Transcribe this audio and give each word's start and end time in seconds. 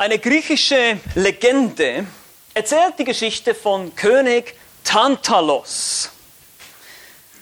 Eine 0.00 0.20
griechische 0.20 1.00
Legende 1.16 2.06
erzählt 2.54 3.00
die 3.00 3.04
Geschichte 3.04 3.52
von 3.52 3.96
König 3.96 4.54
Tantalos. 4.84 6.10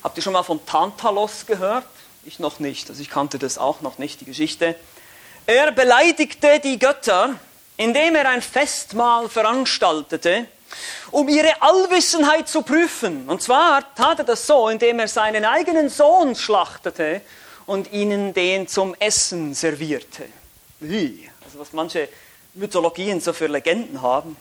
Habt 0.03 0.17
ihr 0.17 0.23
schon 0.23 0.33
mal 0.33 0.43
von 0.43 0.65
Tantalos 0.65 1.45
gehört? 1.45 1.85
Ich 2.25 2.39
noch 2.39 2.59
nicht, 2.59 2.89
also 2.89 3.03
ich 3.03 3.11
kannte 3.11 3.39
das 3.39 3.59
auch 3.59 3.83
noch 3.83 3.99
nicht, 3.99 4.23
die 4.23 4.25
Geschichte. 4.25 4.75
Er 5.45 5.71
beleidigte 5.71 6.59
die 6.59 6.79
Götter, 6.79 7.35
indem 7.77 8.17
er 8.17 8.27
ein 8.31 8.41
Festmahl 8.41 9.29
veranstaltete, 9.29 10.47
um 11.11 11.29
ihre 11.29 11.61
Allwissenheit 11.61 12.49
zu 12.49 12.63
prüfen. 12.63 13.29
Und 13.29 13.43
zwar 13.43 13.95
tat 13.95 14.21
er 14.21 14.25
das 14.25 14.47
so, 14.47 14.71
indem 14.71 15.01
er 15.01 15.09
seinen 15.09 15.45
eigenen 15.45 15.91
Sohn 15.91 16.35
schlachtete 16.35 17.21
und 17.67 17.93
ihnen 17.93 18.33
den 18.33 18.67
zum 18.67 18.95
Essen 18.99 19.53
servierte. 19.53 20.25
Also 20.81 21.59
was 21.59 21.75
manche 21.75 22.09
Mythologien 22.57 23.21
so 23.21 23.33
für 23.33 23.47
Legenden 23.47 24.03
haben. 24.03 24.37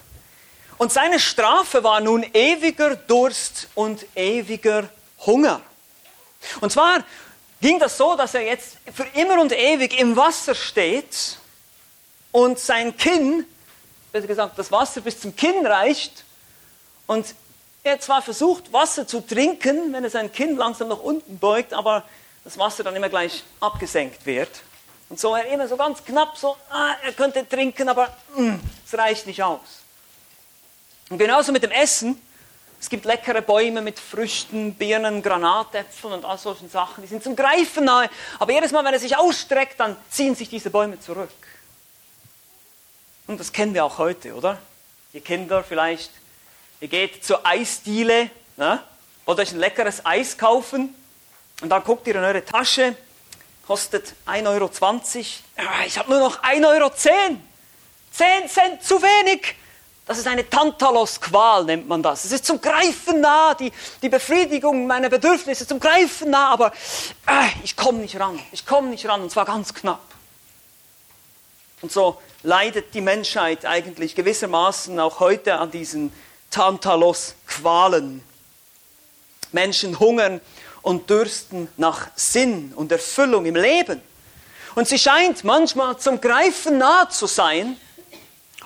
Und 0.78 0.92
seine 0.92 1.20
Strafe 1.20 1.84
war 1.84 2.02
nun 2.02 2.26
ewiger 2.34 2.96
Durst 2.96 3.70
und 3.76 4.06
ewiger 4.16 4.90
Hunger. 5.26 5.62
Und 6.62 6.72
zwar 6.72 7.04
ging 7.62 7.80
das 7.80 7.98
so, 7.98 8.16
dass 8.16 8.34
er 8.34 8.42
jetzt 8.42 8.78
für 8.94 9.06
immer 9.14 9.40
und 9.40 9.52
ewig 9.52 10.00
im 10.00 10.16
Wasser 10.16 10.54
steht 10.54 11.38
und 12.32 12.60
sein 12.60 12.96
Kinn, 12.98 13.46
besser 14.12 14.28
gesagt, 14.28 14.60
das 14.60 14.72
Wasser 14.72 15.02
bis 15.02 15.20
zum 15.20 15.36
Kinn 15.36 15.66
reicht 15.66 16.26
und 17.08 17.34
er 17.84 18.00
zwar 18.00 18.22
versucht, 18.22 18.74
Wasser 18.74 19.08
zu 19.08 19.22
trinken, 19.22 19.94
wenn 19.94 20.04
er 20.04 20.10
sein 20.10 20.32
Kinn 20.32 20.58
langsam 20.58 20.88
nach 20.90 21.00
unten 21.00 21.38
beugt, 21.38 21.74
aber 21.74 22.04
das 22.44 22.58
Wasser 22.58 22.84
dann 22.84 22.96
immer 22.96 23.10
gleich 23.10 23.44
abgesenkt 23.60 24.26
wird. 24.26 24.50
Und 25.10 25.20
so 25.20 25.36
er 25.36 25.46
immer 25.46 25.68
so 25.68 25.78
ganz 25.78 26.04
knapp 26.04 26.38
so, 26.38 26.58
ah, 26.70 26.96
er 27.04 27.14
könnte 27.14 27.48
trinken, 27.48 27.90
aber 27.90 28.16
mm, 28.36 28.56
es 28.86 28.98
reicht 28.98 29.28
nicht 29.28 29.42
aus. 29.44 29.84
Und 31.10 31.18
genauso 31.18 31.52
mit 31.52 31.64
dem 31.64 31.72
Essen. 31.72 32.20
Es 32.80 32.90
gibt 32.90 33.06
leckere 33.06 33.42
Bäume 33.42 33.82
mit 33.82 34.00
Früchten, 34.00 34.76
Birnen, 34.76 35.24
Granatäpfeln 35.24 36.14
und 36.14 36.26
all 36.26 36.38
solchen 36.38 36.70
Sachen. 36.70 37.02
Die 37.02 37.08
sind 37.08 37.24
zum 37.24 37.36
Greifen 37.36 37.86
nahe. 37.86 38.10
Aber 38.38 38.52
jedes 38.52 38.72
Mal, 38.72 38.84
wenn 38.84 38.94
er 38.94 39.00
sich 39.00 39.18
ausstreckt, 39.18 39.80
dann 39.80 39.96
ziehen 40.10 40.36
sich 40.36 40.50
diese 40.50 40.70
Bäume 40.70 41.00
zurück. 41.00 41.32
Und 43.28 43.40
das 43.40 43.52
kennen 43.52 43.74
wir 43.74 43.86
auch 43.86 43.98
heute, 43.98 44.36
oder? 44.36 44.60
Ihr 45.14 45.22
Kinder 45.22 45.64
vielleicht, 45.64 46.12
ihr 46.80 46.88
geht 46.88 47.26
zur 47.26 47.46
Eisdiele, 47.46 48.30
ne? 48.58 48.84
wollt 49.26 49.40
euch 49.40 49.52
ein 49.52 49.60
leckeres 49.60 50.06
Eis 50.06 50.38
kaufen 50.38 50.94
und 51.62 51.70
dann 51.70 51.84
guckt 51.84 52.06
ihr 52.06 52.16
in 52.16 52.24
eure 52.24 52.46
Tasche, 52.46 52.96
kostet 53.68 54.14
1,20 54.26 54.48
Euro. 54.48 54.70
Ich 55.86 55.98
habe 55.98 56.10
nur 56.10 56.20
noch 56.20 56.44
1,10 56.44 56.68
Euro. 56.68 56.92
10 56.92 58.50
Cent 58.50 58.84
zu 58.84 59.02
wenig. 59.02 59.56
Das 60.06 60.20
ist 60.20 60.28
eine 60.28 60.48
Tantalos-Qual, 60.48 61.66
nennt 61.66 61.88
man 61.88 62.04
das. 62.04 62.26
Es 62.26 62.32
ist 62.32 62.46
zum 62.46 62.62
Greifen 62.62 63.22
nah, 63.22 63.56
die, 63.56 63.72
die 64.04 64.10
Befriedigung 64.10 64.86
meiner 64.86 65.10
Bedürfnisse 65.10 65.66
zum 65.66 65.80
Greifen 65.80 66.30
nah, 66.30 66.52
aber 66.52 66.72
äh, 67.26 67.48
ich 67.64 67.76
komme 67.76 68.00
nicht 68.00 68.20
ran. 68.20 68.40
Ich 68.52 68.68
komme 68.68 68.90
nicht 68.90 69.08
ran 69.08 69.22
und 69.22 69.32
zwar 69.32 69.46
ganz 69.46 69.74
knapp. 69.74 70.04
Und 71.82 71.92
so 71.92 72.22
leidet 72.44 72.94
die 72.94 73.02
Menschheit 73.02 73.66
eigentlich 73.66 74.14
gewissermaßen 74.14 75.00
auch 75.00 75.20
heute 75.20 75.56
an 75.56 75.72
diesen 75.72 76.14
Tantalos-Qualen. 76.52 78.24
Menschen 79.52 80.00
hungern 80.00 80.40
und 80.86 81.10
dürsten 81.10 81.68
nach 81.78 82.10
Sinn 82.16 82.72
und 82.76 82.92
Erfüllung 82.92 83.48
im 83.48 83.56
Leben. 83.56 84.00
Und 84.76 84.88
sie 84.88 85.00
scheint 85.00 85.44
manchmal 85.44 85.98
zum 85.98 86.22
Greifen 86.22 86.78
nah 86.78 87.10
zu 87.10 87.26
sein. 87.26 87.76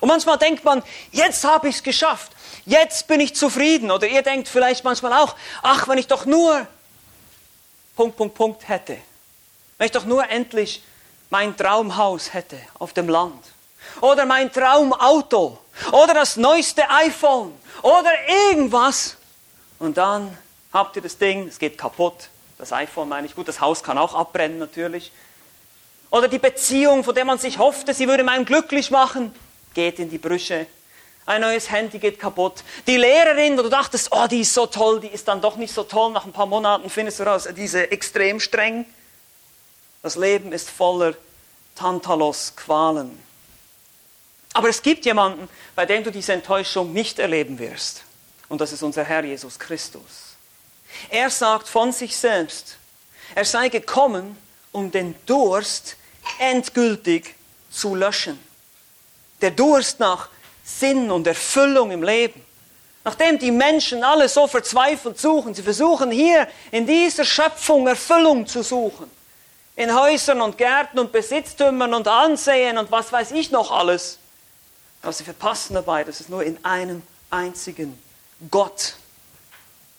Und 0.02 0.09
manchmal 0.09 0.38
denkt 0.38 0.66
man, 0.66 0.84
jetzt 1.14 1.45
habe 1.45 1.70
ich 1.70 1.78
es 1.78 1.84
geschafft, 1.84 2.34
jetzt 2.66 3.08
bin 3.08 3.22
ich 3.22 3.36
zufrieden. 3.36 3.89
Oder 3.89 4.08
ihr 4.08 4.22
denkt 4.22 4.50
vielleicht 4.50 4.84
manchmal 4.84 5.14
auch, 5.14 5.34
ach, 5.61 5.88
wenn 5.88 5.98
ich 5.98 6.08
doch 6.08 6.26
nur 6.26 6.67
Punkt, 7.95 8.17
Punkt, 8.17 8.36
Punkt 8.36 8.67
hätte. 8.67 8.98
Wenn 9.77 9.86
ich 9.86 9.93
doch 9.93 10.05
nur 10.05 10.30
endlich 10.30 10.83
mein 11.30 11.55
Traumhaus 11.55 12.33
hätte 12.33 12.60
auf 12.80 12.92
dem 12.92 13.08
Land. 13.08 13.45
Oder 14.02 14.26
mein 14.26 14.52
Traumauto. 14.52 15.58
Oder 15.93 16.16
das 16.16 16.36
neueste 16.36 16.89
iPhone. 16.89 17.58
Oder 17.82 18.11
irgendwas. 18.49 19.16
Und 19.80 19.98
dann 19.98 20.38
habt 20.73 20.95
ihr 20.95 21.02
das 21.02 21.17
Ding, 21.17 21.47
es 21.47 21.59
geht 21.59 21.77
kaputt. 21.77 22.30
Das 22.57 22.73
iPhone 22.73 23.09
meine 23.09 23.25
ich, 23.25 23.35
gut, 23.35 23.47
das 23.47 23.61
Haus 23.61 23.83
kann 23.83 23.97
auch 23.97 24.13
abbrennen 24.13 24.59
natürlich. 24.59 25.11
Oder 26.11 26.27
die 26.27 26.39
Beziehung, 26.39 27.03
von 27.03 27.15
der 27.15 27.25
man 27.25 27.37
sich 27.37 27.57
hoffte, 27.57 27.93
sie 27.93 28.07
würde 28.07 28.27
einen 28.27 28.45
glücklich 28.45 28.91
machen, 28.91 29.33
geht 29.73 29.99
in 29.99 30.09
die 30.09 30.17
Brüche. 30.17 30.65
Ein 31.25 31.41
neues 31.41 31.69
Handy 31.69 31.99
geht 31.99 32.19
kaputt. 32.19 32.63
Die 32.87 32.97
Lehrerin, 32.97 33.55
wo 33.57 33.61
du 33.61 33.69
dachtest, 33.69 34.09
oh, 34.11 34.25
die 34.25 34.41
ist 34.41 34.53
so 34.53 34.65
toll, 34.65 34.99
die 34.99 35.07
ist 35.09 35.27
dann 35.27 35.41
doch 35.41 35.57
nicht 35.57 35.71
so 35.73 35.83
toll. 35.83 36.11
Nach 36.11 36.25
ein 36.25 36.33
paar 36.33 36.47
Monaten 36.47 36.89
findest 36.89 37.19
du 37.19 37.23
raus, 37.23 37.47
diese 37.55 37.91
extrem 37.91 38.39
streng. 38.39 38.86
Das 40.01 40.15
Leben 40.15 40.51
ist 40.51 40.69
voller 40.69 41.13
Tantalos, 41.75 42.53
Qualen. 42.55 43.21
Aber 44.53 44.69
es 44.69 44.81
gibt 44.81 45.05
jemanden, 45.05 45.47
bei 45.75 45.86
dem 45.86 46.03
du 46.03 46.11
diese 46.11 46.33
Enttäuschung 46.33 46.93
nicht 46.93 47.19
erleben 47.19 47.59
wirst. 47.59 48.03
Und 48.47 48.59
das 48.59 48.73
ist 48.73 48.81
unser 48.81 49.03
Herr 49.03 49.23
Jesus 49.23 49.59
Christus. 49.59 50.29
Er 51.10 51.30
sagt 51.30 51.67
von 51.67 51.92
sich 51.92 52.16
selbst, 52.16 52.77
er 53.36 53.45
sei 53.45 53.70
gekommen, 53.70 54.38
um 54.72 54.92
den 54.92 55.16
Durst 55.26 55.95
endgültig 56.39 57.36
zu 57.72 57.95
löschen. 57.95 58.39
Der 59.42 59.52
Durst 59.52 59.99
nach 59.99 60.30
Sinn 60.64 61.10
und 61.10 61.26
Erfüllung 61.26 61.92
im 61.92 62.04
Leben. 62.04 62.44
Nachdem 63.04 63.39
die 63.39 63.52
Menschen 63.52 64.04
alle 64.04 64.28
so 64.28 64.48
verzweifelt 64.48 65.20
suchen, 65.20 65.54
sie 65.54 65.64
versuchen 65.64 66.11
hier 66.11 66.48
in 66.72 66.86
dieser 66.86 67.26
Schöpfung 67.26 67.88
Erfüllung 67.88 68.45
zu 68.45 68.61
suchen. 68.61 69.10
In 69.76 69.98
Häusern 69.98 70.42
und 70.42 70.58
Gärten 70.58 70.99
und 70.99 71.11
Besitztümern 71.11 71.94
und 71.94 72.08
Ansehen 72.08 72.78
und 72.78 72.92
was 72.92 73.11
weiß 73.11 73.32
ich 73.32 73.49
noch 73.49 73.72
alles. 73.72 74.20
Aber 75.02 75.14
sie 75.14 75.23
verpassen 75.23 75.76
dabei, 75.76 76.04
dass 76.04 76.20
es 76.20 76.28
nur 76.28 76.44
in 76.44 76.64
einem 76.66 77.02
einzigen 77.30 77.98
Gott 78.52 78.95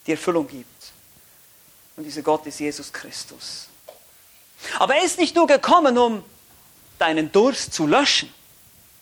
die 0.06 0.12
Erfüllung 0.12 0.46
gibt. 0.46 0.79
Und 2.00 2.04
dieser 2.04 2.22
Gott 2.22 2.46
ist 2.46 2.58
Jesus 2.58 2.90
Christus. 2.90 3.66
Aber 4.78 4.94
er 4.94 5.04
ist 5.04 5.18
nicht 5.18 5.36
nur 5.36 5.46
gekommen, 5.46 5.98
um 5.98 6.24
deinen 6.98 7.30
Durst 7.30 7.74
zu 7.74 7.86
löschen, 7.86 8.32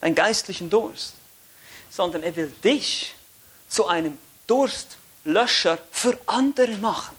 deinen 0.00 0.16
geistlichen 0.16 0.68
Durst, 0.68 1.12
sondern 1.90 2.24
er 2.24 2.34
will 2.34 2.52
dich 2.64 3.14
zu 3.68 3.86
einem 3.86 4.18
Durstlöscher 4.48 5.78
für 5.92 6.18
andere 6.26 6.72
machen. 6.78 7.14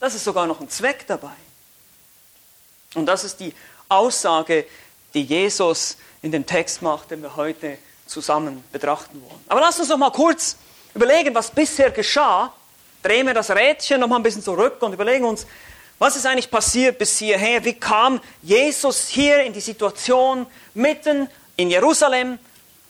Das 0.00 0.14
ist 0.14 0.24
sogar 0.24 0.46
noch 0.46 0.58
ein 0.58 0.70
Zweck 0.70 1.06
dabei. 1.06 1.36
Und 2.94 3.04
das 3.04 3.24
ist 3.24 3.40
die 3.40 3.52
Aussage, 3.90 4.66
die 5.12 5.22
Jesus 5.22 5.98
in 6.22 6.32
dem 6.32 6.46
Text 6.46 6.80
macht, 6.80 7.10
den 7.10 7.20
wir 7.20 7.36
heute 7.36 7.76
zusammen 8.06 8.64
betrachten 8.72 9.20
wollen. 9.20 9.44
Aber 9.48 9.60
lass 9.60 9.78
uns 9.78 9.90
noch 9.90 9.98
mal 9.98 10.12
kurz 10.12 10.56
überlegen, 10.94 11.34
was 11.34 11.50
bisher 11.50 11.90
geschah 11.90 12.54
drehen 13.02 13.26
wir 13.26 13.34
das 13.34 13.50
Rädchen 13.50 14.00
noch 14.00 14.08
mal 14.08 14.16
ein 14.16 14.22
bisschen 14.22 14.42
zurück 14.42 14.82
und 14.82 14.92
überlegen 14.92 15.24
uns, 15.24 15.46
was 15.98 16.14
ist 16.16 16.26
eigentlich 16.26 16.50
passiert 16.50 16.98
bis 16.98 17.18
hierher? 17.18 17.64
Wie 17.64 17.74
kam 17.74 18.20
Jesus 18.42 19.08
hier 19.08 19.42
in 19.42 19.52
die 19.52 19.60
Situation 19.60 20.46
mitten 20.74 21.28
in 21.56 21.70
Jerusalem 21.70 22.38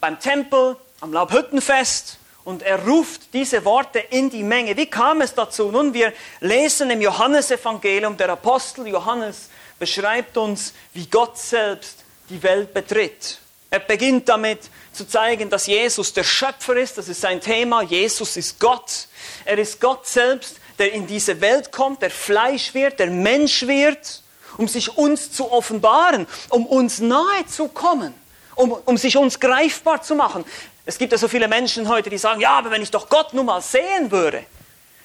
beim 0.00 0.20
Tempel 0.20 0.76
am 1.00 1.12
Laubhüttenfest 1.12 2.18
und 2.44 2.62
er 2.62 2.86
ruft 2.86 3.34
diese 3.34 3.64
Worte 3.64 3.98
in 3.98 4.30
die 4.30 4.42
Menge. 4.42 4.76
Wie 4.76 4.86
kam 4.86 5.20
es 5.20 5.34
dazu? 5.34 5.70
Nun, 5.70 5.92
wir 5.92 6.12
lesen 6.40 6.90
im 6.90 7.00
Johannesevangelium, 7.00 8.16
der 8.16 8.30
Apostel 8.30 8.86
Johannes 8.86 9.50
beschreibt 9.78 10.36
uns, 10.36 10.72
wie 10.94 11.06
Gott 11.06 11.38
selbst 11.38 12.04
die 12.30 12.42
Welt 12.42 12.72
betritt. 12.74 13.38
Er 13.70 13.80
beginnt 13.80 14.28
damit 14.28 14.60
zu 14.92 15.06
zeigen, 15.06 15.50
dass 15.50 15.66
Jesus 15.66 16.12
der 16.12 16.24
Schöpfer 16.24 16.76
ist, 16.76 16.96
das 16.96 17.08
ist 17.08 17.20
sein 17.20 17.40
Thema. 17.40 17.82
Jesus 17.82 18.36
ist 18.36 18.58
Gott. 18.58 19.08
Er 19.44 19.58
ist 19.58 19.80
Gott 19.80 20.06
selbst, 20.06 20.56
der 20.78 20.92
in 20.92 21.06
diese 21.06 21.40
Welt 21.40 21.70
kommt, 21.70 22.00
der 22.02 22.10
Fleisch 22.10 22.72
wird, 22.72 22.98
der 22.98 23.08
Mensch 23.08 23.66
wird, 23.66 24.22
um 24.56 24.68
sich 24.68 24.96
uns 24.96 25.32
zu 25.32 25.52
offenbaren, 25.52 26.26
um 26.48 26.66
uns 26.66 27.00
nahe 27.00 27.46
zu 27.46 27.68
kommen, 27.68 28.14
um, 28.54 28.72
um 28.72 28.96
sich 28.96 29.16
uns 29.16 29.38
greifbar 29.38 30.02
zu 30.02 30.14
machen. 30.14 30.44
Es 30.86 30.96
gibt 30.96 31.12
ja 31.12 31.18
so 31.18 31.28
viele 31.28 31.48
Menschen 31.48 31.88
heute, 31.88 32.08
die 32.08 32.16
sagen, 32.18 32.40
ja, 32.40 32.52
aber 32.52 32.70
wenn 32.70 32.82
ich 32.82 32.90
doch 32.90 33.10
Gott 33.10 33.34
nur 33.34 33.44
mal 33.44 33.60
sehen 33.60 34.10
würde, 34.10 34.44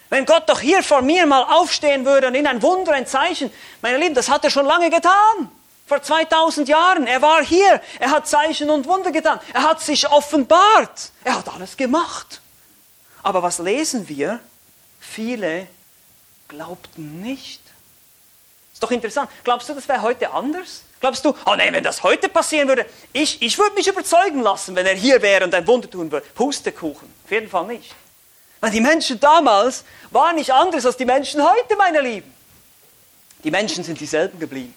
wenn 0.09 0.25
Gott 0.25 0.47
doch 0.47 0.61
hier 0.61 0.83
vor 0.83 1.01
mir 1.01 1.25
mal 1.25 1.43
aufstehen 1.43 2.05
würde 2.05 2.27
und 2.27 2.35
in 2.35 2.47
ein 2.47 2.61
Wunder, 2.61 2.93
ein 2.93 3.07
Zeichen, 3.07 3.51
meine 3.81 3.97
Lieben, 3.97 4.15
das 4.15 4.29
hat 4.29 4.43
er 4.43 4.51
schon 4.51 4.65
lange 4.65 4.89
getan. 4.89 5.51
Vor 5.93 6.01
2000 6.01 6.67
Jahren. 6.67 7.05
Er 7.05 7.21
war 7.21 7.45
hier. 7.45 7.79
Er 7.99 8.09
hat 8.09 8.27
Zeichen 8.27 8.71
und 8.71 8.87
Wunder 8.87 9.11
getan. 9.11 9.39
Er 9.53 9.61
hat 9.61 9.79
sich 9.79 10.09
offenbart. 10.09 11.11
Er 11.23 11.37
hat 11.37 11.53
alles 11.53 11.77
gemacht. 11.77 12.41
Aber 13.21 13.43
was 13.43 13.59
lesen 13.59 14.09
wir? 14.09 14.39
Viele 14.99 15.67
glaubten 16.47 17.21
nicht. 17.21 17.61
Ist 18.73 18.81
doch 18.81 18.89
interessant. 18.89 19.29
Glaubst 19.43 19.69
du, 19.69 19.75
das 19.75 19.87
wäre 19.87 20.01
heute 20.01 20.31
anders? 20.31 20.81
Glaubst 20.99 21.23
du, 21.25 21.35
oh 21.45 21.53
nein, 21.55 21.73
wenn 21.73 21.83
das 21.83 22.01
heute 22.01 22.27
passieren 22.27 22.67
würde, 22.67 22.87
ich, 23.11 23.39
ich 23.43 23.55
würde 23.59 23.75
mich 23.75 23.87
überzeugen 23.87 24.41
lassen, 24.41 24.75
wenn 24.75 24.87
er 24.87 24.95
hier 24.95 25.21
wäre 25.21 25.43
und 25.43 25.53
ein 25.53 25.67
Wunder 25.67 25.87
tun 25.87 26.11
würde. 26.11 26.25
Pustekuchen. 26.33 27.13
Auf 27.23 27.31
jeden 27.31 27.49
Fall 27.49 27.67
nicht. 27.67 27.93
Weil 28.61 28.71
die 28.71 28.81
Menschen 28.81 29.19
damals 29.19 29.83
waren 30.09 30.37
nicht 30.37 30.51
anders 30.51 30.87
als 30.87 30.97
die 30.97 31.05
Menschen 31.05 31.43
heute, 31.43 31.75
meine 31.77 32.01
Lieben. 32.01 32.33
Die 33.43 33.51
Menschen 33.51 33.83
sind 33.83 33.99
dieselben 33.99 34.39
geblieben. 34.39 34.73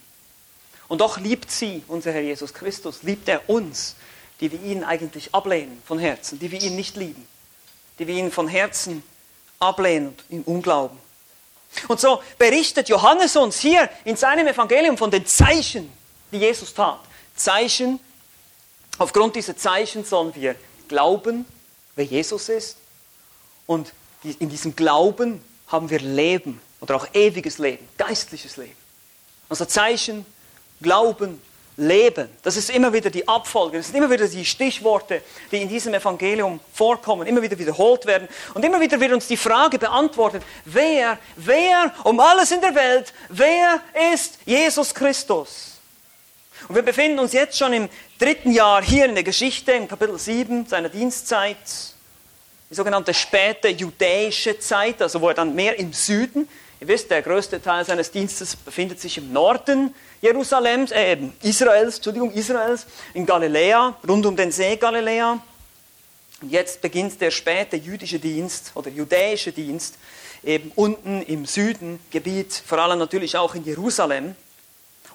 Und 0.88 1.00
doch 1.00 1.18
liebt 1.18 1.50
sie, 1.50 1.82
unser 1.88 2.12
Herr 2.12 2.22
Jesus 2.22 2.54
Christus, 2.54 3.02
liebt 3.02 3.28
er 3.28 3.48
uns, 3.48 3.96
die 4.40 4.52
wir 4.52 4.62
ihn 4.62 4.84
eigentlich 4.84 5.34
ablehnen 5.34 5.82
von 5.84 5.98
Herzen, 5.98 6.38
die 6.38 6.50
wir 6.50 6.60
ihn 6.60 6.76
nicht 6.76 6.96
lieben, 6.96 7.26
die 7.98 8.06
wir 8.06 8.14
ihn 8.14 8.30
von 8.30 8.48
Herzen 8.48 9.02
ablehnen 9.58 10.08
und 10.08 10.24
im 10.28 10.42
Unglauben. 10.42 10.98
Und 11.88 12.00
so 12.00 12.22
berichtet 12.38 12.88
Johannes 12.88 13.36
uns 13.36 13.58
hier 13.58 13.90
in 14.04 14.16
seinem 14.16 14.46
Evangelium 14.46 14.96
von 14.96 15.10
den 15.10 15.26
Zeichen, 15.26 15.90
die 16.32 16.38
Jesus 16.38 16.72
tat. 16.72 17.00
Zeichen, 17.34 18.00
aufgrund 18.98 19.36
dieser 19.36 19.56
Zeichen 19.56 20.04
sollen 20.04 20.34
wir 20.34 20.54
glauben, 20.88 21.44
wer 21.96 22.04
Jesus 22.04 22.48
ist. 22.48 22.76
Und 23.66 23.92
in 24.22 24.48
diesem 24.48 24.76
Glauben 24.76 25.42
haben 25.66 25.90
wir 25.90 25.98
Leben 25.98 26.60
oder 26.80 26.96
auch 26.96 27.06
ewiges 27.14 27.58
Leben, 27.58 27.86
geistliches 27.98 28.56
Leben. 28.56 28.76
Also 29.48 29.64
Zeichen, 29.64 30.24
Glauben, 30.80 31.40
Leben. 31.76 32.28
Das 32.42 32.56
ist 32.56 32.70
immer 32.70 32.92
wieder 32.92 33.10
die 33.10 33.26
Abfolge, 33.28 33.76
das 33.76 33.88
sind 33.88 33.96
immer 33.96 34.10
wieder 34.10 34.26
die 34.26 34.44
Stichworte, 34.44 35.22
die 35.52 35.60
in 35.60 35.68
diesem 35.68 35.92
Evangelium 35.92 36.58
vorkommen, 36.72 37.26
immer 37.26 37.42
wieder 37.42 37.58
wiederholt 37.58 38.06
werden. 38.06 38.28
Und 38.54 38.64
immer 38.64 38.80
wieder 38.80 38.98
wird 38.98 39.12
uns 39.12 39.26
die 39.26 39.36
Frage 39.36 39.78
beantwortet, 39.78 40.42
wer, 40.64 41.18
wer 41.36 41.92
um 42.04 42.18
alles 42.18 42.50
in 42.50 42.62
der 42.62 42.74
Welt, 42.74 43.12
wer 43.28 43.80
ist 44.14 44.38
Jesus 44.46 44.94
Christus? 44.94 45.72
Und 46.68 46.74
wir 46.74 46.82
befinden 46.82 47.18
uns 47.18 47.34
jetzt 47.34 47.58
schon 47.58 47.74
im 47.74 47.88
dritten 48.18 48.52
Jahr 48.52 48.82
hier 48.82 49.04
in 49.04 49.14
der 49.14 49.24
Geschichte, 49.24 49.72
im 49.72 49.86
Kapitel 49.86 50.18
7 50.18 50.66
seiner 50.66 50.88
Dienstzeit, 50.88 51.56
die 52.70 52.74
sogenannte 52.74 53.12
späte 53.12 53.68
judäische 53.68 54.58
Zeit, 54.58 55.02
also 55.02 55.20
wo 55.20 55.28
er 55.28 55.34
dann 55.34 55.54
mehr 55.54 55.78
im 55.78 55.92
Süden, 55.92 56.48
ihr 56.80 56.88
wisst, 56.88 57.10
der 57.10 57.20
größte 57.20 57.60
Teil 57.60 57.84
seines 57.84 58.10
Dienstes 58.10 58.56
befindet 58.56 58.98
sich 58.98 59.18
im 59.18 59.32
Norden 59.32 59.94
Jerusalems, 60.20 60.92
äh, 60.92 61.18
Israels, 61.42 61.96
Entschuldigung, 61.96 62.32
Israels, 62.32 62.86
in 63.14 63.26
Galiläa, 63.26 63.96
rund 64.06 64.26
um 64.26 64.36
den 64.36 64.50
See 64.50 64.76
Galiläa. 64.76 65.40
Und 66.42 66.50
jetzt 66.50 66.80
beginnt 66.80 67.20
der 67.20 67.30
späte 67.30 67.76
jüdische 67.76 68.18
Dienst 68.18 68.72
oder 68.74 68.90
judäische 68.90 69.52
Dienst 69.52 69.96
eben 70.44 70.72
unten 70.74 71.22
im 71.22 71.46
Süden, 71.46 71.98
Gebiet, 72.10 72.52
vor 72.66 72.78
allem 72.78 72.98
natürlich 72.98 73.36
auch 73.36 73.54
in 73.54 73.64
Jerusalem. 73.64 74.34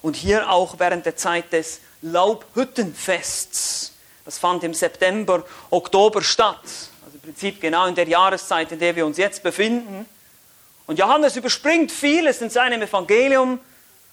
Und 0.02 0.16
hier 0.16 0.50
auch 0.50 0.80
während 0.80 1.06
der 1.06 1.16
Zeit 1.16 1.54
des 1.54 1.80
Laubhüttenfests. 2.02 3.94
Das 4.26 4.38
fand 4.40 4.64
im 4.64 4.74
September, 4.74 5.44
Oktober 5.70 6.24
statt. 6.24 6.60
Also 7.06 7.16
im 7.16 7.22
Prinzip 7.22 7.62
genau 7.62 7.86
in 7.86 7.96
der 7.96 8.08
Jahreszeit, 8.08 8.72
in 8.72 8.80
der 8.80 8.96
wir 8.96 9.06
uns 9.06 9.18
jetzt 9.18 9.44
befinden. 9.44 10.06
Und 10.88 10.98
Johannes 10.98 11.36
überspringt 11.36 11.92
vieles 11.92 12.42
in 12.42 12.50
seinem 12.50 12.82
Evangelium 12.82 13.60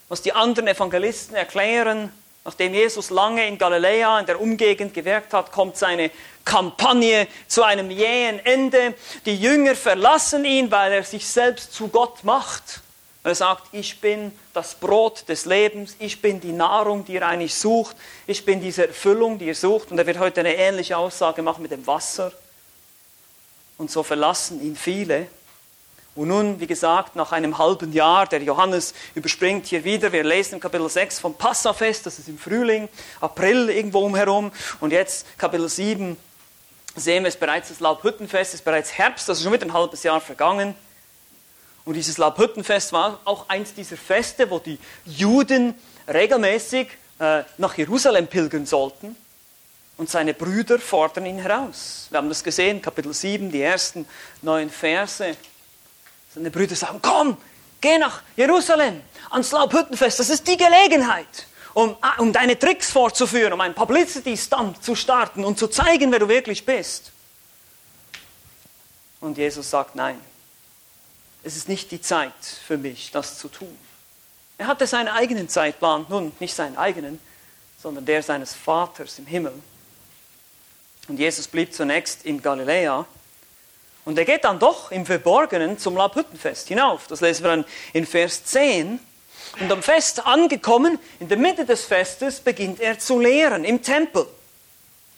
was 0.09 0.23
die 0.23 0.33
anderen 0.33 0.69
Evangelisten 0.69 1.37
erklären. 1.37 2.13
Nachdem 2.45 2.73
Jesus 2.73 3.11
lange 3.11 3.47
in 3.47 3.59
Galiläa, 3.59 4.21
in 4.21 4.27
der 4.27 4.41
Umgegend 4.41 4.95
gewirkt 4.95 5.35
hat, 5.35 5.53
kommt 5.53 5.77
seine 5.77 6.11
Kampagne 6.45 7.29
zu 7.47 7.63
einem 7.63 7.91
jähen 7.91 8.39
Ende. 8.45 8.95
Die 9.27 9.37
Jünger 9.37 9.75
verlassen 9.75 10.45
ihn, 10.47 10.71
weil 10.71 10.93
er 10.93 11.03
sich 11.05 11.27
selbst 11.27 11.75
zu 11.75 11.89
Gott 11.89 12.25
macht. 12.25 12.81
Er 13.23 13.35
sagt, 13.35 13.65
ich 13.73 14.01
bin 14.01 14.33
das 14.55 14.75
Brot 14.75 15.29
des 15.29 15.45
Lebens, 15.45 15.97
ich 15.99 16.23
bin 16.23 16.41
die 16.41 16.53
Nahrung, 16.53 17.05
die 17.05 17.15
ihr 17.15 17.27
eigentlich 17.27 17.55
sucht, 17.55 17.95
ich 18.27 18.43
bin 18.47 18.63
diese 18.63 18.87
Erfüllung, 18.87 19.39
die 19.39 19.49
ihr 19.49 19.55
sucht. 19.55 19.91
Und 19.91 19.99
er 19.99 20.07
wird 20.07 20.19
heute 20.19 20.41
eine 20.41 20.57
ähnliche 20.57 20.97
Aussage 20.97 21.43
machen 21.43 21.61
mit 21.61 21.71
dem 21.71 21.87
Wasser. 21.87 22.33
Und 23.77 23.91
so 23.91 24.03
verlassen 24.03 24.63
ihn 24.63 24.77
viele. 24.77 25.27
Und 26.19 26.27
nun, 26.27 26.59
wie 26.59 26.67
gesagt, 26.67 27.15
nach 27.15 27.31
einem 27.31 27.59
halben 27.59 27.93
Jahr, 27.93 28.27
der 28.27 28.43
Johannes 28.43 28.93
überspringt 29.15 29.67
hier 29.67 29.85
wieder, 29.85 30.11
wir 30.11 30.25
lesen 30.25 30.55
im 30.55 30.61
Kapitel 30.61 30.89
6 30.89 31.21
vom 31.21 31.35
Passafest, 31.35 32.07
das 32.07 32.19
ist 32.19 32.27
im 32.27 32.39
Frühling, 32.39 32.89
April 33.21 33.71
irgendwo 33.71 34.01
umherum. 34.01 34.51
Und 34.81 34.91
jetzt 34.91 35.39
Kapitel 35.39 35.69
7 35.69 36.17
sehen 36.97 37.23
wir 37.23 37.29
es 37.29 37.37
bereits, 37.37 37.69
das 37.69 37.79
Laubhüttenfest 37.79 38.55
ist 38.55 38.65
bereits 38.65 38.95
Herbst, 38.95 39.29
also 39.29 39.45
schon 39.45 39.53
wieder 39.53 39.65
ein 39.65 39.73
halbes 39.73 40.03
Jahr 40.03 40.21
vergangen. 40.21 40.75
Und 41.85 41.95
dieses 41.95 42.19
Laubhüttenfest 42.19 42.93
war 42.93 43.21
auch 43.25 43.49
eins 43.49 43.75
dieser 43.75 43.97
Feste, 43.97 44.51
wo 44.51 44.59
die 44.59 44.81
Juden 45.05 45.77
regelmäßig 46.13 46.89
äh, 47.21 47.45
nach 47.59 47.79
Jerusalem 47.79 48.27
pilgern 48.27 48.67
sollten. 48.67 49.15
Und 49.97 50.11
seine 50.11 50.35
Brüder 50.35 50.81
fordern 50.81 51.27
ihn 51.27 51.39
heraus. 51.39 52.09
Wir 52.11 52.19
haben 52.19 52.29
das 52.29 52.43
gesehen, 52.43 52.83
Kapitel 52.83 53.15
7, 53.15 53.53
die 53.53 53.63
ersten 53.63 54.05
neun 54.43 54.69
Verse. 54.69 55.37
Seine 56.35 56.51
Brüder 56.51 56.77
sagen, 56.77 57.01
komm, 57.03 57.37
geh 57.81 57.99
nach 57.99 58.23
Jerusalem, 58.37 59.03
ans 59.31 59.51
Laubhüttenfest, 59.53 60.19
das 60.19 60.31
ist 60.31 60.47
die 60.47 60.57
Gelegenheit, 60.57 61.47
um, 61.75 61.97
ah, 62.01 62.15
um 62.19 62.33
deine 62.33 62.59
Tricks 62.59 62.91
fortzuführen, 62.91 63.53
um 63.53 63.61
einen 63.61 63.75
Publicity-Stunt 63.75 64.83
zu 64.83 64.95
starten 64.95 65.45
und 65.45 65.59
zu 65.59 65.69
zeigen, 65.69 66.13
wer 66.13 66.19
du 66.19 66.29
wirklich 66.29 66.65
bist. 66.65 67.13
Und 69.21 69.39
Jesus 69.39 69.71
sagt, 69.71 69.95
nein, 69.95 70.21
es 71.43 71.57
ist 71.57 71.69
nicht 71.69 71.91
die 71.91 72.01
Zeit 72.01 72.33
für 72.67 72.79
mich, 72.79 73.11
das 73.11 73.39
zu 73.39 73.49
tun. 73.49 73.77
Er 74.59 74.67
hatte 74.67 74.87
seinen 74.87 75.09
eigenen 75.09 75.49
Zeitplan, 75.49 76.07
nun 76.09 76.33
nicht 76.41 76.55
seinen 76.55 76.77
eigenen, 76.77 77.21
sondern 77.81 78.05
der 78.05 78.23
seines 78.23 78.55
Vaters 78.55 79.19
im 79.19 79.27
Himmel. 79.27 79.53
Und 81.07 81.19
Jesus 81.19 81.49
blieb 81.49 81.73
zunächst 81.73 82.25
in 82.25 82.43
Galiläa 82.43 83.07
und 84.09 84.17
er 84.17 84.25
geht 84.25 84.45
dann 84.45 84.59
doch 84.59 84.91
im 84.91 85.05
Verborgenen 85.05 85.77
zum 85.77 85.95
Laubhüttenfest 85.95 86.69
hinauf. 86.69 87.09
Das 87.09 87.21
lesen 87.21 87.45
wir 87.45 87.51
dann 87.51 87.67
in 87.93 88.07
Vers 88.07 88.43
10. 88.43 88.99
Und 89.61 89.71
am 89.71 89.83
Fest 89.83 90.27
angekommen, 90.27 90.99
in 91.21 91.29
der 91.29 91.37
Mitte 91.37 91.67
des 91.67 91.85
Festes, 91.85 92.41
beginnt 92.41 92.81
er 92.81 92.99
zu 92.99 93.21
lehren 93.21 93.67
im 93.67 93.83
Tempel. 93.83 94.27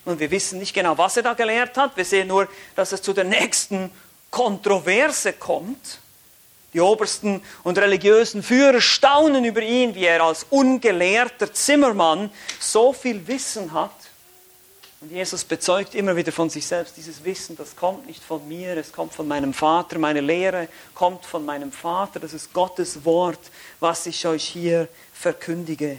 Und 0.04 0.18
wir 0.18 0.32
wissen 0.32 0.58
nicht 0.58 0.74
genau, 0.74 0.98
was 0.98 1.16
er 1.16 1.22
da 1.22 1.34
gelehrt 1.34 1.76
hat. 1.76 1.96
Wir 1.96 2.04
sehen 2.04 2.26
nur, 2.26 2.48
dass 2.74 2.90
es 2.90 3.00
zu 3.00 3.12
der 3.12 3.22
nächsten 3.22 3.92
Kontroverse 4.32 5.34
kommt. 5.34 6.00
Die 6.72 6.80
obersten 6.80 7.44
und 7.62 7.78
religiösen 7.78 8.42
Führer 8.42 8.80
staunen 8.80 9.44
über 9.44 9.62
ihn, 9.62 9.94
wie 9.94 10.06
er 10.06 10.24
als 10.24 10.46
ungelehrter 10.50 11.54
Zimmermann 11.54 12.28
so 12.58 12.92
viel 12.92 13.24
Wissen 13.28 13.72
hat 13.72 13.92
und 15.00 15.10
Jesus 15.10 15.44
bezeugt 15.44 15.94
immer 15.94 16.14
wieder 16.14 16.30
von 16.30 16.50
sich 16.50 16.66
selbst, 16.66 16.96
dieses 16.98 17.24
Wissen, 17.24 17.56
das 17.56 17.74
kommt 17.74 18.06
nicht 18.06 18.22
von 18.22 18.46
mir, 18.46 18.76
es 18.76 18.92
kommt 18.92 19.14
von 19.14 19.26
meinem 19.26 19.54
Vater, 19.54 19.98
meine 19.98 20.20
Lehre 20.20 20.68
kommt 20.94 21.24
von 21.24 21.44
meinem 21.44 21.72
Vater, 21.72 22.20
das 22.20 22.34
ist 22.34 22.52
Gottes 22.52 23.02
Wort, 23.04 23.40
was 23.80 24.04
ich 24.04 24.26
euch 24.26 24.44
hier 24.44 24.88
verkündige. 25.14 25.98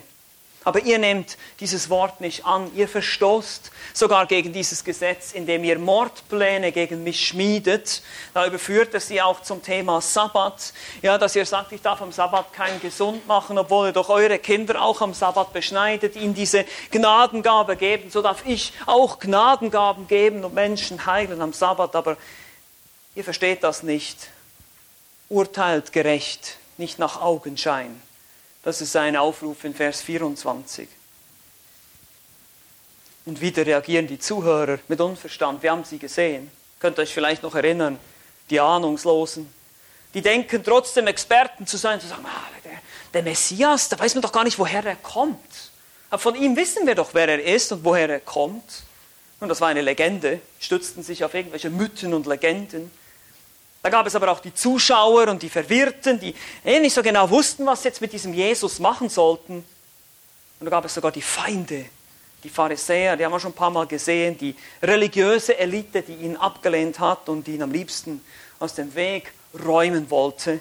Aber 0.63 0.81
ihr 0.81 0.99
nehmt 0.99 1.37
dieses 1.59 1.89
Wort 1.89 2.21
nicht 2.21 2.45
an. 2.45 2.69
Ihr 2.75 2.87
verstoßt 2.87 3.71
sogar 3.93 4.27
gegen 4.27 4.53
dieses 4.53 4.83
Gesetz, 4.83 5.31
indem 5.31 5.63
ihr 5.63 5.79
Mordpläne 5.79 6.71
gegen 6.71 7.03
mich 7.03 7.25
schmiedet. 7.27 8.03
Da 8.35 8.45
überführt 8.45 8.93
er 8.93 8.99
sie 8.99 9.23
auch 9.23 9.41
zum 9.41 9.63
Thema 9.63 10.01
Sabbat. 10.01 10.73
Ja, 11.01 11.17
dass 11.17 11.35
ihr 11.35 11.47
sagt, 11.47 11.71
ich 11.71 11.81
darf 11.81 11.99
am 12.03 12.11
Sabbat 12.11 12.53
keinen 12.53 12.79
gesund 12.79 13.25
machen, 13.25 13.57
obwohl 13.57 13.87
ihr 13.87 13.93
doch 13.93 14.09
eure 14.09 14.37
Kinder 14.37 14.83
auch 14.83 15.01
am 15.01 15.15
Sabbat 15.15 15.51
beschneidet, 15.51 16.15
ihnen 16.15 16.35
diese 16.35 16.65
Gnadengabe 16.91 17.75
geben. 17.75 18.11
So 18.11 18.21
darf 18.21 18.43
ich 18.45 18.71
auch 18.85 19.17
Gnadengaben 19.17 20.07
geben 20.07 20.43
und 20.43 20.53
Menschen 20.53 21.07
heilen 21.07 21.41
am 21.41 21.53
Sabbat. 21.53 21.95
Aber 21.95 22.17
ihr 23.15 23.23
versteht 23.23 23.63
das 23.63 23.81
nicht. 23.81 24.29
Urteilt 25.27 25.91
gerecht, 25.91 26.57
nicht 26.77 26.99
nach 26.99 27.19
Augenschein. 27.19 27.99
Das 28.63 28.81
ist 28.81 28.91
sein 28.91 29.15
Aufruf 29.15 29.63
in 29.63 29.73
Vers 29.73 30.01
24. 30.01 30.87
Und 33.25 33.41
wieder 33.41 33.65
reagieren 33.65 34.07
die 34.07 34.19
Zuhörer 34.19 34.79
mit 34.87 34.99
Unverstand. 34.99 35.61
Wir 35.63 35.71
haben 35.71 35.83
sie 35.83 35.97
gesehen. 35.97 36.51
Könnt 36.79 36.97
ihr 36.97 37.03
euch 37.03 37.13
vielleicht 37.13 37.43
noch 37.43 37.55
erinnern? 37.55 37.99
Die 38.49 38.59
Ahnungslosen. 38.59 39.51
Die 40.13 40.21
denken 40.21 40.63
trotzdem 40.63 41.07
Experten 41.07 41.65
zu 41.65 41.77
sein, 41.77 42.01
zu 42.01 42.07
sagen, 42.07 42.25
ah, 42.25 42.49
der, 42.63 42.71
der 43.13 43.23
Messias, 43.23 43.89
da 43.89 43.97
weiß 43.97 44.15
man 44.15 44.21
doch 44.21 44.31
gar 44.31 44.43
nicht, 44.43 44.59
woher 44.59 44.85
er 44.85 44.95
kommt. 44.95 45.71
Aber 46.09 46.19
von 46.19 46.35
ihm 46.35 46.55
wissen 46.55 46.85
wir 46.85 46.95
doch, 46.95 47.13
wer 47.13 47.29
er 47.29 47.43
ist 47.43 47.71
und 47.71 47.85
woher 47.85 48.09
er 48.09 48.19
kommt. 48.19 48.83
Und 49.39 49.49
das 49.49 49.61
war 49.61 49.69
eine 49.69 49.81
Legende, 49.81 50.41
stützten 50.59 51.03
sich 51.03 51.23
auf 51.23 51.33
irgendwelche 51.33 51.69
Mythen 51.69 52.13
und 52.13 52.27
Legenden. 52.27 52.91
Da 53.83 53.89
gab 53.89 54.05
es 54.05 54.15
aber 54.15 54.31
auch 54.31 54.39
die 54.39 54.53
Zuschauer 54.53 55.27
und 55.27 55.41
die 55.41 55.49
Verwirrten, 55.49 56.19
die 56.19 56.35
eh 56.63 56.79
nicht 56.79 56.93
so 56.93 57.01
genau 57.01 57.29
wussten, 57.29 57.65
was 57.65 57.81
sie 57.81 57.87
jetzt 57.87 58.01
mit 58.01 58.13
diesem 58.13 58.33
Jesus 58.33 58.79
machen 58.79 59.09
sollten. 59.09 59.63
Und 60.59 60.65
da 60.65 60.69
gab 60.69 60.85
es 60.85 60.93
sogar 60.93 61.11
die 61.11 61.23
Feinde, 61.23 61.85
die 62.43 62.49
Pharisäer, 62.49 63.17
die 63.17 63.25
haben 63.25 63.31
wir 63.31 63.39
schon 63.39 63.51
ein 63.51 63.55
paar 63.55 63.71
Mal 63.71 63.87
gesehen, 63.87 64.37
die 64.37 64.55
religiöse 64.83 65.57
Elite, 65.57 66.03
die 66.03 66.13
ihn 66.13 66.37
abgelehnt 66.37 66.99
hat 66.99 67.29
und 67.29 67.47
ihn 67.47 67.63
am 67.63 67.71
liebsten 67.71 68.21
aus 68.59 68.75
dem 68.75 68.93
Weg 68.93 69.33
räumen 69.65 70.09
wollte. 70.11 70.59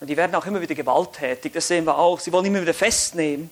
Und 0.00 0.08
die 0.08 0.16
werden 0.16 0.34
auch 0.34 0.46
immer 0.46 0.60
wieder 0.60 0.74
gewalttätig, 0.74 1.52
das 1.52 1.68
sehen 1.68 1.86
wir 1.86 1.96
auch. 1.96 2.18
Sie 2.18 2.32
wollen 2.32 2.46
immer 2.46 2.60
wieder 2.60 2.74
festnehmen. 2.74 3.48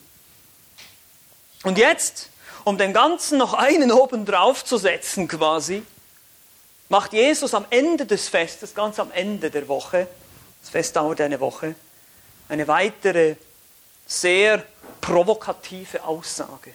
Und 1.62 1.78
jetzt, 1.78 2.28
um 2.64 2.76
dem 2.76 2.92
Ganzen 2.92 3.38
noch 3.38 3.54
einen 3.54 3.92
oben 3.92 4.26
drauf 4.26 4.64
zu 4.64 4.76
setzen 4.76 5.28
quasi, 5.28 5.84
macht 6.92 7.14
Jesus 7.14 7.54
am 7.54 7.64
Ende 7.70 8.04
des 8.04 8.28
Festes, 8.28 8.74
ganz 8.74 9.00
am 9.00 9.10
Ende 9.12 9.50
der 9.50 9.66
Woche, 9.66 10.06
das 10.60 10.68
Fest 10.68 10.94
dauert 10.94 11.22
eine 11.22 11.40
Woche, 11.40 11.74
eine 12.50 12.68
weitere 12.68 13.36
sehr 14.06 14.62
provokative 15.00 16.04
Aussage. 16.04 16.74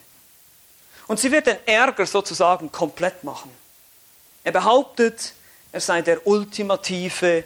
Und 1.06 1.20
sie 1.20 1.30
wird 1.30 1.46
den 1.46 1.58
Ärger 1.64 2.04
sozusagen 2.04 2.72
komplett 2.72 3.22
machen. 3.22 3.48
Er 4.42 4.50
behauptet, 4.50 5.34
er 5.70 5.80
sei 5.80 6.02
der 6.02 6.26
ultimative 6.26 7.44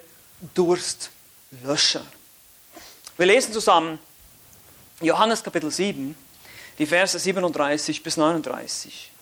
Durstlöscher. 0.55 2.07
Wir 3.19 3.26
lesen 3.26 3.52
zusammen 3.52 3.99
Johannes 5.02 5.43
Kapitel 5.43 5.71
7, 5.71 6.17
die 6.79 6.87
Verse 6.87 7.19
37 7.19 8.02
bis 8.02 8.17
39. 8.17 9.12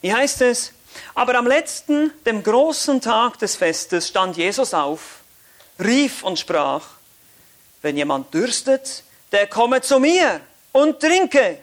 Hier 0.00 0.16
heißt 0.16 0.40
es, 0.40 0.72
aber 1.14 1.36
am 1.36 1.46
letzten, 1.46 2.12
dem 2.24 2.42
großen 2.42 3.00
Tag 3.00 3.38
des 3.38 3.56
Festes, 3.56 4.08
stand 4.08 4.36
Jesus 4.36 4.74
auf, 4.74 5.20
rief 5.78 6.22
und 6.22 6.38
sprach, 6.38 6.82
wenn 7.82 7.96
jemand 7.96 8.32
dürstet, 8.32 9.04
der 9.32 9.46
komme 9.46 9.80
zu 9.80 9.98
mir 9.98 10.40
und 10.72 11.00
trinke. 11.00 11.58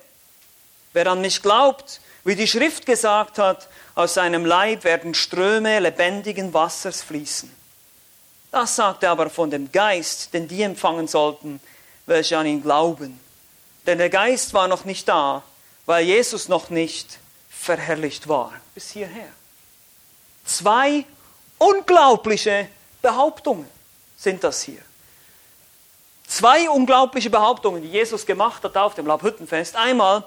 Wer 0.93 1.07
an 1.07 1.21
mich 1.21 1.41
glaubt, 1.41 2.01
wie 2.23 2.35
die 2.35 2.47
Schrift 2.47 2.85
gesagt 2.85 3.37
hat, 3.39 3.67
aus 3.95 4.13
seinem 4.13 4.45
Leib 4.45 4.83
werden 4.83 5.13
Ströme 5.13 5.79
lebendigen 5.79 6.53
Wassers 6.53 7.01
fließen. 7.01 7.51
Das 8.51 8.75
sagt 8.75 9.03
er 9.03 9.11
aber 9.11 9.29
von 9.29 9.49
dem 9.49 9.71
Geist, 9.71 10.33
den 10.33 10.47
die 10.47 10.61
empfangen 10.61 11.07
sollten, 11.07 11.59
welche 12.05 12.37
an 12.37 12.45
ihn 12.45 12.63
glauben. 12.63 13.19
Denn 13.85 13.97
der 13.97 14.09
Geist 14.09 14.53
war 14.53 14.67
noch 14.67 14.85
nicht 14.85 15.07
da, 15.07 15.43
weil 15.85 16.05
Jesus 16.05 16.47
noch 16.47 16.69
nicht 16.69 17.19
verherrlicht 17.67 18.27
war. 18.27 18.53
Bis 18.73 18.91
hierher. 18.91 19.27
Zwei 20.45 21.05
unglaubliche 21.57 22.69
Behauptungen 23.01 23.67
sind 24.15 24.41
das 24.43 24.61
hier. 24.63 24.81
Zwei 26.25 26.69
unglaubliche 26.69 27.29
Behauptungen, 27.29 27.81
die 27.81 27.89
Jesus 27.89 28.25
gemacht 28.25 28.63
hat 28.63 28.75
auf 28.77 28.95
dem 28.95 29.05
Laubhüttenfest. 29.05 29.75
Einmal, 29.75 30.23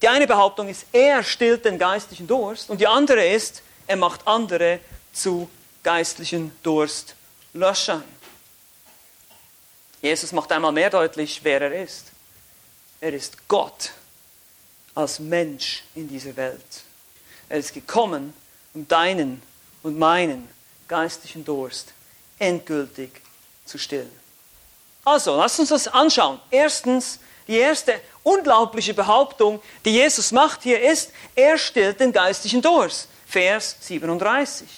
die 0.00 0.08
eine 0.08 0.26
Behauptung 0.26 0.68
ist, 0.68 0.86
er 0.92 1.22
stillt 1.22 1.64
den 1.64 1.78
geistlichen 1.78 2.26
Durst 2.26 2.70
und 2.70 2.80
die 2.80 2.86
andere 2.86 3.26
ist, 3.26 3.62
er 3.86 3.96
macht 3.96 4.26
andere 4.26 4.80
zu 5.12 5.50
geistlichen 5.82 6.56
Durstlöschern. 6.62 8.04
Jesus 10.00 10.32
macht 10.32 10.50
einmal 10.52 10.72
mehr 10.72 10.90
deutlich, 10.90 11.40
wer 11.42 11.60
er 11.60 11.82
ist. 11.82 12.06
Er 13.00 13.12
ist 13.12 13.46
Gott 13.46 13.92
als 14.94 15.18
Mensch 15.18 15.84
in 15.94 16.08
dieser 16.08 16.36
Welt. 16.36 16.82
Er 17.48 17.58
ist 17.58 17.72
gekommen, 17.72 18.34
um 18.74 18.86
deinen 18.88 19.42
und 19.82 19.98
meinen 19.98 20.48
geistlichen 20.88 21.44
Durst 21.44 21.92
endgültig 22.38 23.10
zu 23.64 23.78
stillen. 23.78 24.12
Also, 25.04 25.36
lass 25.36 25.58
uns 25.58 25.70
das 25.70 25.88
anschauen. 25.88 26.38
Erstens, 26.50 27.18
die 27.48 27.56
erste 27.56 28.00
unglaubliche 28.22 28.94
Behauptung, 28.94 29.60
die 29.84 29.90
Jesus 29.90 30.30
macht 30.30 30.62
hier 30.62 30.80
ist, 30.80 31.10
er 31.34 31.58
stillt 31.58 31.98
den 32.00 32.12
geistlichen 32.12 32.62
Durst. 32.62 33.08
Vers 33.26 33.76
37. 33.80 34.68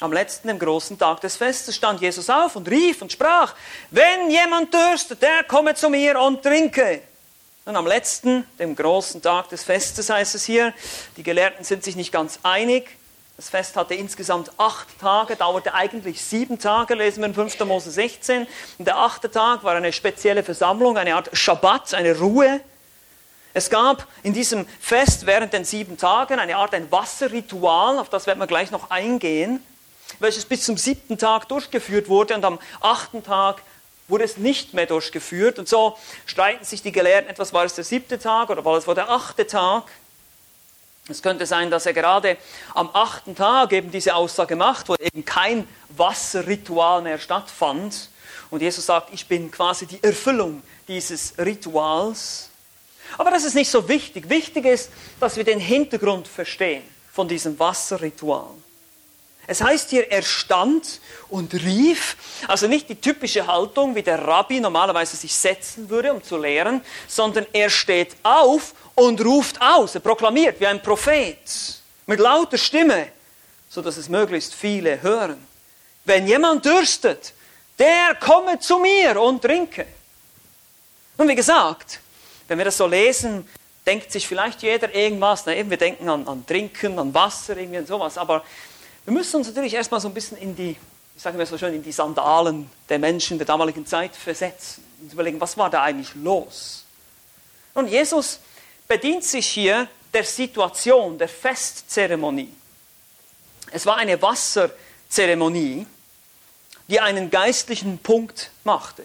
Am 0.00 0.12
letzten, 0.12 0.48
dem 0.48 0.58
großen 0.58 0.96
Tag 0.96 1.20
des 1.20 1.36
Festes, 1.36 1.74
stand 1.74 2.00
Jesus 2.00 2.30
auf 2.30 2.54
und 2.54 2.68
rief 2.68 3.02
und 3.02 3.10
sprach, 3.10 3.54
wenn 3.90 4.30
jemand 4.30 4.72
dürstet, 4.72 5.20
der 5.20 5.42
komme 5.44 5.74
zu 5.74 5.90
mir 5.90 6.20
und 6.20 6.42
trinke. 6.42 7.02
Und 7.68 7.76
am 7.76 7.86
letzten, 7.86 8.46
dem 8.58 8.74
großen 8.74 9.20
Tag 9.20 9.50
des 9.50 9.62
Festes 9.62 10.08
heißt 10.08 10.34
es 10.34 10.46
hier, 10.46 10.72
die 11.18 11.22
Gelehrten 11.22 11.66
sind 11.66 11.84
sich 11.84 11.96
nicht 11.96 12.12
ganz 12.12 12.38
einig, 12.42 12.96
das 13.36 13.50
Fest 13.50 13.76
hatte 13.76 13.92
insgesamt 13.92 14.50
acht 14.56 14.88
Tage, 14.98 15.36
dauerte 15.36 15.74
eigentlich 15.74 16.22
sieben 16.22 16.58
Tage, 16.58 16.94
lesen 16.94 17.20
wir 17.20 17.26
in 17.26 17.34
5. 17.34 17.60
Mose 17.66 17.90
16. 17.90 18.46
Und 18.78 18.88
der 18.88 18.96
achte 18.96 19.30
Tag 19.30 19.64
war 19.64 19.74
eine 19.74 19.92
spezielle 19.92 20.42
Versammlung, 20.42 20.96
eine 20.96 21.14
Art 21.14 21.28
Schabbat, 21.34 21.92
eine 21.92 22.18
Ruhe. 22.18 22.62
Es 23.52 23.68
gab 23.68 24.06
in 24.22 24.32
diesem 24.32 24.66
Fest 24.80 25.26
während 25.26 25.52
den 25.52 25.66
sieben 25.66 25.98
Tagen 25.98 26.38
eine 26.38 26.56
Art 26.56 26.72
ein 26.72 26.90
Wasserritual, 26.90 27.98
auf 27.98 28.08
das 28.08 28.26
werden 28.26 28.38
wir 28.38 28.46
gleich 28.46 28.70
noch 28.70 28.88
eingehen, 28.88 29.62
welches 30.20 30.46
bis 30.46 30.64
zum 30.64 30.78
siebten 30.78 31.18
Tag 31.18 31.48
durchgeführt 31.48 32.08
wurde 32.08 32.34
und 32.34 32.46
am 32.46 32.58
achten 32.80 33.22
Tag 33.22 33.60
wurde 34.08 34.24
es 34.24 34.38
nicht 34.38 34.74
mehr 34.74 34.86
durchgeführt. 34.86 35.58
Und 35.58 35.68
so 35.68 35.96
streiten 36.26 36.64
sich 36.64 36.82
die 36.82 36.92
Gelehrten 36.92 37.30
etwas, 37.30 37.52
war 37.52 37.64
es 37.64 37.74
der 37.74 37.84
siebte 37.84 38.18
Tag 38.18 38.50
oder 38.50 38.64
war 38.64 38.76
es 38.76 38.84
der 38.84 39.10
achte 39.10 39.46
Tag? 39.46 39.84
Es 41.08 41.22
könnte 41.22 41.46
sein, 41.46 41.70
dass 41.70 41.86
er 41.86 41.94
gerade 41.94 42.36
am 42.74 42.90
achten 42.92 43.34
Tag 43.34 43.72
eben 43.72 43.90
diese 43.90 44.14
Aussage 44.14 44.56
macht, 44.56 44.88
wo 44.88 44.94
eben 44.96 45.24
kein 45.24 45.66
Wasserritual 45.90 47.00
mehr 47.02 47.18
stattfand. 47.18 48.10
Und 48.50 48.60
Jesus 48.60 48.86
sagt, 48.86 49.12
ich 49.12 49.26
bin 49.26 49.50
quasi 49.50 49.86
die 49.86 50.02
Erfüllung 50.02 50.62
dieses 50.86 51.34
Rituals. 51.38 52.50
Aber 53.16 53.30
das 53.30 53.44
ist 53.44 53.54
nicht 53.54 53.70
so 53.70 53.88
wichtig. 53.88 54.28
Wichtig 54.28 54.66
ist, 54.66 54.90
dass 55.18 55.36
wir 55.36 55.44
den 55.44 55.60
Hintergrund 55.60 56.28
verstehen 56.28 56.82
von 57.12 57.26
diesem 57.26 57.58
Wasserritual. 57.58 58.50
Es 59.50 59.62
heißt 59.62 59.88
hier, 59.88 60.12
er 60.12 60.20
stand 60.20 61.00
und 61.30 61.54
rief, 61.54 62.16
also 62.46 62.68
nicht 62.68 62.86
die 62.90 63.00
typische 63.00 63.46
Haltung, 63.46 63.94
wie 63.94 64.02
der 64.02 64.22
Rabbi 64.22 64.60
normalerweise 64.60 65.16
sich 65.16 65.34
setzen 65.34 65.88
würde, 65.88 66.12
um 66.12 66.22
zu 66.22 66.36
lehren, 66.36 66.82
sondern 67.06 67.46
er 67.54 67.70
steht 67.70 68.14
auf 68.22 68.74
und 68.94 69.24
ruft 69.24 69.58
aus, 69.62 69.94
er 69.94 70.02
proklamiert 70.02 70.60
wie 70.60 70.66
ein 70.66 70.82
Prophet 70.82 71.38
mit 72.06 72.20
lauter 72.20 72.58
Stimme, 72.58 73.08
sodass 73.70 73.96
es 73.96 74.10
möglichst 74.10 74.52
viele 74.52 75.00
hören. 75.00 75.38
Wenn 76.04 76.26
jemand 76.26 76.66
dürstet, 76.66 77.32
der 77.78 78.16
komme 78.20 78.58
zu 78.58 78.78
mir 78.78 79.18
und 79.18 79.40
trinke. 79.40 79.86
Und 81.16 81.26
wie 81.26 81.34
gesagt, 81.34 82.00
wenn 82.48 82.58
wir 82.58 82.66
das 82.66 82.76
so 82.76 82.86
lesen, 82.86 83.48
denkt 83.86 84.12
sich 84.12 84.28
vielleicht 84.28 84.62
jeder 84.62 84.94
irgendwas, 84.94 85.44
na 85.46 85.54
eben, 85.54 85.70
wir 85.70 85.78
denken 85.78 86.06
an, 86.06 86.28
an 86.28 86.44
Trinken, 86.44 86.98
an 86.98 87.14
Wasser, 87.14 87.56
irgendwie 87.56 87.78
und 87.78 87.88
sowas, 87.88 88.18
aber 88.18 88.44
wir 89.08 89.14
müssen 89.14 89.36
uns 89.36 89.46
natürlich 89.46 89.72
erstmal 89.72 90.02
so 90.02 90.08
ein 90.08 90.12
bisschen 90.12 90.36
in 90.36 90.54
die, 90.54 90.76
ich 91.16 91.22
sage 91.22 91.38
mal 91.38 91.46
so 91.46 91.56
schön, 91.56 91.72
in 91.72 91.82
die 91.82 91.92
Sandalen 91.92 92.70
der 92.90 92.98
Menschen 92.98 93.38
der 93.38 93.46
damaligen 93.46 93.86
Zeit 93.86 94.14
versetzen 94.14 94.84
und 95.00 95.10
überlegen, 95.10 95.40
was 95.40 95.56
war 95.56 95.70
da 95.70 95.82
eigentlich 95.82 96.14
los? 96.14 96.84
Und 97.72 97.88
Jesus 97.88 98.38
bedient 98.86 99.24
sich 99.24 99.46
hier 99.46 99.88
der 100.12 100.24
Situation, 100.24 101.16
der 101.16 101.28
Festzeremonie. 101.30 102.52
Es 103.70 103.86
war 103.86 103.96
eine 103.96 104.20
Wasserzeremonie, 104.20 105.86
die 106.88 107.00
einen 107.00 107.30
geistlichen 107.30 107.96
Punkt 107.96 108.50
machte. 108.62 109.04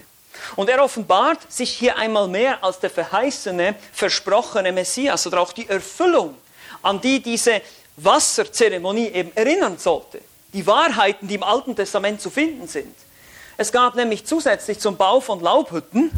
Und 0.57 0.69
er 0.69 0.83
offenbart 0.83 1.49
sich 1.49 1.71
hier 1.71 1.95
einmal 1.95 2.27
mehr 2.27 2.61
als 2.61 2.77
der 2.81 2.89
verheißene, 2.89 3.75
versprochene 3.93 4.73
Messias 4.73 5.25
oder 5.27 5.39
auch 5.39 5.53
die 5.53 5.69
Erfüllung, 5.69 6.35
an 6.81 6.99
die 6.99 7.21
diese 7.21 7.61
Wasserzeremonie 7.97 9.07
eben 9.07 9.31
erinnern 9.35 9.77
sollte. 9.77 10.21
Die 10.53 10.65
Wahrheiten, 10.65 11.27
die 11.27 11.35
im 11.35 11.43
Alten 11.43 11.75
Testament 11.75 12.21
zu 12.21 12.29
finden 12.29 12.67
sind. 12.67 12.95
Es 13.57 13.71
gab 13.71 13.95
nämlich 13.95 14.25
zusätzlich 14.25 14.79
zum 14.79 14.97
Bau 14.97 15.19
von 15.19 15.39
Laubhütten 15.39 16.11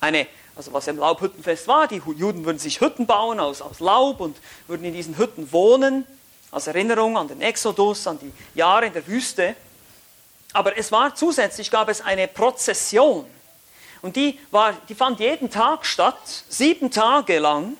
eine 0.00 0.26
also 0.56 0.72
was 0.72 0.86
im 0.86 0.98
Laubhüttenfest 0.98 1.66
war. 1.68 1.88
Die 1.88 2.02
Juden 2.16 2.44
würden 2.44 2.58
sich 2.58 2.80
Hütten 2.80 3.06
bauen 3.06 3.40
aus, 3.40 3.62
aus 3.62 3.80
Laub 3.80 4.20
und 4.20 4.36
würden 4.66 4.84
in 4.84 4.92
diesen 4.92 5.16
Hütten 5.16 5.50
wohnen, 5.52 6.06
als 6.50 6.66
Erinnerung 6.66 7.16
an 7.16 7.28
den 7.28 7.40
Exodus, 7.40 8.06
an 8.06 8.18
die 8.18 8.32
Jahre 8.54 8.86
in 8.86 8.92
der 8.92 9.06
Wüste. 9.06 9.56
Aber 10.52 10.76
es 10.76 10.92
war 10.92 11.14
zusätzlich, 11.14 11.70
gab 11.70 11.88
es 11.88 12.02
eine 12.02 12.28
Prozession. 12.28 13.24
Und 14.02 14.16
die, 14.16 14.38
war, 14.50 14.74
die 14.88 14.94
fand 14.94 15.20
jeden 15.20 15.50
Tag 15.50 15.86
statt, 15.86 16.44
sieben 16.48 16.90
Tage 16.90 17.38
lang. 17.38 17.76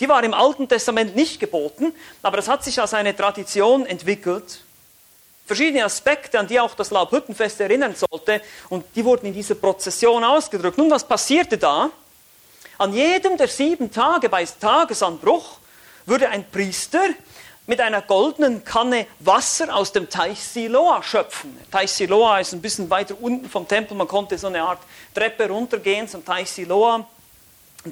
Die 0.00 0.08
war 0.08 0.22
im 0.24 0.34
Alten 0.34 0.68
Testament 0.68 1.14
nicht 1.14 1.38
geboten, 1.38 1.94
aber 2.22 2.38
es 2.38 2.48
hat 2.48 2.64
sich 2.64 2.80
als 2.80 2.94
eine 2.94 3.14
Tradition 3.14 3.86
entwickelt. 3.86 4.60
Verschiedene 5.46 5.84
Aspekte, 5.84 6.38
an 6.38 6.46
die 6.46 6.58
auch 6.58 6.74
das 6.74 6.90
Laubhüttenfest 6.90 7.60
erinnern 7.60 7.94
sollte, 7.94 8.40
und 8.70 8.84
die 8.96 9.04
wurden 9.04 9.26
in 9.26 9.34
dieser 9.34 9.54
Prozession 9.54 10.24
ausgedrückt. 10.24 10.78
Nun, 10.78 10.90
was 10.90 11.06
passierte 11.06 11.58
da? 11.58 11.90
An 12.78 12.92
jedem 12.92 13.36
der 13.36 13.48
sieben 13.48 13.90
Tage 13.90 14.28
bei 14.28 14.44
Tagesanbruch 14.44 15.58
würde 16.06 16.28
ein 16.28 16.50
Priester 16.50 17.04
mit 17.66 17.80
einer 17.80 18.02
goldenen 18.02 18.64
Kanne 18.64 19.06
Wasser 19.20 19.74
aus 19.74 19.92
dem 19.92 20.10
Teich 20.10 20.42
Siloa 20.42 21.02
schöpfen. 21.02 21.56
Teich 21.70 21.92
Siloa 21.92 22.40
ist 22.40 22.52
ein 22.52 22.60
bisschen 22.60 22.90
weiter 22.90 23.16
unten 23.20 23.48
vom 23.48 23.66
Tempel. 23.66 23.96
Man 23.96 24.08
konnte 24.08 24.36
so 24.36 24.48
eine 24.48 24.62
Art 24.62 24.80
Treppe 25.14 25.48
runtergehen 25.48 26.08
zum 26.08 26.24
Teich 26.24 26.50
Siloa, 26.50 27.06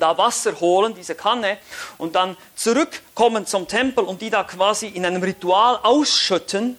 da 0.00 0.16
Wasser 0.18 0.60
holen, 0.60 0.94
diese 0.94 1.14
Kanne, 1.14 1.58
und 1.98 2.14
dann 2.14 2.36
zurückkommen 2.54 3.46
zum 3.46 3.68
Tempel 3.68 4.04
und 4.04 4.22
die 4.22 4.30
da 4.30 4.44
quasi 4.44 4.86
in 4.86 5.04
einem 5.04 5.22
Ritual 5.22 5.78
ausschütten. 5.82 6.76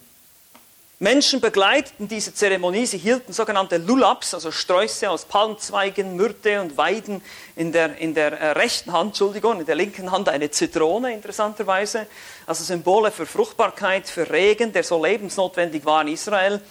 Menschen 1.04 1.42
begleiteten 1.42 2.08
diese 2.08 2.34
Zeremonie, 2.34 2.86
sie 2.86 2.98
hielten 2.98 3.34
sogenannte 3.34 3.76
Lulaps, 3.76 4.34
also 4.34 4.52
Sträuße 4.52 5.10
aus 5.10 5.26
Palmzweigen, 5.26 6.16
Myrte 6.16 6.62
und 6.62 6.78
Weiden 6.78 7.22
in 7.58 7.74
der, 7.74 7.98
in 7.98 8.14
der 8.14 8.32
äh, 8.40 8.52
rechten 8.52 8.94
Hand, 8.94 9.10
Entschuldigung, 9.10 9.60
in 9.60 9.66
der 9.66 9.76
linken 9.76 10.12
Hand 10.12 10.30
eine 10.30 10.50
Zitrone 10.50 11.14
interessanterweise, 11.14 12.08
also 12.48 12.64
Symbole 12.64 13.12
für 13.12 13.26
Fruchtbarkeit, 13.26 14.08
für 14.08 14.30
Regen, 14.30 14.72
der 14.72 14.84
so 14.84 15.04
lebensnotwendig 15.04 15.84
war 15.84 16.04
in 16.04 16.08
Israel. 16.10 16.62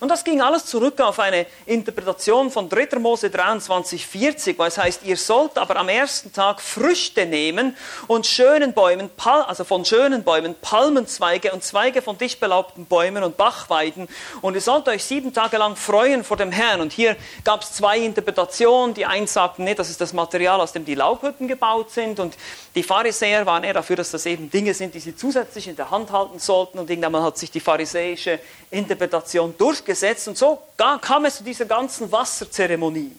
Und 0.00 0.08
das 0.08 0.24
ging 0.24 0.40
alles 0.42 0.66
zurück 0.66 1.00
auf 1.00 1.20
eine 1.20 1.46
Interpretation 1.66 2.50
von 2.50 2.68
3. 2.68 2.98
Mose 2.98 3.30
23, 3.30 4.06
40, 4.06 4.58
weil 4.58 4.68
es 4.68 4.78
heißt, 4.78 5.04
ihr 5.04 5.16
sollt 5.16 5.56
aber 5.56 5.76
am 5.76 5.88
ersten 5.88 6.32
Tag 6.32 6.60
Früchte 6.60 7.26
nehmen 7.26 7.76
und 8.08 8.26
schönen 8.26 8.72
Bäumen, 8.72 9.08
also 9.24 9.62
von 9.62 9.84
schönen 9.84 10.24
Bäumen, 10.24 10.56
Palmenzweige 10.60 11.52
und 11.52 11.62
Zweige 11.62 12.02
von 12.02 12.18
dicht 12.18 12.40
belaubten 12.40 12.86
Bäumen 12.86 13.22
und 13.22 13.36
Bachweiden. 13.36 14.08
Und 14.42 14.54
ihr 14.54 14.60
sollt 14.60 14.88
euch 14.88 15.04
sieben 15.04 15.32
Tage 15.32 15.58
lang 15.58 15.76
freuen 15.76 16.24
vor 16.24 16.36
dem 16.36 16.50
Herrn. 16.50 16.80
Und 16.80 16.92
hier 16.92 17.16
gab 17.44 17.62
es 17.62 17.72
zwei 17.72 17.98
Interpretationen. 17.98 18.94
Die 18.94 19.06
einen 19.06 19.28
sagten, 19.28 19.64
nee, 19.64 19.74
das 19.74 19.90
ist 19.90 20.00
das 20.00 20.12
Material, 20.12 20.60
aus 20.60 20.72
dem 20.72 20.84
die 20.84 20.96
Laubhütten 20.96 21.46
gebaut 21.46 21.92
sind. 21.92 22.18
Und 22.18 22.36
die 22.74 22.82
Pharisäer 22.82 23.46
waren 23.46 23.62
eher 23.62 23.74
dafür, 23.74 23.96
dass 23.96 24.10
das 24.10 24.26
eben 24.26 24.50
Dinge 24.50 24.74
sind, 24.74 24.94
die 24.94 25.00
sie 25.00 25.14
zusätzlich 25.14 25.68
in 25.68 25.76
der 25.76 25.90
Hand 25.90 26.10
halten 26.10 26.40
sollten. 26.40 26.78
Und 26.80 26.90
irgendwann 26.90 27.22
hat 27.22 27.38
sich 27.38 27.50
die 27.50 27.60
pharisäische 27.60 28.40
Interpretation 28.70 29.54
durchgesetzt 29.84 30.28
und 30.28 30.38
so 30.38 30.58
kam 30.76 31.24
es 31.24 31.36
zu 31.36 31.44
dieser 31.44 31.66
ganzen 31.66 32.10
Wasserzeremonie. 32.10 33.12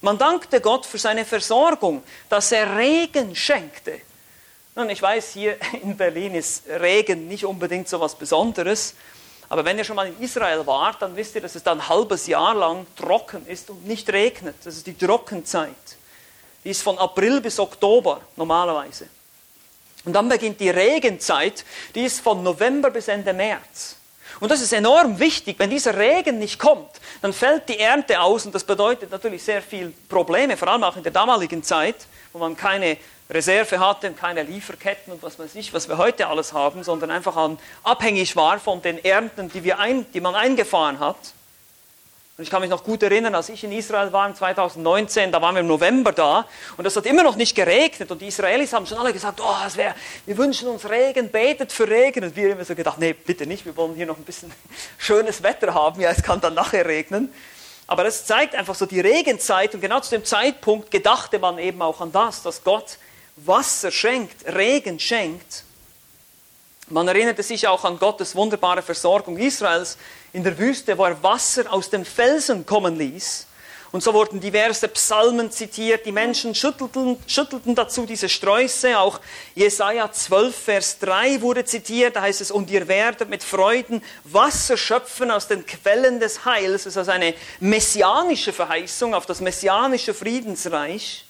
Man 0.00 0.18
dankte 0.18 0.60
Gott 0.60 0.86
für 0.86 0.98
seine 0.98 1.24
Versorgung, 1.24 2.02
dass 2.28 2.52
er 2.52 2.76
Regen 2.76 3.34
schenkte. 3.34 4.00
Nun, 4.74 4.90
ich 4.90 5.00
weiß, 5.00 5.32
hier 5.32 5.56
in 5.82 5.96
Berlin 5.96 6.34
ist 6.34 6.64
Regen 6.68 7.28
nicht 7.28 7.44
unbedingt 7.44 7.88
so 7.88 7.96
etwas 7.96 8.14
Besonderes, 8.14 8.94
aber 9.48 9.64
wenn 9.64 9.78
ihr 9.78 9.84
schon 9.84 9.96
mal 9.96 10.08
in 10.08 10.20
Israel 10.20 10.66
wart, 10.66 11.02
dann 11.02 11.14
wisst 11.14 11.34
ihr, 11.34 11.40
dass 11.40 11.54
es 11.54 11.62
dann 11.62 11.78
ein 11.78 11.88
halbes 11.88 12.26
Jahr 12.26 12.54
lang 12.54 12.86
trocken 12.96 13.46
ist 13.46 13.70
und 13.70 13.86
nicht 13.86 14.10
regnet. 14.10 14.56
Das 14.64 14.76
ist 14.76 14.86
die 14.86 14.96
Trockenzeit. 14.96 15.74
Die 16.64 16.70
ist 16.70 16.82
von 16.82 16.98
April 16.98 17.40
bis 17.40 17.58
Oktober 17.58 18.22
normalerweise. 18.36 19.06
Und 20.04 20.14
dann 20.14 20.28
beginnt 20.28 20.60
die 20.60 20.70
Regenzeit, 20.70 21.64
die 21.94 22.04
ist 22.04 22.20
von 22.20 22.42
November 22.42 22.90
bis 22.90 23.08
Ende 23.08 23.32
März. 23.32 23.96
Und 24.40 24.50
das 24.50 24.60
ist 24.60 24.72
enorm 24.72 25.18
wichtig. 25.18 25.58
Wenn 25.58 25.70
dieser 25.70 25.96
Regen 25.96 26.38
nicht 26.38 26.58
kommt, 26.58 26.90
dann 27.22 27.32
fällt 27.32 27.68
die 27.68 27.78
Ernte 27.78 28.20
aus 28.20 28.46
und 28.46 28.54
das 28.54 28.64
bedeutet 28.64 29.10
natürlich 29.10 29.42
sehr 29.42 29.62
viele 29.62 29.92
Probleme, 30.08 30.56
vor 30.56 30.68
allem 30.68 30.84
auch 30.84 30.96
in 30.96 31.02
der 31.02 31.12
damaligen 31.12 31.62
Zeit, 31.62 31.96
wo 32.32 32.38
man 32.38 32.56
keine 32.56 32.96
Reserve 33.30 33.78
hatte 33.78 34.08
und 34.08 34.18
keine 34.18 34.42
Lieferketten 34.42 35.12
und 35.12 35.22
was 35.22 35.38
weiß 35.38 35.54
ich, 35.54 35.72
was 35.72 35.88
wir 35.88 35.96
heute 35.96 36.26
alles 36.26 36.52
haben, 36.52 36.84
sondern 36.84 37.10
einfach 37.10 37.50
abhängig 37.82 38.36
war 38.36 38.58
von 38.58 38.82
den 38.82 39.02
Ernten, 39.02 39.50
die, 39.50 39.64
wir 39.64 39.78
ein, 39.78 40.04
die 40.12 40.20
man 40.20 40.34
eingefahren 40.34 41.00
hat. 41.00 41.16
Und 42.36 42.42
ich 42.42 42.50
kann 42.50 42.62
mich 42.62 42.70
noch 42.70 42.82
gut 42.82 43.00
erinnern, 43.04 43.32
als 43.36 43.48
ich 43.48 43.62
in 43.62 43.70
Israel 43.70 44.12
war 44.12 44.34
2019, 44.34 45.30
da 45.30 45.40
waren 45.40 45.54
wir 45.54 45.60
im 45.60 45.68
November 45.68 46.10
da 46.10 46.48
und 46.76 46.84
es 46.84 46.96
hat 46.96 47.06
immer 47.06 47.22
noch 47.22 47.36
nicht 47.36 47.54
geregnet 47.54 48.10
und 48.10 48.20
die 48.20 48.26
Israelis 48.26 48.72
haben 48.72 48.86
schon 48.86 48.98
alle 48.98 49.12
gesagt, 49.12 49.40
oh, 49.40 49.76
wär, 49.76 49.94
wir 50.26 50.36
wünschen 50.36 50.66
uns 50.66 50.88
Regen, 50.88 51.30
betet 51.30 51.70
für 51.70 51.88
Regen. 51.88 52.24
Und 52.24 52.34
wir 52.34 52.46
haben 52.46 52.52
immer 52.56 52.64
so 52.64 52.74
gedacht, 52.74 52.98
nee, 52.98 53.12
bitte 53.12 53.46
nicht, 53.46 53.64
wir 53.64 53.76
wollen 53.76 53.94
hier 53.94 54.06
noch 54.06 54.16
ein 54.16 54.24
bisschen 54.24 54.50
schönes 54.98 55.44
Wetter 55.44 55.74
haben, 55.74 56.00
ja, 56.00 56.10
es 56.10 56.24
kann 56.24 56.40
dann 56.40 56.54
nachher 56.54 56.84
regnen. 56.86 57.32
Aber 57.86 58.02
das 58.02 58.26
zeigt 58.26 58.56
einfach 58.56 58.74
so 58.74 58.86
die 58.86 59.00
Regenzeit 59.00 59.72
und 59.74 59.80
genau 59.80 60.00
zu 60.00 60.10
dem 60.10 60.24
Zeitpunkt 60.24 60.90
gedachte 60.90 61.38
man 61.38 61.58
eben 61.58 61.82
auch 61.82 62.00
an 62.00 62.10
das, 62.10 62.42
dass 62.42 62.64
Gott 62.64 62.98
Wasser 63.36 63.92
schenkt, 63.92 64.44
Regen 64.52 64.98
schenkt. 64.98 65.62
Man 66.88 67.08
erinnerte 67.08 67.42
sich 67.42 67.66
auch 67.66 67.84
an 67.84 67.98
Gottes 67.98 68.36
wunderbare 68.36 68.82
Versorgung 68.82 69.38
Israels 69.38 69.96
in 70.34 70.44
der 70.44 70.58
Wüste, 70.58 70.98
wo 70.98 71.04
er 71.04 71.22
Wasser 71.22 71.72
aus 71.72 71.88
dem 71.88 72.04
Felsen 72.04 72.66
kommen 72.66 72.98
ließ. 72.98 73.46
Und 73.94 74.02
so 74.02 74.12
wurden 74.12 74.40
diverse 74.40 74.88
Psalmen 74.88 75.52
zitiert. 75.52 76.04
Die 76.04 76.10
Menschen 76.10 76.54
schüttelten, 76.54 77.16
schüttelten 77.28 77.76
dazu 77.76 78.04
diese 78.04 78.28
Sträuße. 78.28 78.98
Auch 78.98 79.20
Jesaja 79.54 80.10
12, 80.10 80.56
Vers 80.56 80.98
3 80.98 81.40
wurde 81.40 81.64
zitiert. 81.64 82.16
Da 82.16 82.22
heißt 82.22 82.40
es, 82.40 82.50
und 82.50 82.68
ihr 82.70 82.88
werdet 82.88 83.30
mit 83.30 83.44
Freuden 83.44 84.02
Wasser 84.24 84.76
schöpfen 84.76 85.30
aus 85.30 85.46
den 85.46 85.64
Quellen 85.64 86.18
des 86.18 86.44
Heils. 86.44 86.82
Das 86.82 86.94
ist 86.94 86.96
also 86.98 87.12
eine 87.12 87.34
messianische 87.60 88.52
Verheißung 88.52 89.14
auf 89.14 89.26
das 89.26 89.40
messianische 89.40 90.12
Friedensreich. 90.12 91.23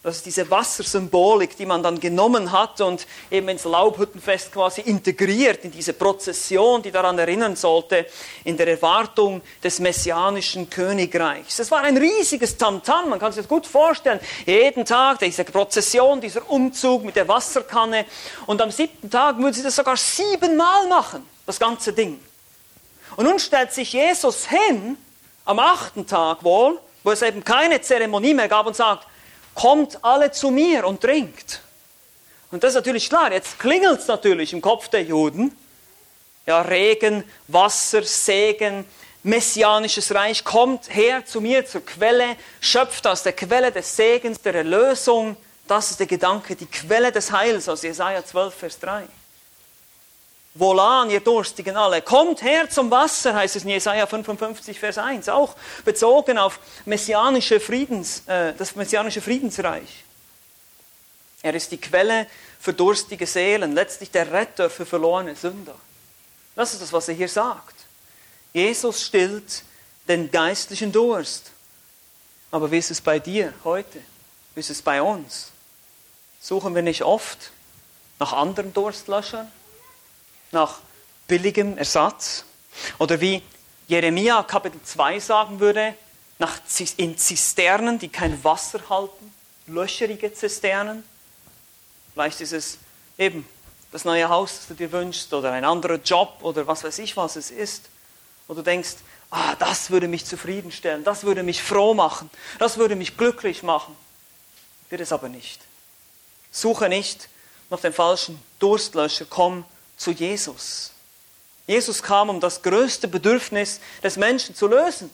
Das 0.00 0.18
ist 0.18 0.26
diese 0.26 0.48
Wassersymbolik, 0.48 1.56
die 1.56 1.66
man 1.66 1.82
dann 1.82 1.98
genommen 1.98 2.52
hat 2.52 2.80
und 2.80 3.04
eben 3.32 3.48
ins 3.48 3.64
Laubhüttenfest 3.64 4.52
quasi 4.52 4.82
integriert, 4.82 5.64
in 5.64 5.72
diese 5.72 5.92
Prozession, 5.92 6.80
die 6.82 6.92
daran 6.92 7.18
erinnern 7.18 7.56
sollte, 7.56 8.06
in 8.44 8.56
der 8.56 8.68
Erwartung 8.68 9.42
des 9.62 9.80
messianischen 9.80 10.70
Königreichs. 10.70 11.56
Das 11.56 11.72
war 11.72 11.82
ein 11.82 11.96
riesiges 11.96 12.56
Tamtam, 12.56 13.08
man 13.08 13.18
kann 13.18 13.32
sich 13.32 13.42
das 13.42 13.48
gut 13.48 13.66
vorstellen. 13.66 14.20
Jeden 14.46 14.84
Tag 14.84 15.18
diese 15.18 15.42
Prozession, 15.42 16.20
dieser 16.20 16.48
Umzug 16.48 17.02
mit 17.02 17.16
der 17.16 17.26
Wasserkanne 17.26 18.06
und 18.46 18.62
am 18.62 18.70
siebten 18.70 19.10
Tag 19.10 19.36
würden 19.38 19.54
sie 19.54 19.64
das 19.64 19.74
sogar 19.74 19.96
siebenmal 19.96 20.86
machen, 20.86 21.26
das 21.44 21.58
ganze 21.58 21.92
Ding. 21.92 22.20
Und 23.16 23.24
nun 23.24 23.40
stellt 23.40 23.72
sich 23.72 23.94
Jesus 23.94 24.46
hin, 24.46 24.96
am 25.44 25.58
achten 25.58 26.06
Tag 26.06 26.44
wohl, 26.44 26.78
wo 27.02 27.10
es 27.10 27.22
eben 27.22 27.42
keine 27.42 27.80
Zeremonie 27.80 28.34
mehr 28.34 28.48
gab 28.48 28.64
und 28.66 28.76
sagt, 28.76 29.08
kommt 29.58 30.04
alle 30.04 30.30
zu 30.30 30.50
mir 30.50 30.86
und 30.86 31.00
trinkt. 31.00 31.60
Und 32.52 32.62
das 32.62 32.70
ist 32.70 32.76
natürlich 32.76 33.08
klar, 33.08 33.32
jetzt 33.32 33.58
klingelt 33.58 34.00
es 34.00 34.06
natürlich 34.06 34.52
im 34.52 34.60
Kopf 34.60 34.88
der 34.88 35.02
Juden. 35.02 35.56
Ja, 36.46 36.62
Regen, 36.62 37.24
Wasser, 37.48 38.04
Segen, 38.04 38.84
messianisches 39.24 40.14
Reich, 40.14 40.44
kommt 40.44 40.94
her 40.94 41.26
zu 41.26 41.40
mir 41.40 41.66
zur 41.66 41.84
Quelle, 41.84 42.36
schöpft 42.60 43.06
aus 43.06 43.24
der 43.24 43.32
Quelle 43.32 43.72
des 43.72 43.96
Segens, 43.96 44.40
der 44.40 44.54
Erlösung. 44.54 45.36
Das 45.66 45.90
ist 45.90 45.98
der 45.98 46.06
Gedanke, 46.06 46.54
die 46.54 46.66
Quelle 46.66 47.10
des 47.10 47.32
Heils 47.32 47.68
aus 47.68 47.82
Jesaja 47.82 48.24
12, 48.24 48.54
Vers 48.54 48.78
3. 48.78 49.08
Wohlan, 50.58 51.10
ihr 51.10 51.20
Durstigen 51.20 51.76
alle, 51.76 52.02
kommt 52.02 52.42
her 52.42 52.68
zum 52.68 52.90
Wasser, 52.90 53.34
heißt 53.34 53.56
es 53.56 53.64
in 53.64 53.70
Jesaja 53.70 54.06
55, 54.06 54.78
Vers 54.78 54.98
1, 54.98 55.28
auch 55.28 55.54
bezogen 55.84 56.38
auf 56.38 56.58
messianische 56.84 57.60
Friedens, 57.60 58.22
äh, 58.26 58.54
das 58.54 58.74
messianische 58.74 59.20
Friedensreich. 59.20 60.04
Er 61.42 61.54
ist 61.54 61.70
die 61.70 61.80
Quelle 61.80 62.26
für 62.58 62.72
durstige 62.72 63.26
Seelen, 63.26 63.72
letztlich 63.72 64.10
der 64.10 64.32
Retter 64.32 64.68
für 64.68 64.84
verlorene 64.84 65.36
Sünder. 65.36 65.74
Das 66.56 66.72
ist 66.72 66.82
das, 66.82 66.92
was 66.92 67.08
er 67.08 67.14
hier 67.14 67.28
sagt. 67.28 67.76
Jesus 68.52 69.02
stillt 69.02 69.62
den 70.08 70.30
geistlichen 70.30 70.90
Durst. 70.90 71.52
Aber 72.50 72.70
wie 72.70 72.78
ist 72.78 72.90
es 72.90 73.00
bei 73.00 73.18
dir 73.18 73.52
heute? 73.62 74.00
Wie 74.54 74.60
ist 74.60 74.70
es 74.70 74.82
bei 74.82 75.00
uns? 75.00 75.52
Suchen 76.40 76.74
wir 76.74 76.82
nicht 76.82 77.02
oft 77.02 77.52
nach 78.18 78.32
anderen 78.32 78.72
Durstlöschern? 78.72 79.52
Nach 80.50 80.78
billigem 81.26 81.78
Ersatz. 81.78 82.44
Oder 82.98 83.20
wie 83.20 83.42
Jeremia 83.86 84.42
Kapitel 84.42 84.80
2 84.82 85.20
sagen 85.20 85.60
würde, 85.60 85.94
nach, 86.38 86.58
in 86.96 87.18
Zisternen, 87.18 87.98
die 87.98 88.08
kein 88.08 88.42
Wasser 88.44 88.80
halten, 88.88 89.32
löcherige 89.66 90.32
Zisternen. 90.32 91.02
Vielleicht 92.12 92.40
ist 92.40 92.52
es 92.52 92.78
eben 93.18 93.46
das 93.90 94.04
neue 94.04 94.28
Haus, 94.28 94.56
das 94.58 94.68
du 94.68 94.74
dir 94.74 94.92
wünschst, 94.92 95.32
oder 95.32 95.52
ein 95.52 95.64
anderer 95.64 95.96
Job, 95.96 96.38
oder 96.42 96.66
was 96.66 96.84
weiß 96.84 96.98
ich, 96.98 97.16
was 97.16 97.36
es 97.36 97.50
ist. 97.50 97.88
Und 98.46 98.56
du 98.56 98.62
denkst, 98.62 98.96
ah, 99.30 99.54
das 99.56 99.90
würde 99.90 100.08
mich 100.08 100.24
zufriedenstellen, 100.24 101.04
das 101.04 101.24
würde 101.24 101.42
mich 101.42 101.62
froh 101.62 101.94
machen, 101.94 102.30
das 102.58 102.78
würde 102.78 102.96
mich 102.96 103.16
glücklich 103.16 103.62
machen. 103.62 103.96
Wird 104.90 105.00
es 105.00 105.12
aber 105.12 105.28
nicht. 105.28 105.60
Suche 106.50 106.88
nicht 106.88 107.28
nach 107.70 107.80
dem 107.80 107.92
falschen 107.92 108.40
Durstlöscher, 108.58 109.26
komm 109.28 109.64
zu 109.98 110.12
Jesus. 110.12 110.92
Jesus 111.66 112.02
kam, 112.02 112.30
um 112.30 112.40
das 112.40 112.62
größte 112.62 113.08
Bedürfnis 113.08 113.80
des 114.02 114.16
Menschen 114.16 114.54
zu 114.54 114.66
lösen, 114.66 115.10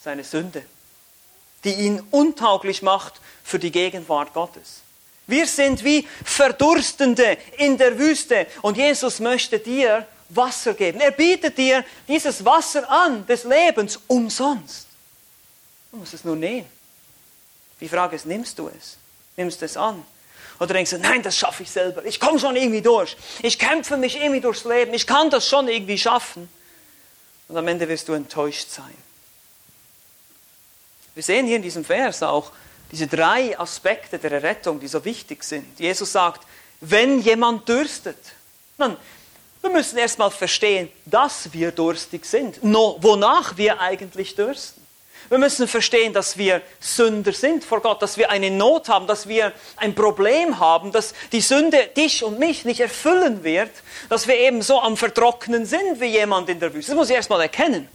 seine 0.00 0.22
Sünde, 0.22 0.64
die 1.64 1.72
ihn 1.72 2.00
untauglich 2.12 2.82
macht 2.82 3.14
für 3.42 3.58
die 3.58 3.72
Gegenwart 3.72 4.32
Gottes. 4.32 4.82
Wir 5.26 5.48
sind 5.48 5.82
wie 5.82 6.06
Verdurstende 6.24 7.36
in 7.58 7.76
der 7.76 7.98
Wüste 7.98 8.46
und 8.62 8.76
Jesus 8.76 9.18
möchte 9.18 9.58
dir 9.58 10.06
Wasser 10.28 10.74
geben. 10.74 11.00
Er 11.00 11.10
bietet 11.10 11.58
dir 11.58 11.84
dieses 12.06 12.44
Wasser 12.44 12.88
an 12.88 13.26
des 13.26 13.42
Lebens 13.42 13.98
umsonst. 14.06 14.86
Du 15.90 15.96
musst 15.98 16.14
es 16.14 16.24
nur 16.24 16.36
nehmen. 16.36 16.68
Die 17.80 17.88
Frage 17.88 18.16
ist, 18.16 18.26
nimmst 18.26 18.58
du 18.58 18.68
es? 18.68 18.96
Nimmst 19.36 19.60
du 19.60 19.64
es 19.64 19.76
an? 19.76 20.04
Oder 20.58 20.74
denkst 20.74 20.90
du, 20.90 20.98
nein, 20.98 21.22
das 21.22 21.36
schaffe 21.36 21.62
ich 21.62 21.70
selber. 21.70 22.04
Ich 22.04 22.18
komme 22.18 22.38
schon 22.38 22.56
irgendwie 22.56 22.82
durch. 22.82 23.16
Ich 23.42 23.58
kämpfe 23.58 23.96
mich 23.96 24.16
irgendwie 24.16 24.40
durchs 24.40 24.64
Leben. 24.64 24.94
Ich 24.94 25.06
kann 25.06 25.30
das 25.30 25.48
schon 25.48 25.68
irgendwie 25.68 25.98
schaffen. 25.98 26.48
Und 27.48 27.56
am 27.56 27.68
Ende 27.68 27.88
wirst 27.88 28.08
du 28.08 28.14
enttäuscht 28.14 28.70
sein. 28.70 28.94
Wir 31.14 31.22
sehen 31.22 31.46
hier 31.46 31.56
in 31.56 31.62
diesem 31.62 31.84
Vers 31.84 32.22
auch 32.22 32.52
diese 32.90 33.06
drei 33.06 33.58
Aspekte 33.58 34.18
der 34.18 34.32
Errettung, 34.32 34.80
die 34.80 34.88
so 34.88 35.04
wichtig 35.04 35.44
sind. 35.44 35.78
Jesus 35.78 36.12
sagt, 36.12 36.46
wenn 36.80 37.20
jemand 37.20 37.68
dürstet, 37.68 38.18
dann 38.78 38.96
Wir 39.66 39.72
müssen 39.72 39.98
erstmal 39.98 40.30
verstehen, 40.30 40.88
dass 41.04 41.52
wir 41.52 41.72
durstig 41.72 42.24
sind, 42.24 42.62
no, 42.62 42.98
wonach 43.00 43.56
wir 43.56 43.80
eigentlich 43.80 44.36
dürsten. 44.36 44.85
Wir 45.28 45.38
müssen 45.38 45.66
verstehen, 45.66 46.12
dass 46.12 46.38
wir 46.38 46.62
Sünder 46.78 47.32
sind 47.32 47.64
vor 47.64 47.80
Gott, 47.80 48.00
dass 48.00 48.16
wir 48.16 48.30
eine 48.30 48.50
Not 48.50 48.88
haben, 48.88 49.06
dass 49.06 49.28
wir 49.28 49.52
ein 49.76 49.94
Problem 49.94 50.58
haben, 50.58 50.92
dass 50.92 51.14
die 51.32 51.40
Sünde 51.40 51.88
dich 51.96 52.22
und 52.22 52.38
mich 52.38 52.64
nicht 52.64 52.80
erfüllen 52.80 53.42
wird, 53.42 53.70
dass 54.08 54.28
wir 54.28 54.36
eben 54.36 54.62
so 54.62 54.80
am 54.80 54.96
Vertrocknen 54.96 55.66
sind 55.66 56.00
wie 56.00 56.06
jemand 56.06 56.48
in 56.48 56.60
der 56.60 56.72
Wüste. 56.72 56.92
Das 56.92 56.96
muss 56.96 57.10
ich 57.10 57.16
erstmal 57.16 57.40
erkennen. 57.40 57.88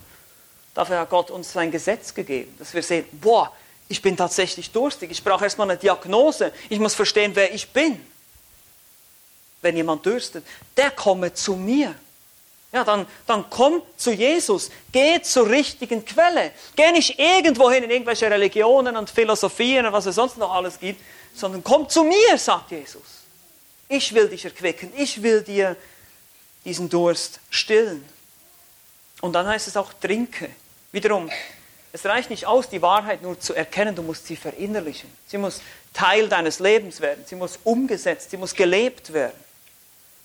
Dafür 0.74 1.00
hat 1.00 1.10
Gott 1.10 1.30
uns 1.30 1.52
sein 1.52 1.70
Gesetz 1.70 2.14
gegeben, 2.14 2.54
dass 2.58 2.72
wir 2.74 2.82
sehen, 2.82 3.06
boah, 3.12 3.52
ich 3.88 4.00
bin 4.00 4.16
tatsächlich 4.16 4.70
durstig. 4.70 5.10
Ich 5.10 5.22
brauche 5.22 5.44
erstmal 5.44 5.70
eine 5.70 5.78
Diagnose. 5.78 6.52
Ich 6.70 6.78
muss 6.78 6.94
verstehen, 6.94 7.32
wer 7.34 7.52
ich 7.52 7.68
bin. 7.68 8.00
Wenn 9.60 9.76
jemand 9.76 10.04
dürstet, 10.06 10.44
der 10.76 10.90
komme 10.90 11.34
zu 11.34 11.56
mir. 11.56 11.94
Ja, 12.72 12.84
dann, 12.84 13.06
dann 13.26 13.44
komm 13.50 13.82
zu 13.96 14.12
Jesus. 14.12 14.70
Geh 14.90 15.20
zur 15.20 15.48
richtigen 15.48 16.04
Quelle. 16.06 16.52
Geh 16.74 16.90
nicht 16.90 17.18
irgendwo 17.18 17.70
hin 17.70 17.84
in 17.84 17.90
irgendwelche 17.90 18.30
Religionen 18.30 18.96
und 18.96 19.10
Philosophien 19.10 19.84
und 19.84 19.92
was 19.92 20.06
es 20.06 20.14
sonst 20.14 20.38
noch 20.38 20.52
alles 20.52 20.80
gibt, 20.80 21.00
sondern 21.34 21.62
komm 21.62 21.88
zu 21.88 22.02
mir, 22.02 22.38
sagt 22.38 22.70
Jesus. 22.70 23.02
Ich 23.88 24.14
will 24.14 24.28
dich 24.28 24.46
erquicken. 24.46 24.90
Ich 24.96 25.22
will 25.22 25.42
dir 25.42 25.76
diesen 26.64 26.88
Durst 26.88 27.40
stillen. 27.50 28.02
Und 29.20 29.34
dann 29.34 29.46
heißt 29.46 29.68
es 29.68 29.76
auch, 29.76 29.92
trinke. 29.92 30.48
Wiederum, 30.92 31.30
es 31.92 32.06
reicht 32.06 32.30
nicht 32.30 32.46
aus, 32.46 32.70
die 32.70 32.80
Wahrheit 32.80 33.20
nur 33.20 33.38
zu 33.38 33.52
erkennen, 33.52 33.94
du 33.94 34.02
musst 34.02 34.26
sie 34.26 34.36
verinnerlichen. 34.36 35.10
Sie 35.26 35.36
muss 35.36 35.60
Teil 35.92 36.26
deines 36.26 36.58
Lebens 36.58 37.02
werden. 37.02 37.22
Sie 37.26 37.34
muss 37.34 37.58
umgesetzt, 37.64 38.30
sie 38.30 38.38
muss 38.38 38.54
gelebt 38.54 39.12
werden 39.12 39.38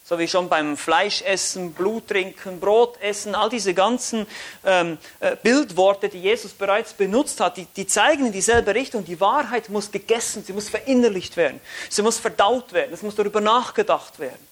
so 0.07 0.17
wie 0.17 0.27
schon 0.29 0.47
beim 0.47 0.77
Fleischessen, 0.77 1.73
Blut 1.73 2.07
trinken, 2.07 2.61
Brot 2.61 2.97
essen, 3.01 3.35
all 3.35 3.49
diese 3.49 3.73
ganzen 3.73 4.25
ähm, 4.63 4.97
äh, 5.19 5.35
Bildworte, 5.35 6.07
die 6.07 6.21
Jesus 6.21 6.53
bereits 6.53 6.93
benutzt 6.93 7.41
hat, 7.41 7.57
die, 7.57 7.65
die 7.65 7.85
zeigen 7.85 8.27
in 8.27 8.31
dieselbe 8.31 8.73
Richtung. 8.73 9.03
Die 9.03 9.19
Wahrheit 9.19 9.67
muss 9.67 9.91
gegessen, 9.91 10.45
sie 10.45 10.53
muss 10.53 10.69
verinnerlicht 10.69 11.35
werden, 11.35 11.59
sie 11.89 12.01
muss 12.03 12.19
verdaut 12.19 12.71
werden, 12.71 12.93
es 12.93 13.01
muss 13.01 13.15
darüber 13.15 13.41
nachgedacht 13.41 14.17
werden 14.19 14.47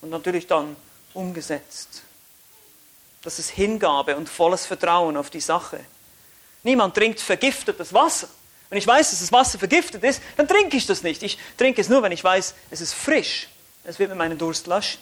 und 0.00 0.10
natürlich 0.10 0.48
dann 0.48 0.74
umgesetzt. 1.14 2.02
Das 3.22 3.38
ist 3.38 3.50
Hingabe 3.50 4.16
und 4.16 4.28
volles 4.28 4.66
Vertrauen 4.66 5.16
auf 5.16 5.30
die 5.30 5.40
Sache. 5.40 5.78
Niemand 6.64 6.96
trinkt 6.96 7.20
vergiftetes 7.20 7.94
Wasser. 7.94 8.28
Wenn 8.70 8.78
ich 8.78 8.86
weiß, 8.88 9.10
dass 9.10 9.20
das 9.20 9.30
Wasser 9.30 9.60
vergiftet 9.60 10.02
ist, 10.02 10.20
dann 10.36 10.48
trinke 10.48 10.76
ich 10.76 10.86
das 10.86 11.04
nicht. 11.04 11.22
Ich 11.22 11.38
trinke 11.56 11.80
es 11.80 11.88
nur, 11.88 12.02
wenn 12.02 12.12
ich 12.12 12.24
weiß, 12.24 12.54
es 12.72 12.80
ist 12.80 12.94
frisch. 12.94 13.46
Es 13.90 13.98
wird 13.98 14.10
mir 14.10 14.14
meinen 14.14 14.38
Durst 14.38 14.68
löschen. 14.68 15.00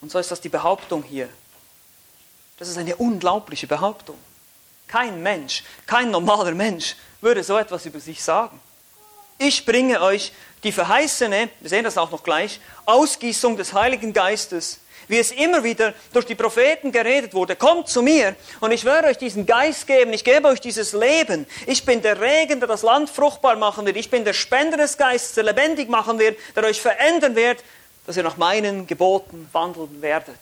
Und 0.00 0.10
so 0.10 0.18
ist 0.18 0.32
das 0.32 0.40
die 0.40 0.48
Behauptung 0.48 1.04
hier. 1.04 1.28
Das 2.56 2.66
ist 2.66 2.76
eine 2.76 2.96
unglaubliche 2.96 3.68
Behauptung. 3.68 4.18
Kein 4.88 5.22
Mensch, 5.22 5.62
kein 5.86 6.10
normaler 6.10 6.50
Mensch 6.50 6.96
würde 7.20 7.44
so 7.44 7.56
etwas 7.56 7.86
über 7.86 8.00
sich 8.00 8.24
sagen. 8.24 8.60
Ich 9.38 9.64
bringe 9.64 10.00
euch 10.00 10.32
die 10.64 10.72
verheißene, 10.72 11.48
wir 11.60 11.70
sehen 11.70 11.84
das 11.84 11.96
auch 11.96 12.10
noch 12.10 12.24
gleich, 12.24 12.60
Ausgießung 12.86 13.56
des 13.56 13.72
Heiligen 13.72 14.12
Geistes 14.12 14.80
wie 15.08 15.18
es 15.18 15.32
immer 15.32 15.64
wieder 15.64 15.94
durch 16.12 16.26
die 16.26 16.34
Propheten 16.34 16.92
geredet 16.92 17.34
wurde, 17.34 17.56
kommt 17.56 17.88
zu 17.88 18.02
mir 18.02 18.36
und 18.60 18.70
ich 18.70 18.84
werde 18.84 19.08
euch 19.08 19.18
diesen 19.18 19.46
Geist 19.46 19.86
geben, 19.86 20.12
ich 20.12 20.24
gebe 20.24 20.46
euch 20.48 20.60
dieses 20.60 20.92
Leben. 20.92 21.46
Ich 21.66 21.84
bin 21.84 22.02
der 22.02 22.20
Regen, 22.20 22.60
der 22.60 22.68
das 22.68 22.82
Land 22.82 23.10
fruchtbar 23.10 23.56
machen 23.56 23.86
wird. 23.86 23.96
Ich 23.96 24.10
bin 24.10 24.24
der 24.24 24.34
Spender 24.34 24.76
des 24.76 24.96
Geistes, 24.96 25.34
der 25.34 25.44
lebendig 25.44 25.88
machen 25.88 26.18
wird, 26.18 26.38
der 26.54 26.64
euch 26.64 26.80
verändern 26.80 27.34
wird, 27.34 27.64
dass 28.06 28.16
ihr 28.16 28.22
nach 28.22 28.36
meinen 28.36 28.86
Geboten 28.86 29.48
wandeln 29.52 30.00
werdet. 30.00 30.38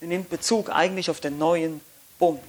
Er 0.00 0.06
nimmt 0.06 0.30
Bezug 0.30 0.70
eigentlich 0.70 1.10
auf 1.10 1.20
den 1.20 1.38
neuen 1.38 1.80
Bund. 2.18 2.40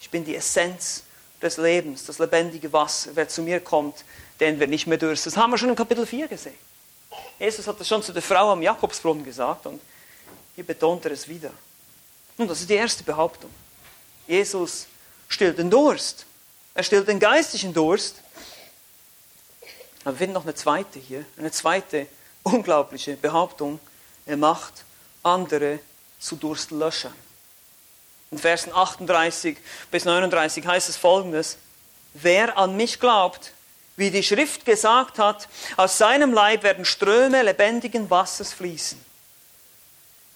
Ich 0.00 0.10
bin 0.10 0.24
die 0.24 0.36
Essenz 0.36 1.04
des 1.40 1.56
Lebens, 1.56 2.04
das 2.06 2.18
lebendige 2.18 2.72
Wasser. 2.72 3.10
Wer 3.14 3.28
zu 3.28 3.42
mir 3.42 3.60
kommt, 3.60 4.04
den 4.40 4.58
wird 4.60 4.70
nicht 4.70 4.86
mehr 4.86 4.98
dürsten. 4.98 5.30
Das 5.30 5.36
haben 5.36 5.50
wir 5.50 5.58
schon 5.58 5.70
in 5.70 5.76
Kapitel 5.76 6.06
4 6.06 6.28
gesehen. 6.28 6.54
Jesus 7.38 7.66
hat 7.66 7.78
das 7.78 7.88
schon 7.88 8.02
zu 8.02 8.12
der 8.12 8.22
Frau 8.22 8.52
am 8.52 8.62
Jakobsbrunnen 8.62 9.24
gesagt 9.24 9.66
und 9.66 9.80
hier 10.54 10.64
betont 10.64 11.04
er 11.04 11.12
es 11.12 11.28
wieder. 11.28 11.50
Nun, 12.36 12.48
das 12.48 12.60
ist 12.60 12.70
die 12.70 12.74
erste 12.74 13.02
Behauptung. 13.02 13.50
Jesus 14.26 14.86
stillt 15.28 15.58
den 15.58 15.70
Durst. 15.70 16.26
Er 16.74 16.82
stillt 16.82 17.08
den 17.08 17.20
geistlichen 17.20 17.72
Durst. 17.72 18.16
Aber 20.04 20.14
wir 20.14 20.18
finden 20.18 20.34
noch 20.34 20.44
eine 20.44 20.54
zweite 20.54 20.98
hier, 20.98 21.24
eine 21.36 21.50
zweite 21.50 22.06
unglaubliche 22.42 23.16
Behauptung. 23.16 23.78
Er 24.26 24.36
macht 24.36 24.84
andere 25.22 25.78
zu 26.18 26.36
Durstlöschern. 26.36 27.14
In 28.30 28.38
Versen 28.38 28.72
38 28.72 29.58
bis 29.90 30.04
39 30.04 30.66
heißt 30.66 30.88
es 30.88 30.96
folgendes: 30.96 31.58
Wer 32.14 32.56
an 32.56 32.76
mich 32.76 32.98
glaubt, 32.98 33.52
wie 33.96 34.10
die 34.10 34.22
Schrift 34.22 34.64
gesagt 34.64 35.18
hat, 35.18 35.48
aus 35.76 35.98
seinem 35.98 36.32
Leib 36.32 36.62
werden 36.62 36.84
Ströme 36.84 37.42
lebendigen 37.42 38.08
Wassers 38.10 38.52
fließen. 38.52 39.11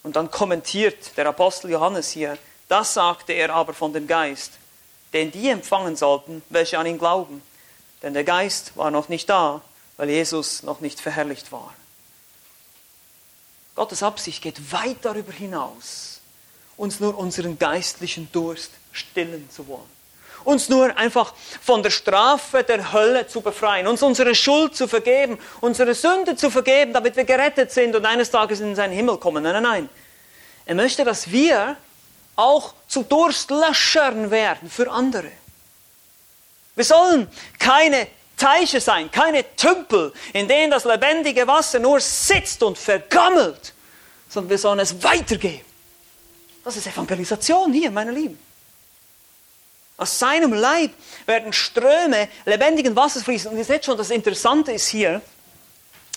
Und 0.07 0.15
dann 0.15 0.31
kommentiert 0.31 1.17
der 1.17 1.25
Apostel 1.27 1.69
Johannes 1.69 2.11
hier, 2.11 2.37
das 2.69 2.93
sagte 2.93 3.33
er 3.33 3.53
aber 3.53 3.73
von 3.73 3.91
dem 3.91 4.07
Geist, 4.07 4.53
den 5.11 5.33
die 5.33 5.49
empfangen 5.49 5.97
sollten, 5.97 6.41
welche 6.47 6.79
an 6.79 6.85
ihn 6.85 6.97
glauben. 6.97 7.41
Denn 8.01 8.13
der 8.13 8.23
Geist 8.23 8.77
war 8.77 8.89
noch 8.89 9.09
nicht 9.09 9.29
da, 9.29 9.61
weil 9.97 10.09
Jesus 10.09 10.63
noch 10.63 10.79
nicht 10.79 11.01
verherrlicht 11.01 11.51
war. 11.51 11.73
Gottes 13.75 14.01
Absicht 14.01 14.41
geht 14.41 14.71
weit 14.71 14.99
darüber 15.01 15.33
hinaus, 15.33 16.21
uns 16.77 17.01
nur 17.01 17.17
unseren 17.17 17.59
geistlichen 17.59 18.31
Durst 18.31 18.71
stillen 18.93 19.49
zu 19.49 19.67
wollen. 19.67 19.96
Uns 20.43 20.69
nur 20.69 20.95
einfach 20.97 21.33
von 21.61 21.83
der 21.83 21.89
Strafe 21.89 22.63
der 22.63 22.93
Hölle 22.93 23.27
zu 23.27 23.41
befreien, 23.41 23.87
uns 23.87 24.01
unsere 24.01 24.33
Schuld 24.35 24.75
zu 24.75 24.87
vergeben, 24.87 25.37
unsere 25.61 25.93
Sünde 25.93 26.35
zu 26.35 26.49
vergeben, 26.49 26.93
damit 26.93 27.15
wir 27.15 27.25
gerettet 27.25 27.71
sind 27.71 27.95
und 27.95 28.05
eines 28.05 28.31
Tages 28.31 28.59
in 28.59 28.75
seinen 28.75 28.93
Himmel 28.93 29.17
kommen. 29.17 29.43
Nein, 29.43 29.53
nein, 29.53 29.63
nein. 29.63 29.89
Er 30.65 30.75
möchte, 30.75 31.03
dass 31.03 31.31
wir 31.31 31.77
auch 32.35 32.73
zu 32.87 33.03
Durstlöschern 33.03 34.31
werden 34.31 34.69
für 34.69 34.89
andere. 34.91 35.31
Wir 36.75 36.85
sollen 36.85 37.27
keine 37.57 38.07
Teiche 38.37 38.79
sein, 38.79 39.09
keine 39.09 39.55
Tümpel, 39.55 40.13
in 40.33 40.47
denen 40.47 40.69
das 40.69 40.85
lebendige 40.85 41.47
Wasser 41.47 41.79
nur 41.79 41.99
sitzt 41.99 42.61
und 42.61 42.77
vergammelt, 42.77 43.73
sondern 44.29 44.51
wir 44.51 44.57
sollen 44.59 44.79
es 44.79 45.03
weitergeben. 45.03 45.65
Das 46.63 46.77
ist 46.77 46.85
Evangelisation 46.85 47.73
hier, 47.73 47.89
meine 47.89 48.11
Lieben. 48.11 48.37
Aus 49.97 50.19
seinem 50.19 50.53
Leib 50.53 50.91
werden 51.25 51.51
Ströme 51.51 52.29
lebendigen 52.45 52.95
Wassers 52.95 53.23
fließen. 53.23 53.51
Und 53.51 53.57
ihr 53.57 53.65
seht 53.65 53.83
schon, 53.83 53.97
das 53.97 54.11
Interessante 54.11 54.71
ist 54.71 54.87
hier, 54.87 55.21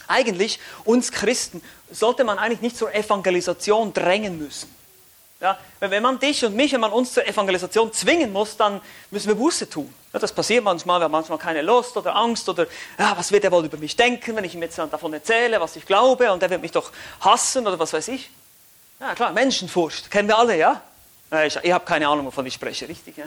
eigentlich 0.06 0.60
uns 0.84 1.10
Christen 1.10 1.62
sollte 1.90 2.24
man 2.24 2.38
eigentlich 2.38 2.60
nicht 2.60 2.76
zur 2.76 2.94
Evangelisation 2.94 3.92
drängen 3.92 4.38
müssen. 4.38 4.74
Ja, 5.40 5.58
wenn 5.80 6.02
man 6.02 6.18
dich 6.18 6.44
und 6.44 6.54
mich, 6.54 6.72
wenn 6.72 6.82
man 6.82 6.92
uns 6.92 7.14
zur 7.14 7.26
Evangelisation 7.26 7.90
zwingen 7.94 8.30
muss, 8.30 8.58
dann 8.58 8.82
müssen 9.10 9.28
wir 9.28 9.34
Buße 9.34 9.70
tun. 9.70 9.92
Ja, 10.12 10.18
das 10.18 10.32
passiert 10.32 10.62
manchmal, 10.62 11.00
wir 11.00 11.04
haben 11.04 11.12
manchmal 11.12 11.38
keine 11.38 11.62
Lust 11.62 11.96
oder 11.96 12.14
Angst 12.14 12.46
oder 12.50 12.66
ja, 12.98 13.16
was 13.16 13.32
wird 13.32 13.44
er 13.44 13.52
wohl 13.52 13.64
über 13.64 13.78
mich 13.78 13.96
denken, 13.96 14.36
wenn 14.36 14.44
ich 14.44 14.54
ihm 14.54 14.62
jetzt 14.62 14.76
davon 14.76 15.14
erzähle, 15.14 15.58
was 15.58 15.76
ich 15.76 15.86
glaube 15.86 16.30
und 16.30 16.42
er 16.42 16.50
wird 16.50 16.60
mich 16.60 16.72
doch 16.72 16.92
hassen 17.20 17.66
oder 17.66 17.78
was 17.78 17.94
weiß 17.94 18.08
ich. 18.08 18.28
Ja 19.00 19.14
klar, 19.14 19.32
Menschenfurcht, 19.32 20.10
kennen 20.10 20.28
wir 20.28 20.36
alle, 20.36 20.58
ja? 20.58 20.82
Ich, 21.46 21.56
ich 21.62 21.72
habe 21.72 21.84
keine 21.84 22.08
Ahnung, 22.08 22.26
wovon 22.26 22.44
ich 22.46 22.54
spreche, 22.54 22.88
richtig? 22.88 23.16
Ja? 23.16 23.24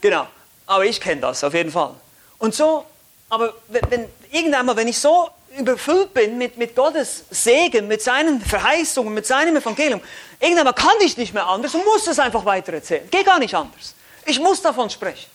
Genau, 0.00 0.26
aber 0.66 0.86
ich 0.86 1.00
kenne 1.00 1.20
das 1.20 1.44
auf 1.44 1.52
jeden 1.52 1.70
Fall. 1.70 1.94
Und 2.38 2.54
so, 2.54 2.86
aber 3.28 3.54
wenn, 3.68 3.90
wenn 3.90 4.08
irgendwann 4.30 4.66
mal, 4.66 4.76
wenn 4.76 4.88
ich 4.88 4.98
so 4.98 5.28
überfüllt 5.58 6.14
bin 6.14 6.38
mit, 6.38 6.56
mit 6.56 6.74
Gottes 6.74 7.24
Segen, 7.30 7.88
mit 7.88 8.02
seinen 8.02 8.40
Verheißungen, 8.40 9.12
mit 9.12 9.26
seinem 9.26 9.56
Evangelium, 9.56 10.00
irgendwann 10.40 10.74
kann 10.74 10.96
ich 11.00 11.16
nicht 11.16 11.34
mehr 11.34 11.46
anders 11.46 11.74
und 11.74 11.84
muss 11.84 12.06
es 12.06 12.18
einfach 12.18 12.44
weiter 12.44 12.72
erzählen. 12.72 13.08
Geht 13.10 13.26
gar 13.26 13.38
nicht 13.38 13.54
anders. 13.54 13.94
Ich 14.24 14.38
muss 14.38 14.62
davon 14.62 14.88
sprechen. 14.88 15.30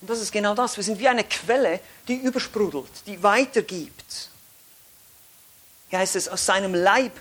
Und 0.00 0.10
das 0.10 0.20
ist 0.20 0.32
genau 0.32 0.54
das. 0.54 0.76
Wir 0.76 0.84
sind 0.84 0.98
wie 0.98 1.08
eine 1.08 1.24
Quelle, 1.24 1.80
die 2.08 2.16
übersprudelt, 2.16 2.90
die 3.06 3.22
weitergibt. 3.22 4.30
Hier 5.88 5.98
heißt 5.98 6.16
es, 6.16 6.28
aus 6.28 6.44
seinem 6.44 6.74
Leib 6.74 7.12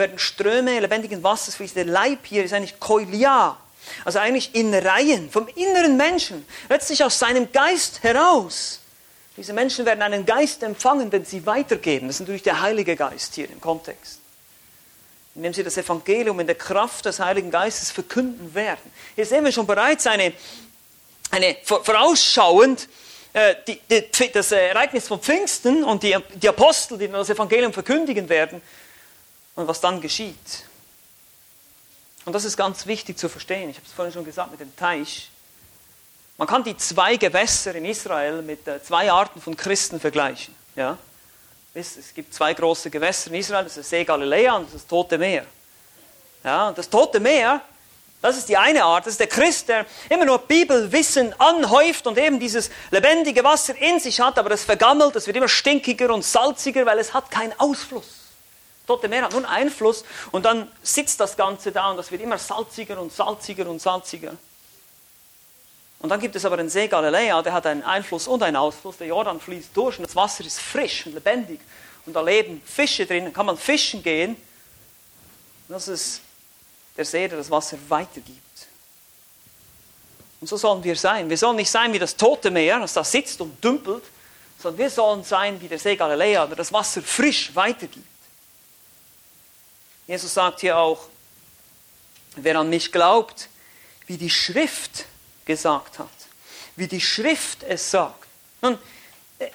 werden 0.00 0.18
Ströme 0.18 0.80
lebendigen 0.80 1.22
Wassers 1.22 1.54
fließen. 1.54 1.76
Der 1.76 1.84
Leib 1.84 2.26
hier 2.26 2.42
ist 2.42 2.52
eigentlich 2.52 2.80
Koilia, 2.80 3.56
also 4.04 4.18
eigentlich 4.18 4.54
in 4.54 4.74
Reihen, 4.74 5.30
vom 5.30 5.46
inneren 5.54 5.96
Menschen, 5.96 6.44
letztlich 6.68 7.04
aus 7.04 7.20
seinem 7.20 7.52
Geist 7.52 8.02
heraus 8.02 8.80
diese 9.40 9.54
Menschen 9.54 9.86
werden 9.86 10.02
einen 10.02 10.26
Geist 10.26 10.62
empfangen, 10.62 11.10
den 11.10 11.24
sie 11.24 11.46
weitergeben. 11.46 12.08
Das 12.08 12.16
ist 12.16 12.20
natürlich 12.20 12.42
der 12.42 12.60
Heilige 12.60 12.94
Geist 12.94 13.34
hier 13.34 13.48
im 13.48 13.58
Kontext. 13.58 14.20
Indem 15.34 15.54
sie 15.54 15.64
das 15.64 15.78
Evangelium 15.78 16.40
in 16.40 16.46
der 16.46 16.56
Kraft 16.56 17.06
des 17.06 17.20
Heiligen 17.20 17.50
Geistes 17.50 17.90
verkünden 17.90 18.54
werden. 18.54 18.92
Hier 19.14 19.24
sehen 19.24 19.42
wir 19.42 19.50
schon 19.50 19.66
bereits 19.66 20.06
eine, 20.06 20.34
eine 21.30 21.56
vorausschauend 21.62 22.86
äh, 23.32 23.54
die, 23.66 23.80
die, 23.88 24.32
das 24.32 24.52
Ereignis 24.52 25.08
von 25.08 25.20
Pfingsten 25.20 25.84
und 25.84 26.02
die, 26.02 26.16
die 26.34 26.48
Apostel, 26.50 26.98
die 26.98 27.08
das 27.08 27.30
Evangelium 27.30 27.72
verkündigen 27.72 28.28
werden. 28.28 28.60
Und 29.60 29.68
was 29.68 29.80
dann 29.80 30.00
geschieht. 30.00 30.64
Und 32.24 32.32
das 32.32 32.44
ist 32.44 32.56
ganz 32.56 32.86
wichtig 32.86 33.18
zu 33.18 33.28
verstehen. 33.28 33.70
Ich 33.70 33.76
habe 33.76 33.86
es 33.86 33.92
vorhin 33.92 34.12
schon 34.12 34.24
gesagt 34.24 34.50
mit 34.50 34.60
dem 34.60 34.74
Teich. 34.76 35.30
Man 36.36 36.48
kann 36.48 36.64
die 36.64 36.76
zwei 36.76 37.16
Gewässer 37.16 37.74
in 37.74 37.84
Israel 37.84 38.42
mit 38.42 38.66
äh, 38.66 38.82
zwei 38.82 39.10
Arten 39.10 39.40
von 39.40 39.56
Christen 39.56 40.00
vergleichen. 40.00 40.54
Ja? 40.74 40.96
Es 41.72 42.14
gibt 42.14 42.34
zwei 42.34 42.54
große 42.54 42.90
Gewässer 42.90 43.28
in 43.30 43.36
Israel, 43.36 43.64
das 43.64 43.76
ist 43.76 43.84
das 43.84 43.90
See 43.90 44.04
Galiläa 44.04 44.56
und 44.56 44.64
das 44.64 44.74
ist 44.74 44.82
das 44.82 44.88
Tote 44.88 45.18
Meer. 45.18 45.44
Ja, 46.42 46.72
das 46.72 46.88
Tote 46.88 47.20
Meer, 47.20 47.60
das 48.22 48.38
ist 48.38 48.48
die 48.48 48.56
eine 48.56 48.82
Art, 48.82 49.06
das 49.06 49.12
ist 49.12 49.20
der 49.20 49.28
Christ, 49.28 49.68
der 49.68 49.86
immer 50.08 50.24
nur 50.24 50.38
Bibelwissen 50.38 51.38
anhäuft 51.38 52.06
und 52.06 52.18
eben 52.18 52.40
dieses 52.40 52.70
lebendige 52.90 53.44
Wasser 53.44 53.76
in 53.76 54.00
sich 54.00 54.20
hat, 54.20 54.38
aber 54.38 54.48
das 54.48 54.64
vergammelt, 54.64 55.14
das 55.14 55.26
wird 55.26 55.36
immer 55.36 55.48
stinkiger 55.48 56.12
und 56.12 56.24
salziger, 56.24 56.84
weil 56.86 56.98
es 56.98 57.14
hat 57.14 57.30
keinen 57.30 57.58
Ausfluss. 57.60 58.19
Tote 58.90 59.06
Meer 59.06 59.22
hat 59.22 59.34
einen 59.36 59.44
Einfluss 59.44 60.04
und 60.32 60.44
dann 60.44 60.68
sitzt 60.82 61.20
das 61.20 61.36
Ganze 61.36 61.70
da 61.70 61.90
und 61.90 61.96
das 61.96 62.10
wird 62.10 62.22
immer 62.22 62.38
salziger 62.38 63.00
und 63.00 63.12
salziger 63.12 63.68
und 63.70 63.80
salziger. 63.80 64.32
Und 66.00 66.08
dann 66.08 66.18
gibt 66.18 66.34
es 66.34 66.44
aber 66.44 66.56
den 66.56 66.68
See 66.68 66.88
Galiläa, 66.88 67.40
der 67.40 67.52
hat 67.52 67.66
einen 67.66 67.84
Einfluss 67.84 68.26
und 68.26 68.42
einen 68.42 68.56
Ausfluss. 68.56 68.96
Der 68.96 69.06
Jordan 69.06 69.38
fließt 69.38 69.70
durch 69.74 69.98
und 69.98 70.08
das 70.08 70.16
Wasser 70.16 70.44
ist 70.44 70.58
frisch 70.58 71.06
und 71.06 71.14
lebendig. 71.14 71.60
Und 72.04 72.14
da 72.16 72.20
leben 72.20 72.60
Fische 72.64 73.06
drin, 73.06 73.26
da 73.26 73.30
kann 73.30 73.46
man 73.46 73.56
fischen 73.56 74.02
gehen. 74.02 74.36
Das 75.68 75.86
ist 75.86 76.20
der 76.96 77.04
See, 77.04 77.28
der 77.28 77.38
das 77.38 77.48
Wasser 77.48 77.78
weitergibt. 77.88 78.40
Und 80.40 80.48
so 80.48 80.56
sollen 80.56 80.82
wir 80.82 80.96
sein. 80.96 81.30
Wir 81.30 81.38
sollen 81.38 81.56
nicht 81.56 81.70
sein 81.70 81.92
wie 81.92 81.98
das 82.00 82.16
tote 82.16 82.50
Meer, 82.50 82.80
das 82.80 82.94
da 82.94 83.04
sitzt 83.04 83.40
und 83.40 83.62
dümpelt, 83.62 84.02
sondern 84.58 84.78
wir 84.78 84.90
sollen 84.90 85.22
sein 85.22 85.60
wie 85.60 85.68
der 85.68 85.78
See 85.78 85.94
Galiläa, 85.94 86.46
der 86.46 86.56
das 86.56 86.72
Wasser 86.72 87.02
frisch 87.02 87.54
weitergibt. 87.54 88.19
Jesus 90.10 90.34
sagt 90.34 90.58
hier 90.62 90.76
auch, 90.76 91.06
wer 92.34 92.58
an 92.58 92.68
mich 92.68 92.90
glaubt, 92.90 93.48
wie 94.08 94.16
die 94.16 94.28
Schrift 94.28 95.04
gesagt 95.44 96.00
hat, 96.00 96.08
wie 96.74 96.88
die 96.88 97.00
Schrift 97.00 97.62
es 97.62 97.92
sagt. 97.92 98.26
Nun, 98.60 98.76
äh, 99.38 99.46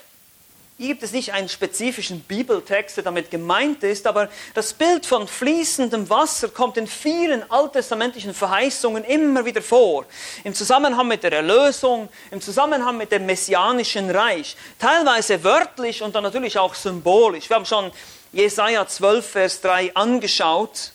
hier 0.78 0.88
gibt 0.88 1.04
es 1.04 1.12
nicht 1.12 1.34
einen 1.34 1.50
spezifischen 1.50 2.22
Bibeltext, 2.22 2.96
der 2.96 3.04
damit 3.04 3.32
gemeint 3.32 3.84
ist, 3.84 4.08
aber 4.08 4.30
das 4.54 4.72
Bild 4.72 5.06
von 5.06 5.28
fließendem 5.28 6.10
Wasser 6.10 6.48
kommt 6.48 6.78
in 6.78 6.88
vielen 6.88 7.52
alttestamentlichen 7.52 8.34
Verheißungen 8.34 9.04
immer 9.04 9.44
wieder 9.44 9.62
vor. 9.62 10.06
Im 10.46 10.54
Zusammenhang 10.54 11.10
mit 11.10 11.24
der 11.24 11.34
Erlösung, 11.34 12.08
im 12.32 12.40
Zusammenhang 12.40 12.96
mit 12.96 13.12
dem 13.12 13.26
messianischen 13.26 14.10
Reich. 14.10 14.56
Teilweise 14.80 15.44
wörtlich 15.44 16.02
und 16.02 16.16
dann 16.16 16.24
natürlich 16.24 16.58
auch 16.58 16.76
symbolisch. 16.76 17.50
Wir 17.50 17.58
haben 17.58 17.66
schon 17.66 17.92
Jesaja 18.36 18.86
12, 18.86 19.26
Vers 19.26 19.62
3 19.62 19.96
angeschaut. 19.96 20.92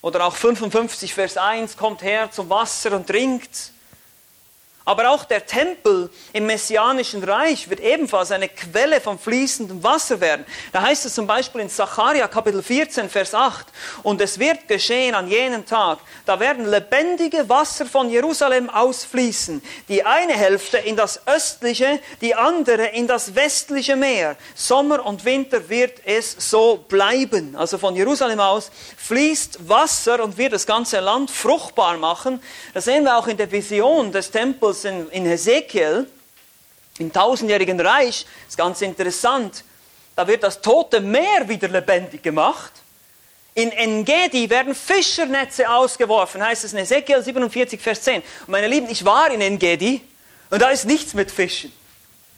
Oder 0.00 0.26
auch 0.26 0.36
55, 0.36 1.12
Vers 1.12 1.36
1, 1.36 1.76
kommt 1.76 2.02
her 2.02 2.30
zum 2.30 2.48
Wasser 2.48 2.92
und 2.92 3.08
trinkt. 3.08 3.72
Aber 4.86 5.10
auch 5.10 5.24
der 5.24 5.46
Tempel 5.46 6.10
im 6.34 6.44
messianischen 6.44 7.24
Reich 7.24 7.70
wird 7.70 7.80
ebenfalls 7.80 8.30
eine 8.30 8.50
Quelle 8.50 9.00
von 9.00 9.18
fließendem 9.18 9.82
Wasser 9.82 10.20
werden. 10.20 10.44
Da 10.72 10.82
heißt 10.82 11.06
es 11.06 11.14
zum 11.14 11.26
Beispiel 11.26 11.62
in 11.62 11.70
Sacharja 11.70 12.28
Kapitel 12.28 12.62
14, 12.62 13.08
Vers 13.08 13.34
8, 13.34 13.66
und 14.02 14.20
es 14.20 14.38
wird 14.38 14.68
geschehen 14.68 15.14
an 15.14 15.26
jenem 15.28 15.64
Tag, 15.64 16.00
da 16.26 16.38
werden 16.38 16.66
lebendige 16.66 17.48
Wasser 17.48 17.86
von 17.86 18.10
Jerusalem 18.10 18.68
ausfließen, 18.68 19.62
die 19.88 20.04
eine 20.04 20.34
Hälfte 20.34 20.76
in 20.76 20.96
das 20.96 21.26
östliche, 21.26 21.98
die 22.20 22.34
andere 22.34 22.88
in 22.88 23.06
das 23.06 23.34
westliche 23.34 23.96
Meer. 23.96 24.36
Sommer 24.54 25.06
und 25.06 25.24
Winter 25.24 25.66
wird 25.70 26.02
es 26.04 26.36
so 26.38 26.84
bleiben. 26.88 27.56
Also 27.56 27.78
von 27.78 27.96
Jerusalem 27.96 28.40
aus 28.40 28.70
fließt 28.98 29.66
Wasser 29.66 30.22
und 30.22 30.36
wird 30.36 30.52
das 30.52 30.66
ganze 30.66 31.00
Land 31.00 31.30
fruchtbar 31.30 31.96
machen. 31.96 32.42
Das 32.74 32.84
sehen 32.84 33.04
wir 33.04 33.16
auch 33.16 33.28
in 33.28 33.38
der 33.38 33.50
Vision 33.50 34.12
des 34.12 34.30
Tempels 34.30 34.73
Paulus 34.74 34.84
in, 34.84 35.08
in 35.10 35.26
Hesekiel, 35.26 36.06
im 36.98 37.12
tausendjährigen 37.12 37.80
Reich, 37.80 38.26
ist 38.48 38.56
ganz 38.56 38.82
interessant, 38.82 39.64
da 40.16 40.26
wird 40.26 40.42
das 40.42 40.60
tote 40.60 41.00
Meer 41.00 41.48
wieder 41.48 41.68
lebendig 41.68 42.22
gemacht. 42.22 42.72
In 43.54 43.70
Engedi 43.70 44.50
werden 44.50 44.74
Fischernetze 44.74 45.68
ausgeworfen, 45.68 46.44
heißt 46.44 46.64
es 46.64 46.72
in 46.72 46.80
Ezekiel 46.80 47.22
47, 47.22 47.80
Vers 47.80 48.02
10. 48.02 48.16
Und 48.16 48.48
meine 48.48 48.66
Lieben, 48.66 48.88
ich 48.90 49.04
war 49.04 49.30
in 49.30 49.40
Engedi 49.40 50.00
und 50.50 50.60
da 50.60 50.70
ist 50.70 50.86
nichts 50.86 51.14
mit 51.14 51.30
Fischen. 51.30 51.72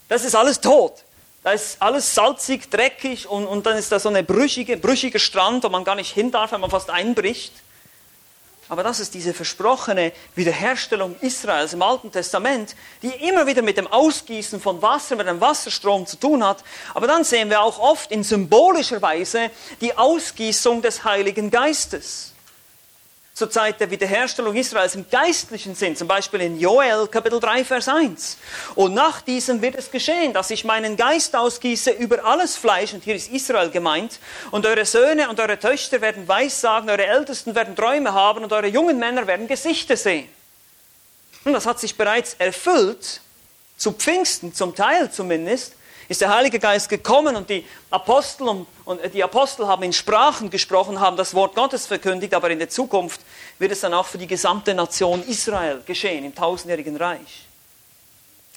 Das 0.09 0.25
ist 0.25 0.35
alles 0.35 0.61
tot. 0.61 1.05
Da 1.43 1.53
ist 1.53 1.81
alles 1.81 2.15
salzig, 2.15 2.71
dreckig 2.71 3.29
und, 3.29 3.47
und 3.47 3.65
dann 3.65 3.79
ist 3.79 3.93
da 3.93 3.99
so 3.99 4.09
ein 4.09 4.27
brüchige, 4.27 4.77
brüchiger 4.77 5.19
Strand, 5.19 5.65
wo 5.65 5.69
man 5.69 5.85
gar 5.85 5.95
nicht 5.95 6.13
hin 6.13 6.31
darf, 6.31 6.53
wenn 6.53 6.61
man 6.61 6.71
fast 6.71 6.91
einbricht. 6.91 7.53
Aber 8.69 8.83
das 8.83 9.01
ist 9.01 9.15
diese 9.15 9.33
versprochene 9.33 10.13
Wiederherstellung 10.35 11.17
Israels 11.21 11.73
im 11.73 11.83
Alten 11.83 12.11
Testament, 12.11 12.75
die 13.03 13.09
immer 13.29 13.47
wieder 13.47 13.63
mit 13.63 13.77
dem 13.77 13.87
Ausgießen 13.87 14.61
von 14.61 14.83
Wasser, 14.83 15.17
mit 15.17 15.27
dem 15.27 15.41
Wasserstrom 15.41 16.07
zu 16.07 16.17
tun 16.17 16.45
hat. 16.45 16.65
Aber 16.95 17.07
dann 17.07 17.25
sehen 17.25 17.49
wir 17.49 17.63
auch 17.63 17.79
oft 17.79 18.11
in 18.11 18.25
symbolischer 18.25 19.01
Weise 19.01 19.51
die 19.81 19.97
Ausgießung 19.97 20.83
des 20.83 21.05
Heiligen 21.05 21.51
Geistes 21.51 22.33
zur 23.37 23.51
Zeit 23.51 23.81
der 23.81 23.91
Wiederherstellung 23.91 24.57
Israels 24.57 24.95
im 24.95 25.11
geistlichen 25.11 25.75
Sinn, 25.75 25.95
zum 25.95 26.09
Beispiel 26.09 26.41
in 26.41 26.59
Joel 26.59 27.07
Kapitel 27.07 27.39
3, 27.39 27.67
Vers 27.67 27.87
1. 27.87 28.39
Und 28.77 28.95
nach 28.95 29.21
diesem 29.21 29.61
wird 29.61 29.75
es 29.75 29.91
geschehen, 29.91 30.33
dass 30.33 30.49
ich 30.49 30.65
meinen 30.65 30.97
Geist 30.97 31.37
ausgieße 31.37 31.91
über 31.91 32.25
alles 32.25 32.57
Fleisch, 32.57 32.95
und 32.95 33.05
hier 33.05 33.15
ist 33.15 33.31
Israel 33.31 33.69
gemeint, 33.69 34.21
und 34.53 34.65
eure 34.65 34.87
Söhne 34.87 35.29
und 35.29 35.39
eure 35.39 35.59
Töchter 35.59 36.01
werden 36.01 36.27
Weissagen, 36.27 36.89
eure 36.89 37.05
Ältesten 37.05 37.55
werden 37.55 37.77
Träume 37.77 38.15
haben 38.15 38.43
und 38.43 38.55
eure 38.55 38.69
jungen 38.69 38.99
Männer 38.99 39.27
werden 39.27 39.47
Gesichter 39.47 39.99
sehen. 39.99 40.31
Und 41.45 41.53
das 41.53 41.67
hat 41.67 41.79
sich 41.79 41.95
bereits 41.95 42.37
erfüllt, 42.39 43.21
zu 43.77 43.93
Pfingsten, 43.93 44.55
zum 44.55 44.75
Teil 44.75 45.13
zumindest, 45.13 45.75
ist 46.09 46.21
der 46.21 46.35
Heilige 46.35 46.59
Geist 46.59 46.89
gekommen 46.89 47.37
und 47.37 47.51
die 47.51 47.65
Apostel, 47.91 48.49
und, 48.49 48.67
und 48.85 49.01
die 49.13 49.25
Apostel 49.25 49.67
haben 49.67 49.83
in 49.83 49.93
Sprachen 49.93 50.51
gesprochen, 50.51 51.01
haben 51.01 51.17
das 51.17 51.35
Wort 51.35 51.55
Gottes 51.55 51.87
verkündigt, 51.87 52.35
aber 52.35 52.51
in 52.51 52.59
der 52.59 52.69
Zukunft 52.69 53.21
wird 53.59 53.73
es 53.73 53.81
dann 53.81 53.95
auch 53.95 54.07
für 54.07 54.19
die 54.19 54.27
gesamte 54.27 54.75
Nation 54.75 55.23
Israel 55.27 55.83
geschehen, 55.85 56.25
im 56.25 56.35
tausendjährigen 56.35 56.97
Reich. 56.97 57.47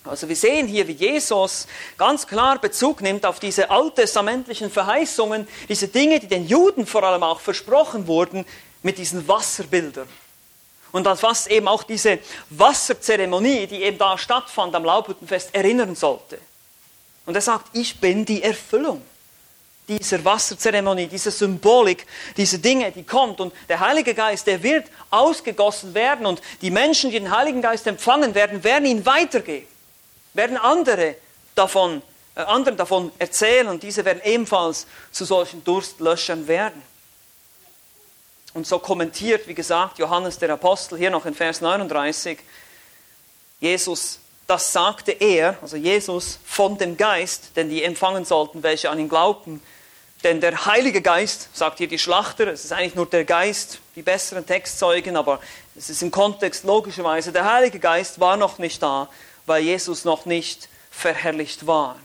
Also 0.06 0.30
wir 0.30 0.36
sehen 0.36 0.68
hier, 0.68 0.88
wie 0.88 0.94
Jesus 0.94 1.68
ganz 1.98 2.26
klar 2.26 2.58
Bezug 2.58 3.02
nimmt 3.02 3.26
auf 3.26 3.40
diese 3.40 3.70
alttestamentlichen 3.70 4.72
Verheißungen, 4.72 5.48
diese 5.68 5.90
Dinge, 5.90 6.20
die 6.20 6.28
den 6.28 6.48
Juden 6.48 6.86
vor 6.86 7.04
allem 7.04 7.24
auch 7.24 7.40
versprochen 7.40 8.08
wurden, 8.08 8.46
mit 8.82 8.98
diesen 8.98 9.28
Wasserbildern. 9.28 10.08
Und 10.92 11.06
an 11.06 11.18
was 11.22 11.48
eben 11.48 11.68
auch 11.68 11.84
diese 11.84 12.20
Wasserzeremonie, 12.50 13.68
die 13.68 13.84
eben 13.84 13.98
da 13.98 14.18
stattfand 14.18 14.74
am 14.74 14.86
Laubhüttenfest, 14.86 15.54
erinnern 15.54 15.96
sollte. 15.96 16.40
Und 17.26 17.36
er 17.36 17.42
sagt, 17.42 17.68
ich 17.74 18.00
bin 18.00 18.26
die 18.26 18.42
Erfüllung 18.42 19.02
dieser 19.90 20.24
Wasserzeremonie, 20.24 21.08
dieser 21.08 21.32
Symbolik, 21.32 22.06
diese 22.38 22.60
Dinge, 22.60 22.92
die 22.92 23.04
kommt. 23.04 23.42
Und 23.42 23.54
der 23.68 23.80
Heilige 23.80 24.14
Geist, 24.14 24.48
der 24.48 24.62
wird 24.64 24.88
ausgegossen 25.10 25.94
werden. 25.94 26.26
Und 26.26 26.42
die 26.62 26.72
Menschen, 26.72 27.10
die 27.10 27.20
den 27.20 27.36
Heiligen 27.36 27.62
Geist 27.62 27.88
empfangen 27.88 28.36
werden, 28.36 28.64
werden 28.64 28.86
ihn 28.86 29.06
weitergeben. 29.06 29.68
Werden 30.34 30.58
andere 30.58 31.16
davon, 31.56 32.02
äh, 32.36 32.42
anderen 32.42 32.78
davon 32.78 33.12
erzählen. 33.18 33.68
Und 33.68 33.84
diese 33.84 34.06
werden 34.06 34.22
ebenfalls 34.24 34.86
zu 35.12 35.26
solchen 35.26 35.64
Durstlöschern 35.64 36.48
werden. 36.48 36.82
Und 38.54 38.66
so 38.66 38.80
kommentiert, 38.80 39.48
wie 39.48 39.54
gesagt, 39.54 40.00
Johannes 40.00 40.38
der 40.38 40.52
Apostel 40.52 40.98
hier 40.98 41.10
noch 41.10 41.26
in 41.26 41.34
Vers 41.34 41.62
39, 41.62 42.40
Jesus 43.60 44.20
das 44.50 44.74
sagte 44.74 45.12
er, 45.12 45.60
also 45.62 45.78
Jesus, 45.78 46.40
von 46.44 46.76
dem 46.80 46.98
Geist, 46.98 47.56
den 47.56 47.70
die 47.70 47.84
empfangen 47.84 48.26
sollten, 48.26 48.64
welche 48.64 48.90
an 48.90 48.98
ihn 48.98 49.08
glaubten. 49.08 49.62
Denn 50.24 50.42
der 50.42 50.66
Heilige 50.66 51.02
Geist, 51.02 51.50
sagt 51.56 51.78
hier 51.78 51.88
die 51.88 52.00
Schlachter, 52.00 52.48
es 52.48 52.66
ist 52.66 52.74
eigentlich 52.74 52.96
nur 52.96 53.06
der 53.06 53.24
Geist, 53.24 53.80
die 53.96 54.02
besseren 54.02 54.46
Textzeugen, 54.46 55.16
aber 55.16 55.40
es 55.78 55.90
ist 55.90 56.02
im 56.02 56.12
Kontext 56.12 56.66
logischerweise, 56.66 57.32
der 57.32 57.52
Heilige 57.52 57.80
Geist 57.80 58.20
war 58.20 58.36
noch 58.36 58.58
nicht 58.58 58.84
da, 58.84 59.08
weil 59.46 59.64
Jesus 59.64 60.04
noch 60.04 60.26
nicht 60.26 60.68
verherrlicht 60.92 61.66
war. 61.66 61.96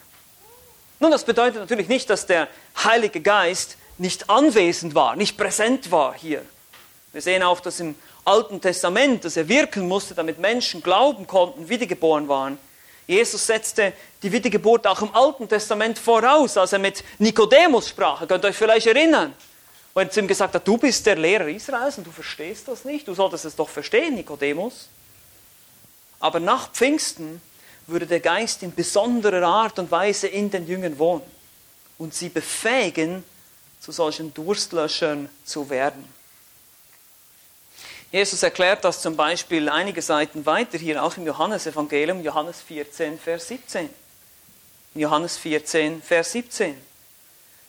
Nun, 1.00 1.10
das 1.10 1.24
bedeutet 1.24 1.60
natürlich 1.60 1.88
nicht, 1.88 2.08
dass 2.08 2.26
der 2.26 2.46
Heilige 2.84 3.20
Geist 3.20 3.76
nicht 3.98 4.30
anwesend 4.30 4.94
war, 4.94 5.16
nicht 5.16 5.36
präsent 5.36 5.90
war 5.90 6.14
hier. 6.14 6.44
Wir 7.12 7.20
sehen 7.20 7.42
auch, 7.42 7.60
dass 7.60 7.80
im 7.80 7.96
Alten 8.24 8.60
Testament, 8.60 9.24
dass 9.24 9.36
er 9.36 9.48
wirken 9.48 9.88
musste, 9.88 10.14
damit 10.14 10.38
Menschen 10.38 10.82
glauben 10.82 11.26
konnten, 11.26 11.68
wiedergeboren 11.68 12.28
waren. 12.28 12.58
Jesus 13.06 13.46
setzte 13.46 13.92
die 14.22 14.32
Wiedergeburt 14.32 14.86
auch 14.86 15.02
im 15.02 15.14
Alten 15.14 15.48
Testament 15.48 15.98
voraus, 15.98 16.56
als 16.56 16.72
er 16.72 16.78
mit 16.78 17.04
Nikodemus 17.18 17.88
sprach. 17.88 18.22
Ihr 18.22 18.26
könnt 18.26 18.44
euch 18.44 18.56
vielleicht 18.56 18.86
erinnern. 18.86 19.34
Wo 19.92 20.00
er 20.00 20.10
zu 20.10 20.20
ihm 20.20 20.28
gesagt 20.28 20.54
hat, 20.54 20.66
du 20.66 20.76
bist 20.76 21.04
der 21.06 21.16
Lehrer 21.16 21.48
Israels 21.48 21.98
und 21.98 22.06
du 22.06 22.10
verstehst 22.10 22.66
das 22.66 22.84
nicht. 22.84 23.06
Du 23.06 23.14
solltest 23.14 23.44
es 23.44 23.54
doch 23.54 23.68
verstehen, 23.68 24.14
Nikodemus. 24.14 24.88
Aber 26.18 26.40
nach 26.40 26.72
Pfingsten 26.72 27.40
würde 27.86 28.06
der 28.06 28.20
Geist 28.20 28.62
in 28.62 28.74
besonderer 28.74 29.46
Art 29.46 29.78
und 29.78 29.90
Weise 29.90 30.26
in 30.26 30.50
den 30.50 30.66
Jüngern 30.66 30.98
wohnen 30.98 31.22
und 31.98 32.14
sie 32.14 32.30
befähigen 32.30 33.22
zu 33.78 33.92
solchen 33.92 34.32
Durstlöschern 34.32 35.28
zu 35.44 35.68
werden. 35.68 36.13
Jesus 38.14 38.44
erklärt 38.44 38.84
das 38.84 39.02
zum 39.02 39.16
Beispiel 39.16 39.68
einige 39.68 40.00
Seiten 40.00 40.46
weiter 40.46 40.78
hier 40.78 41.02
auch 41.02 41.16
im 41.16 41.26
Johannesevangelium, 41.26 42.22
Johannes 42.22 42.62
14, 42.62 43.18
Vers 43.18 43.48
17. 43.48 43.90
Johannes 44.94 45.36
14, 45.36 46.00
Vers 46.00 46.30
17. 46.30 46.80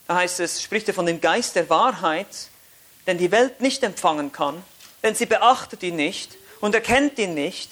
Da 0.07 0.17
heißt 0.17 0.41
es, 0.41 0.61
spricht 0.61 0.87
er 0.87 0.93
von 0.93 1.07
dem 1.07 1.19
Geist 1.19 1.55
der 1.55 1.67
Wahrheit, 1.71 2.27
den 3.07 3.17
die 3.17 3.31
Welt 3.31 3.59
nicht 3.59 3.81
empfangen 3.81 4.31
kann, 4.31 4.63
denn 5.01 5.15
sie 5.15 5.25
beachtet 5.25 5.81
ihn 5.81 5.95
nicht 5.95 6.37
und 6.61 6.75
erkennt 6.75 7.17
ihn 7.17 7.33
nicht. 7.33 7.71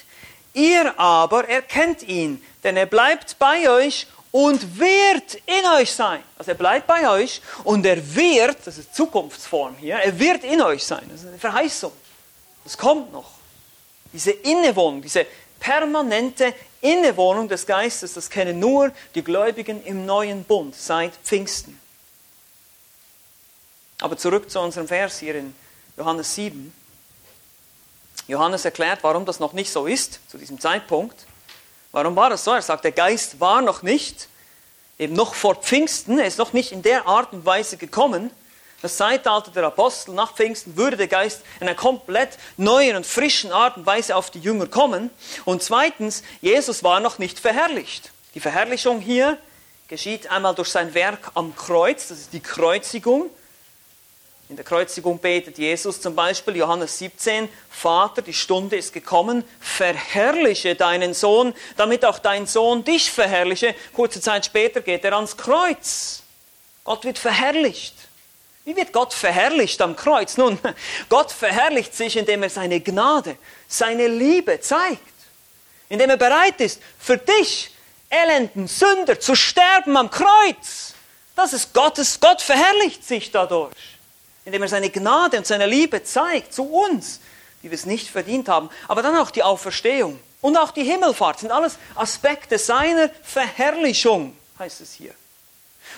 Ihr 0.56 1.00
aber 1.00 1.48
erkennt 1.48 2.02
ihn, 2.02 2.44
denn 2.64 2.76
er 2.76 2.88
bleibt 2.88 3.38
bei 3.38 3.70
euch 3.70 4.08
und 4.32 4.80
wird 4.80 5.36
in 5.46 5.66
euch 5.78 5.92
sein. 5.92 6.24
Also 6.40 6.50
er 6.50 6.58
bleibt 6.58 6.88
bei 6.88 7.08
euch 7.08 7.40
und 7.66 7.86
er 7.86 8.16
wird, 8.16 8.58
das 8.66 8.80
ist 8.80 8.96
Zukunftsform 8.96 9.76
hier, 9.78 9.98
er 9.98 10.18
wird 10.18 10.44
in 10.44 10.60
euch 10.60 10.84
sein. 10.84 11.08
Das 11.12 11.22
ist 11.22 11.28
eine 11.28 11.38
Verheißung. 11.38 11.92
Das 12.64 12.78
kommt 12.78 13.12
noch. 13.12 13.32
Diese 14.12 14.32
Innewohnung, 14.32 15.02
diese 15.02 15.26
permanente 15.60 16.54
Innewohnung 16.82 17.48
des 17.48 17.66
Geistes, 17.66 18.14
das 18.14 18.30
kennen 18.30 18.60
nur 18.60 18.92
die 19.16 19.24
Gläubigen 19.24 19.84
im 19.86 20.06
neuen 20.06 20.44
Bund 20.44 20.76
seit 20.76 21.14
Pfingsten. 21.24 21.80
Aber 24.02 24.18
zurück 24.18 24.52
zu 24.52 24.60
unserem 24.60 24.88
Vers 24.88 25.20
hier 25.20 25.36
in 25.36 25.56
Johannes 25.98 26.36
7. 26.36 26.74
Johannes 28.28 28.66
erklärt, 28.66 29.00
warum 29.04 29.26
das 29.26 29.40
noch 29.40 29.54
nicht 29.54 29.72
so 29.72 29.86
ist 29.86 30.20
zu 30.30 30.38
diesem 30.38 30.60
Zeitpunkt. 30.60 31.26
Warum 31.92 32.16
war 32.16 32.30
das 32.30 32.44
so? 32.44 32.52
Er 32.52 32.62
sagt, 32.62 32.84
der 32.84 32.92
Geist 32.92 33.40
war 33.40 33.62
noch 33.62 33.82
nicht, 33.82 34.28
eben 34.98 35.14
noch 35.14 35.36
vor 35.36 35.56
Pfingsten, 35.56 36.20
er 36.20 36.26
ist 36.26 36.38
noch 36.38 36.54
nicht 36.54 36.72
in 36.72 36.82
der 36.82 37.08
Art 37.08 37.34
und 37.34 37.46
Weise 37.46 37.78
gekommen. 37.78 38.32
Das 38.84 38.98
Zeitalter 38.98 39.50
der 39.52 39.64
Apostel 39.64 40.14
nach 40.14 40.36
Pfingsten 40.36 40.76
würde 40.76 40.98
der 40.98 41.08
Geist 41.08 41.42
in 41.62 41.68
einer 41.70 41.76
komplett 41.76 42.38
neuen 42.58 42.98
und 42.98 43.06
frischen 43.06 43.54
Art 43.54 43.78
und 43.78 43.86
Weise 43.86 44.14
auf 44.14 44.30
die 44.30 44.42
Jünger 44.42 44.68
kommen. 44.68 45.10
Und 45.46 45.64
zweitens, 45.64 46.22
Jesus 46.42 46.84
war 46.84 47.00
noch 47.00 47.18
nicht 47.18 47.40
verherrlicht. 47.40 48.12
Die 48.36 48.42
Verherrlichung 48.42 49.00
hier 49.00 49.38
geschieht 49.88 50.30
einmal 50.30 50.54
durch 50.54 50.68
sein 50.68 50.94
Werk 50.94 51.32
am 51.34 51.56
Kreuz, 51.56 52.10
das 52.10 52.20
ist 52.20 52.34
die 52.34 52.42
Kreuzigung. 52.42 53.30
In 54.50 54.58
der 54.58 54.66
Kreuzigung 54.66 55.18
betet 55.18 55.58
Jesus 55.58 56.02
zum 56.02 56.14
Beispiel, 56.14 56.58
Johannes 56.58 57.00
17, 57.00 57.48
Vater, 57.70 58.22
die 58.22 58.34
Stunde 58.34 58.76
ist 58.76 58.92
gekommen, 58.92 59.46
verherrliche 59.62 60.76
deinen 60.76 61.14
Sohn, 61.14 61.54
damit 61.78 62.04
auch 62.04 62.20
dein 62.20 62.48
Sohn 62.48 62.84
dich 62.84 63.10
verherrliche. 63.10 63.76
Kurze 63.94 64.20
Zeit 64.20 64.46
später 64.46 64.82
geht 64.82 65.06
er 65.06 65.14
ans 65.14 65.38
Kreuz. 65.38 66.24
Gott 66.84 67.06
wird 67.06 67.18
verherrlicht. 67.18 68.03
Wie 68.66 68.76
wird 68.76 68.94
Gott 68.94 69.14
verherrlicht 69.14 69.82
am 69.82 69.96
Kreuz? 69.96 70.38
Nun, 70.38 70.58
Gott 71.10 71.32
verherrlicht 71.32 71.96
sich, 71.96 72.16
indem 72.18 72.44
er 72.44 72.50
seine 72.50 72.80
Gnade, 72.80 73.38
seine 73.68 74.08
Liebe 74.08 74.60
zeigt. 74.62 75.00
Indem 75.90 76.10
er 76.10 76.18
bereit 76.18 76.62
ist, 76.62 76.82
für 76.98 77.18
dich, 77.18 77.72
elenden 78.10 78.68
Sünder, 78.68 79.20
zu 79.20 79.36
sterben 79.36 79.98
am 79.98 80.10
Kreuz. 80.10 80.94
Das 81.36 81.52
ist 81.52 81.74
Gottes, 81.74 82.20
Gott 82.20 82.42
verherrlicht 82.42 83.06
sich 83.06 83.32
dadurch 83.32 83.94
indem 84.46 84.62
er 84.62 84.68
seine 84.68 84.90
Gnade 84.90 85.38
und 85.38 85.48
seine 85.48 85.66
Liebe 85.66 86.04
zeigt 86.04 86.54
zu 86.54 86.64
uns, 86.64 87.20
die 87.62 87.72
wir 87.72 87.76
es 87.76 87.86
nicht 87.86 88.10
verdient 88.10 88.50
haben. 88.50 88.70
Aber 88.88 89.02
dann 89.02 89.16
auch 89.16 89.32
die 89.32 89.44
Auferstehung 89.44 90.20
und 90.42 90.58
auch 90.58 90.72
die 90.72 90.84
Himmelfahrt 90.84 91.40
sind 91.40 91.52
alles 91.52 91.78
Aspekte 91.96 92.58
seiner 92.58 93.10
Verherrlichung, 93.24 94.36
heißt 94.60 94.82
es 94.82 94.94
hier. 94.94 95.14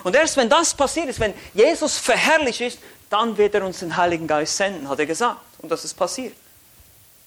Und 0.04 0.16
erst 0.16 0.38
wenn 0.38 0.50
das 0.50 0.74
passiert 0.74 1.08
ist, 1.08 1.20
wenn 1.20 1.34
Jesus 1.54 1.98
verherrlicht 1.98 2.62
ist, 2.62 2.80
dann 3.10 3.38
wird 3.38 3.56
er 3.56 3.66
uns 3.66 3.80
den 3.80 3.96
Heiligen 3.96 4.28
Geist 4.28 4.58
senden, 4.58 4.90
hat 4.90 5.00
er 5.00 5.06
gesagt. 5.06 5.40
Und 5.60 5.70
das 5.70 5.86
ist 5.86 5.94
passiert. 5.94 6.36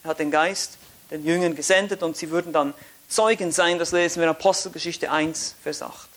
Er 0.02 0.10
hat 0.10 0.18
den 0.18 0.30
Geist 0.30 0.78
den 1.10 1.24
Jüngern 1.24 1.54
gesendet 1.54 2.02
und 2.02 2.16
sie 2.16 2.30
würden 2.30 2.52
dann 2.52 2.74
Zeugen 3.08 3.52
sein. 3.52 3.78
Das 3.78 3.92
lesen 3.92 4.16
wir 4.16 4.24
in 4.24 4.30
Apostelgeschichte 4.30 5.10
1, 5.10 5.54
Vers 5.62 5.82
8. 5.82 6.08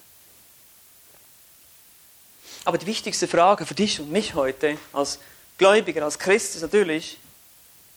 Aber 2.65 2.77
die 2.77 2.85
wichtigste 2.85 3.27
Frage 3.27 3.65
für 3.65 3.73
dich 3.73 3.99
und 3.99 4.11
mich 4.11 4.35
heute 4.35 4.77
als 4.93 5.19
Gläubiger, 5.57 6.03
als 6.03 6.19
Christ 6.19 6.55
ist 6.55 6.61
natürlich, 6.61 7.17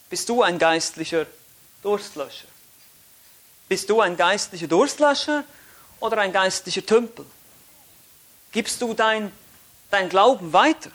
bist 0.08 0.28
du 0.28 0.42
ein 0.42 0.58
geistlicher 0.58 1.26
Durstlöscher? 1.82 2.46
Bist 3.68 3.90
du 3.90 4.00
ein 4.00 4.16
geistlicher 4.16 4.68
Durstlöscher 4.68 5.44
oder 6.00 6.18
ein 6.18 6.32
geistlicher 6.32 6.84
Tümpel? 6.84 7.26
Gibst 8.54 8.80
du 8.80 8.94
dein, 8.94 9.32
dein 9.90 10.08
Glauben 10.08 10.52
weiter? 10.52 10.90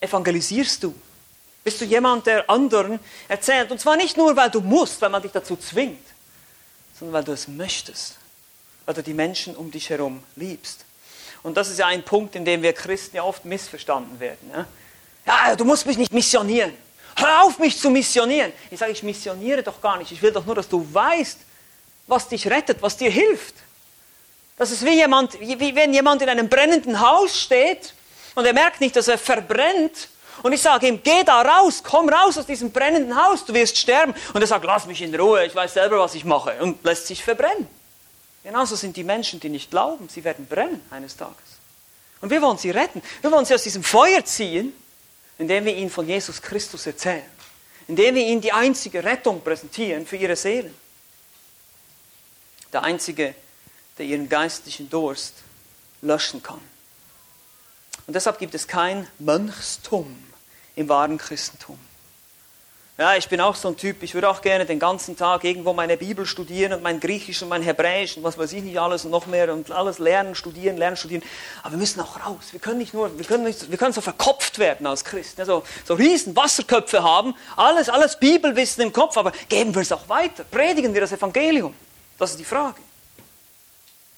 Evangelisierst 0.00 0.82
du? 0.82 0.94
Bist 1.64 1.80
du 1.80 1.86
jemand, 1.86 2.26
der 2.26 2.48
anderen 2.50 3.00
erzählt? 3.26 3.70
Und 3.70 3.80
zwar 3.80 3.96
nicht 3.96 4.18
nur, 4.18 4.36
weil 4.36 4.50
du 4.50 4.60
musst, 4.60 5.00
weil 5.00 5.08
man 5.08 5.22
dich 5.22 5.32
dazu 5.32 5.56
zwingt, 5.56 6.06
sondern 6.98 7.14
weil 7.14 7.24
du 7.24 7.32
es 7.32 7.48
möchtest, 7.48 8.18
weil 8.84 8.94
du 8.94 9.02
die 9.02 9.14
Menschen 9.14 9.56
um 9.56 9.70
dich 9.70 9.88
herum 9.88 10.22
liebst. 10.36 10.84
Und 11.42 11.56
das 11.56 11.70
ist 11.70 11.78
ja 11.78 11.86
ein 11.86 12.04
Punkt, 12.04 12.36
in 12.36 12.44
dem 12.44 12.60
wir 12.60 12.74
Christen 12.74 13.16
ja 13.16 13.22
oft 13.22 13.46
missverstanden 13.46 14.20
werden. 14.20 14.50
Ja, 14.52 14.66
ja 15.26 15.56
du 15.56 15.64
musst 15.64 15.86
mich 15.86 15.96
nicht 15.96 16.12
missionieren. 16.12 16.74
Hör 17.16 17.44
auf, 17.44 17.58
mich 17.58 17.78
zu 17.78 17.88
missionieren. 17.88 18.52
Ich 18.70 18.78
sage, 18.78 18.92
ich 18.92 19.02
missioniere 19.02 19.62
doch 19.62 19.80
gar 19.80 19.96
nicht. 19.96 20.12
Ich 20.12 20.20
will 20.20 20.32
doch 20.32 20.44
nur, 20.44 20.54
dass 20.54 20.68
du 20.68 20.86
weißt, 20.92 21.38
was 22.06 22.28
dich 22.28 22.46
rettet, 22.46 22.82
was 22.82 22.98
dir 22.98 23.10
hilft. 23.10 23.54
Das 24.56 24.70
ist 24.70 24.84
wie, 24.84 24.94
jemand, 24.94 25.38
wie 25.40 25.74
wenn 25.74 25.92
jemand 25.92 26.22
in 26.22 26.28
einem 26.28 26.48
brennenden 26.48 27.00
Haus 27.00 27.38
steht 27.38 27.92
und 28.34 28.46
er 28.46 28.52
merkt 28.52 28.80
nicht, 28.80 28.96
dass 28.96 29.08
er 29.08 29.18
verbrennt. 29.18 30.08
Und 30.42 30.52
ich 30.52 30.62
sage 30.62 30.86
ihm, 30.86 31.00
geh 31.02 31.24
da 31.24 31.42
raus, 31.42 31.82
komm 31.82 32.08
raus 32.08 32.38
aus 32.38 32.46
diesem 32.46 32.70
brennenden 32.70 33.16
Haus, 33.22 33.44
du 33.44 33.54
wirst 33.54 33.76
sterben. 33.76 34.14
Und 34.32 34.40
er 34.40 34.46
sagt, 34.46 34.64
lass 34.64 34.86
mich 34.86 35.00
in 35.02 35.14
Ruhe, 35.14 35.44
ich 35.44 35.54
weiß 35.54 35.74
selber, 35.74 35.98
was 35.98 36.14
ich 36.14 36.24
mache. 36.24 36.54
Und 36.60 36.84
lässt 36.84 37.06
sich 37.06 37.24
verbrennen. 37.24 37.66
Genauso 38.44 38.76
sind 38.76 38.96
die 38.96 39.04
Menschen, 39.04 39.40
die 39.40 39.48
nicht 39.48 39.70
glauben, 39.70 40.08
sie 40.08 40.22
werden 40.22 40.46
brennen 40.46 40.80
eines 40.90 41.16
Tages. 41.16 41.34
Und 42.20 42.30
wir 42.30 42.40
wollen 42.40 42.58
sie 42.58 42.70
retten. 42.70 43.02
Wir 43.20 43.32
wollen 43.32 43.44
sie 43.44 43.54
aus 43.54 43.62
diesem 43.62 43.82
Feuer 43.82 44.24
ziehen, 44.24 44.72
indem 45.38 45.64
wir 45.64 45.74
ihnen 45.74 45.90
von 45.90 46.06
Jesus 46.06 46.40
Christus 46.40 46.86
erzählen. 46.86 47.24
Indem 47.88 48.14
wir 48.14 48.24
ihnen 48.24 48.40
die 48.40 48.52
einzige 48.52 49.02
Rettung 49.02 49.42
präsentieren 49.42 50.06
für 50.06 50.16
ihre 50.16 50.36
Seelen. 50.36 50.74
Der 52.72 52.82
einzige, 52.82 53.34
der 53.98 54.06
ihren 54.06 54.28
geistlichen 54.28 54.90
Durst 54.90 55.34
löschen 56.02 56.42
kann. 56.42 56.60
Und 58.06 58.14
deshalb 58.14 58.38
gibt 58.38 58.54
es 58.54 58.68
kein 58.68 59.06
Mönchstum 59.18 60.16
im 60.76 60.88
wahren 60.88 61.18
Christentum. 61.18 61.78
Ja, 62.98 63.14
ich 63.14 63.28
bin 63.28 63.42
auch 63.42 63.56
so 63.56 63.68
ein 63.68 63.76
Typ, 63.76 64.02
ich 64.02 64.14
würde 64.14 64.26
auch 64.26 64.40
gerne 64.40 64.64
den 64.64 64.78
ganzen 64.78 65.18
Tag 65.18 65.44
irgendwo 65.44 65.74
meine 65.74 65.98
Bibel 65.98 66.24
studieren 66.24 66.72
und 66.72 66.82
mein 66.82 66.98
Griechisch 66.98 67.42
und 67.42 67.50
mein 67.50 67.60
Hebräisch 67.60 68.16
und 68.16 68.22
was 68.22 68.38
weiß 68.38 68.54
ich 68.54 68.62
nicht 68.62 68.80
alles 68.80 69.04
und 69.04 69.10
noch 69.10 69.26
mehr 69.26 69.52
und 69.52 69.70
alles 69.70 69.98
lernen, 69.98 70.34
studieren, 70.34 70.78
lernen, 70.78 70.96
studieren. 70.96 71.22
Aber 71.62 71.72
wir 71.72 71.78
müssen 71.78 72.00
auch 72.00 72.16
raus. 72.24 72.44
Wir 72.52 72.60
können 72.60 72.78
nicht 72.78 72.94
nur, 72.94 73.18
wir 73.18 73.26
können, 73.26 73.44
nicht, 73.44 73.70
wir 73.70 73.76
können 73.76 73.92
so 73.92 74.00
verkopft 74.00 74.58
werden 74.58 74.86
als 74.86 75.04
Christen. 75.04 75.42
Also, 75.42 75.62
so 75.84 75.92
riesen 75.92 76.34
Wasserköpfe 76.34 77.02
haben, 77.02 77.34
alles, 77.56 77.90
alles 77.90 78.18
Bibelwissen 78.18 78.82
im 78.82 78.94
Kopf, 78.94 79.18
aber 79.18 79.32
geben 79.50 79.74
wir 79.74 79.82
es 79.82 79.92
auch 79.92 80.08
weiter. 80.08 80.44
Predigen 80.44 80.94
wir 80.94 81.02
das 81.02 81.12
Evangelium. 81.12 81.74
Das 82.18 82.30
ist 82.30 82.40
die 82.40 82.44
Frage. 82.44 82.80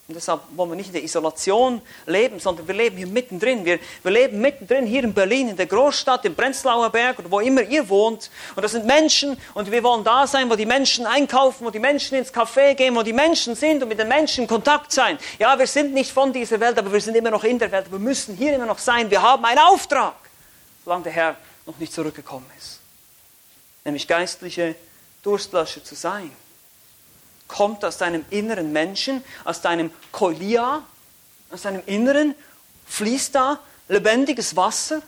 Und 0.09 0.15
deshalb 0.15 0.41
wollen 0.57 0.71
wir 0.71 0.77
nicht 0.77 0.87
in 0.87 0.95
der 0.95 1.05
Isolation 1.05 1.83
leben, 2.07 2.41
sondern 2.41 2.67
wir 2.67 2.75
leben 2.75 2.97
hier 2.97 3.07
mittendrin. 3.07 3.67
Wir, 3.67 3.79
wir 4.03 4.11
leben 4.11 4.41
mittendrin 4.41 4.87
hier 4.87 5.05
in 5.05 5.13
Berlin, 5.13 5.51
in 5.51 5.57
der 5.59 5.67
Großstadt, 5.67 6.25
im 6.25 6.35
Prenzlauer 6.35 6.89
Berg 6.89 7.19
oder 7.19 7.31
wo 7.31 7.41
immer 7.41 7.61
ihr 7.61 7.87
wohnt. 7.91 8.31
Und 8.57 8.63
das 8.63 8.73
sind 8.73 8.87
Menschen 8.87 9.39
und 9.53 9.71
wir 9.71 9.83
wollen 9.83 10.05
da 10.05 10.27
sein, 10.27 10.49
wo 10.49 10.57
die 10.57 10.65
Menschen 10.65 11.05
einkaufen, 11.05 11.67
wo 11.67 11.71
die 11.71 11.79
Menschen 11.79 12.17
ins 12.17 12.33
Café 12.33 12.73
gehen, 12.73 12.97
wo 12.97 13.03
die 13.03 13.13
Menschen 13.13 13.55
sind 13.55 13.83
und 13.83 13.91
mit 13.91 13.99
den 13.99 14.09
Menschen 14.09 14.45
in 14.45 14.49
Kontakt 14.49 14.93
sein. 14.93 15.19
Ja, 15.39 15.59
wir 15.59 15.67
sind 15.67 15.93
nicht 15.93 16.11
von 16.11 16.33
dieser 16.33 16.59
Welt, 16.59 16.79
aber 16.79 16.91
wir 16.91 17.03
sind 17.03 17.15
immer 17.15 17.31
noch 17.31 17.45
in 17.45 17.59
der 17.59 17.71
Welt. 17.71 17.93
Wir 17.93 17.99
müssen 17.99 18.35
hier 18.35 18.55
immer 18.55 18.65
noch 18.65 18.79
sein. 18.79 19.11
Wir 19.11 19.21
haben 19.21 19.45
einen 19.45 19.59
Auftrag, 19.59 20.15
solange 20.87 21.03
der 21.03 21.13
Herr 21.13 21.37
noch 21.67 21.77
nicht 21.77 21.93
zurückgekommen 21.93 22.51
ist. 22.59 22.81
Nämlich 23.85 24.09
geistliche 24.09 24.75
Durstlöscher 25.23 25.85
zu 25.85 25.95
sein 25.95 26.35
kommt 27.49 27.85
aus 27.85 27.99
deinem 27.99 28.25
inneren 28.31 28.73
Menschen, 28.73 29.25
aus 29.45 29.61
deinem 29.61 29.91
Kolia, 30.13 30.83
aus 31.51 31.63
deinem 31.63 31.83
Inneren, 31.87 32.35
fließt 32.87 33.35
da 33.35 33.59
lebendiges 33.89 34.55
Wasser? 34.55 35.03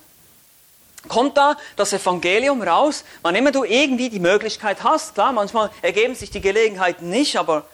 Kommt 1.09 1.37
da 1.37 1.57
das 1.77 1.93
Evangelium 1.93 2.61
raus, 2.63 3.05
wann 3.23 3.35
immer 3.35 3.53
du 3.53 3.65
irgendwie 3.65 4.11
die 4.11 4.21
Möglichkeit 4.21 4.83
hast? 4.83 5.15
Klar, 5.15 5.33
manchmal 5.33 5.71
ergeben 5.81 6.15
sich 6.15 6.31
die 6.31 6.43
Gelegenheiten 6.43 7.09
nicht, 7.09 7.37
aber 7.37 7.67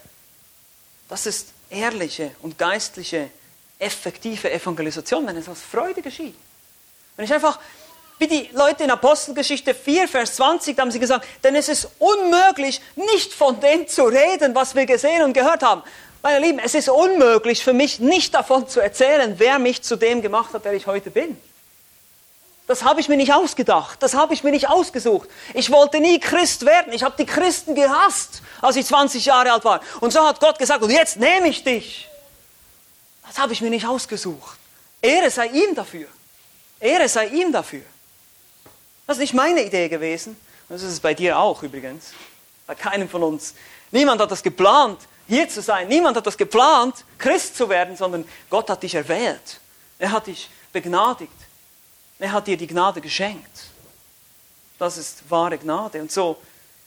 das 1.08 1.26
ist 1.26 1.48
ehrliche 1.70 2.30
und 2.42 2.56
geistliche, 2.58 3.30
effektive 3.78 4.50
Evangelisation, 4.50 5.26
wenn 5.26 5.36
es 5.36 5.48
aus 5.48 5.60
Freude 5.60 6.02
geschieht. 6.02 6.36
Wenn 7.16 7.24
ich 7.24 7.32
einfach 7.32 7.58
wie 8.18 8.26
die 8.26 8.48
Leute 8.52 8.84
in 8.84 8.90
Apostelgeschichte 8.90 9.74
4, 9.74 10.08
Vers 10.08 10.36
20, 10.36 10.76
da 10.76 10.82
haben 10.82 10.90
sie 10.90 10.98
gesagt, 10.98 11.26
denn 11.44 11.54
es 11.54 11.68
ist 11.68 11.88
unmöglich, 11.98 12.80
nicht 12.94 13.32
von 13.32 13.60
dem 13.60 13.86
zu 13.86 14.04
reden, 14.04 14.54
was 14.54 14.74
wir 14.74 14.86
gesehen 14.86 15.22
und 15.22 15.32
gehört 15.32 15.62
haben. 15.62 15.82
Meine 16.22 16.44
Lieben, 16.44 16.58
es 16.58 16.74
ist 16.74 16.88
unmöglich 16.88 17.62
für 17.62 17.72
mich, 17.72 18.00
nicht 18.00 18.34
davon 18.34 18.66
zu 18.68 18.80
erzählen, 18.80 19.34
wer 19.38 19.58
mich 19.58 19.82
zu 19.82 19.96
dem 19.96 20.22
gemacht 20.22 20.54
hat, 20.54 20.64
der 20.64 20.72
ich 20.72 20.86
heute 20.86 21.10
bin. 21.10 21.36
Das 22.66 22.82
habe 22.82 23.00
ich 23.00 23.08
mir 23.08 23.16
nicht 23.16 23.32
ausgedacht. 23.32 24.02
Das 24.02 24.14
habe 24.14 24.34
ich 24.34 24.42
mir 24.42 24.50
nicht 24.50 24.68
ausgesucht. 24.68 25.28
Ich 25.54 25.70
wollte 25.70 26.00
nie 26.00 26.18
Christ 26.18 26.66
werden. 26.66 26.92
Ich 26.92 27.04
habe 27.04 27.14
die 27.16 27.26
Christen 27.26 27.76
gehasst, 27.76 28.42
als 28.60 28.74
ich 28.74 28.86
20 28.86 29.24
Jahre 29.24 29.52
alt 29.52 29.64
war. 29.64 29.80
Und 30.00 30.12
so 30.12 30.26
hat 30.26 30.40
Gott 30.40 30.58
gesagt, 30.58 30.82
und 30.82 30.90
jetzt 30.90 31.16
nehme 31.16 31.46
ich 31.46 31.62
dich. 31.62 32.08
Das 33.24 33.38
habe 33.38 33.52
ich 33.52 33.60
mir 33.60 33.70
nicht 33.70 33.86
ausgesucht. 33.86 34.58
Ehre 35.00 35.30
sei 35.30 35.46
ihm 35.46 35.76
dafür. 35.76 36.08
Ehre 36.80 37.08
sei 37.08 37.28
ihm 37.28 37.52
dafür. 37.52 37.82
Das 39.06 39.16
ist 39.16 39.20
nicht 39.20 39.34
meine 39.34 39.64
Idee 39.64 39.88
gewesen. 39.88 40.36
Das 40.68 40.82
ist 40.82 40.92
es 40.92 41.00
bei 41.00 41.14
dir 41.14 41.38
auch 41.38 41.62
übrigens. 41.62 42.12
Bei 42.66 42.74
keinem 42.74 43.08
von 43.08 43.22
uns. 43.22 43.54
Niemand 43.92 44.20
hat 44.20 44.30
das 44.30 44.42
geplant, 44.42 44.98
hier 45.28 45.48
zu 45.48 45.62
sein. 45.62 45.88
Niemand 45.88 46.16
hat 46.16 46.26
das 46.26 46.36
geplant, 46.36 47.04
Christ 47.18 47.56
zu 47.56 47.68
werden, 47.68 47.96
sondern 47.96 48.26
Gott 48.50 48.68
hat 48.68 48.82
dich 48.82 48.94
erwählt. 48.94 49.60
Er 49.98 50.10
hat 50.10 50.26
dich 50.26 50.50
begnadigt. 50.72 51.32
Er 52.18 52.32
hat 52.32 52.46
dir 52.46 52.56
die 52.56 52.66
Gnade 52.66 53.00
geschenkt. 53.00 53.66
Das 54.78 54.96
ist 54.96 55.30
wahre 55.30 55.58
Gnade. 55.58 56.00
Und 56.00 56.10
so 56.10 56.36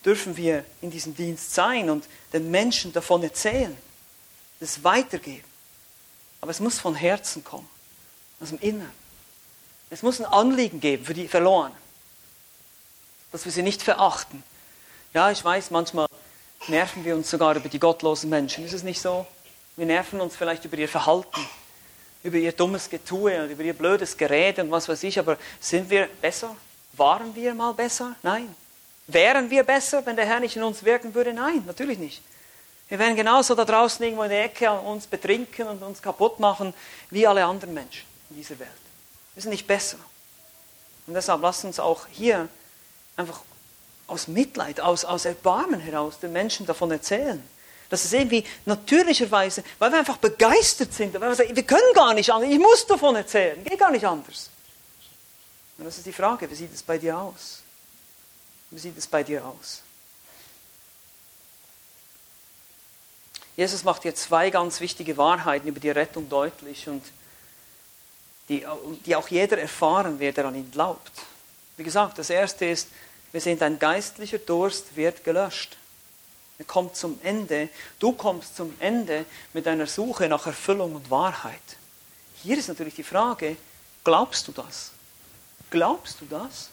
dürfen 0.03 0.36
wir 0.38 0.65
in 0.82 0.91
diesem 0.91 1.15
Dienst 1.15 1.53
sein 1.53 1.89
und 1.89 2.05
den 2.34 2.51
Menschen 2.51 2.93
davon 2.93 3.24
erzählen, 3.24 3.76
es 4.59 4.84
weitergeben. 4.84 5.43
Aber 6.41 6.51
es 6.51 6.59
muss 6.59 6.80
von 6.80 6.95
Herzen 6.95 7.43
kommen, 7.43 7.67
aus 8.39 8.49
dem 8.49 8.59
Inneren. 8.59 8.91
Es 9.89 10.03
muss 10.03 10.20
ein 10.20 10.26
Anliegen 10.26 10.80
geben 10.80 11.05
für 11.05 11.13
die 11.13 11.28
Verlorenen, 11.28 11.76
dass 13.32 13.46
wir 13.46 13.52
sie 13.52 13.64
nicht 13.64 13.82
verachten. 13.82 14.44
Ja, 15.14 15.32
ich 15.32 15.44
weiß, 15.44 15.72
manchmal 15.72 16.08
nerven 16.68 17.04
wir 17.06 17.16
uns 17.16 17.30
sogar 17.30 17.56
über 17.56 17.70
die 17.70 17.80
gottlosen 17.80 18.30
Menschen. 18.30 18.66
Ist 18.66 18.74
es 18.74 18.84
nicht 18.84 19.02
so? 19.02 19.26
Wir 19.76 19.86
nerven 19.86 20.22
uns 20.22 20.36
vielleicht 20.36 20.66
über 20.66 20.78
ihr 20.78 20.90
Verhalten, 20.90 21.42
über 22.24 22.38
ihr 22.38 22.52
dummes 22.52 22.90
Getue 22.90 23.44
und 23.44 23.50
über 23.50 23.64
ihr 23.64 23.74
blödes 23.74 24.18
Gerede 24.18 24.62
und 24.62 24.72
was 24.72 24.90
weiß 24.90 25.04
ich, 25.04 25.18
aber 25.18 25.38
sind 25.60 25.90
wir 25.90 26.08
besser? 26.22 26.56
Waren 26.94 27.34
wir 27.36 27.54
mal 27.54 27.74
besser? 27.74 28.16
Nein. 28.24 28.54
Wären 29.08 29.50
wir 29.50 29.64
besser, 29.64 30.06
wenn 30.06 30.16
der 30.16 30.26
Herr 30.26 30.40
nicht 30.40 30.56
in 30.56 30.64
uns 30.64 30.84
wirken 30.84 31.16
würde? 31.16 31.34
Nein, 31.34 31.64
natürlich 31.66 31.98
nicht. 31.98 32.22
Wir 32.90 33.00
wären 33.00 33.16
genauso 33.16 33.56
da 33.56 33.66
draußen 33.66 34.04
irgendwo 34.04 34.24
in 34.24 34.30
der 34.30 34.46
Ecke 34.46 34.72
uns 34.72 35.08
betrinken 35.08 35.68
und 35.68 35.82
uns 35.82 36.02
kaputt 36.02 36.40
machen 36.40 36.74
wie 37.10 37.26
alle 37.26 37.46
anderen 37.46 37.74
Menschen 37.74 38.06
in 38.30 38.36
dieser 38.36 38.60
Welt. 38.60 38.70
Wir 39.34 39.42
sind 39.42 39.52
nicht 39.52 39.68
besser. 39.68 39.98
Und 41.08 41.14
deshalb 41.14 41.42
lasst 41.42 41.66
uns 41.66 41.80
auch 41.80 42.08
hier 42.12 42.50
einfach 43.20 43.41
aus 44.07 44.28
Mitleid, 44.28 44.80
aus, 44.80 45.05
aus 45.05 45.26
Erbarmen 45.26 45.80
heraus 45.80 46.20
den 46.20 46.32
Menschen 46.32 46.65
davon 46.65 46.89
erzählen. 46.91 47.43
Das 47.89 48.05
ist 48.05 48.13
irgendwie 48.13 48.43
natürlicherweise, 48.65 49.63
weil 49.78 49.91
wir 49.91 49.99
einfach 49.99 50.17
begeistert 50.17 50.93
sind, 50.93 51.13
weil 51.13 51.30
wir 51.30 51.36
sagen, 51.36 51.55
wir 51.55 51.63
können 51.63 51.93
gar 51.93 52.13
nicht 52.13 52.32
anders, 52.32 52.49
ich 52.49 52.59
muss 52.59 52.86
davon 52.88 53.15
erzählen, 53.15 53.63
geht 53.63 53.80
gar 53.80 53.91
nicht 53.91 54.05
anders. 54.05 54.49
Und 55.78 55.86
das 55.86 55.97
ist 55.97 56.05
die 56.05 56.13
Frage, 56.13 56.49
wie 56.49 56.55
sieht 56.55 56.74
es 56.74 56.84
bei 56.84 56.97
dir 56.97 57.17
aus? 57.17 57.61
Wie 58.72 58.80
sieht 58.80 58.97
es 58.97 59.07
bei 59.07 59.24
dir 59.24 59.43
aus? 59.45 59.82
Jesus 63.55 63.84
macht 63.84 64.03
hier 64.03 64.15
zwei 64.15 64.49
ganz 64.49 64.80
wichtige 64.80 65.17
Wahrheiten 65.17 65.67
über 65.67 65.80
die 65.80 65.89
Rettung 65.89 66.30
deutlich 66.30 66.88
und 66.88 67.03
die, 68.47 68.65
die 69.05 69.15
auch 69.15 69.28
jeder 69.28 69.57
erfahren 69.57 70.20
wird, 70.20 70.38
der 70.38 70.45
an 70.45 70.55
ihn 70.55 70.72
glaubt. 70.72 71.11
Wie 71.76 71.84
gesagt, 71.84 72.17
das 72.17 72.30
erste 72.30 72.65
ist, 72.65 72.89
wir 73.32 73.42
sind 73.42 73.62
ein 73.62 73.80
geistlicher 73.80 74.40
Durst 74.40 74.96
wird 74.96 75.24
gelöscht. 75.24 75.78
Er 76.58 76.66
kommt 76.66 76.96
zum 76.96 77.20
Ende. 77.24 77.70
Du 78.00 78.12
kommst 78.12 78.56
zum 78.56 78.76
Ende 78.80 79.26
mit 79.54 79.66
deiner 79.66 79.88
Suche 79.88 80.28
nach 80.28 80.46
Erfüllung 80.46 80.96
und 80.96 81.10
Wahrheit. 81.10 81.62
Hier 82.44 82.58
ist 82.58 82.68
natürlich 82.68 82.96
die 82.96 83.04
Frage, 83.04 83.56
glaubst 84.04 84.48
du 84.48 84.52
das? 84.52 84.92
Glaubst 85.70 86.22
du 86.22 86.26
das? 86.26 86.70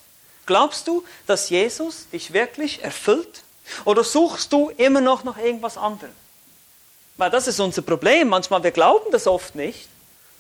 Glaubst 0.47 0.87
du, 0.89 1.05
dass 1.27 1.51
Jesus 1.51 2.09
dich 2.11 2.33
wirklich 2.33 2.83
erfüllt? 2.83 3.43
Oder 3.85 4.05
suchst 4.05 4.53
du 4.53 4.71
immer 4.71 5.01
noch 5.01 5.25
nach 5.25 5.37
irgendwas 5.37 5.77
anderem? 5.77 6.13
Weil 7.17 7.31
das 7.31 7.47
ist 7.47 7.61
unser 7.61 7.83
Problem. 7.83 8.29
Manchmal, 8.29 8.63
wir 8.63 8.71
glauben 8.71 9.11
das 9.11 9.27
oft 9.27 9.55
nicht. 9.55 9.89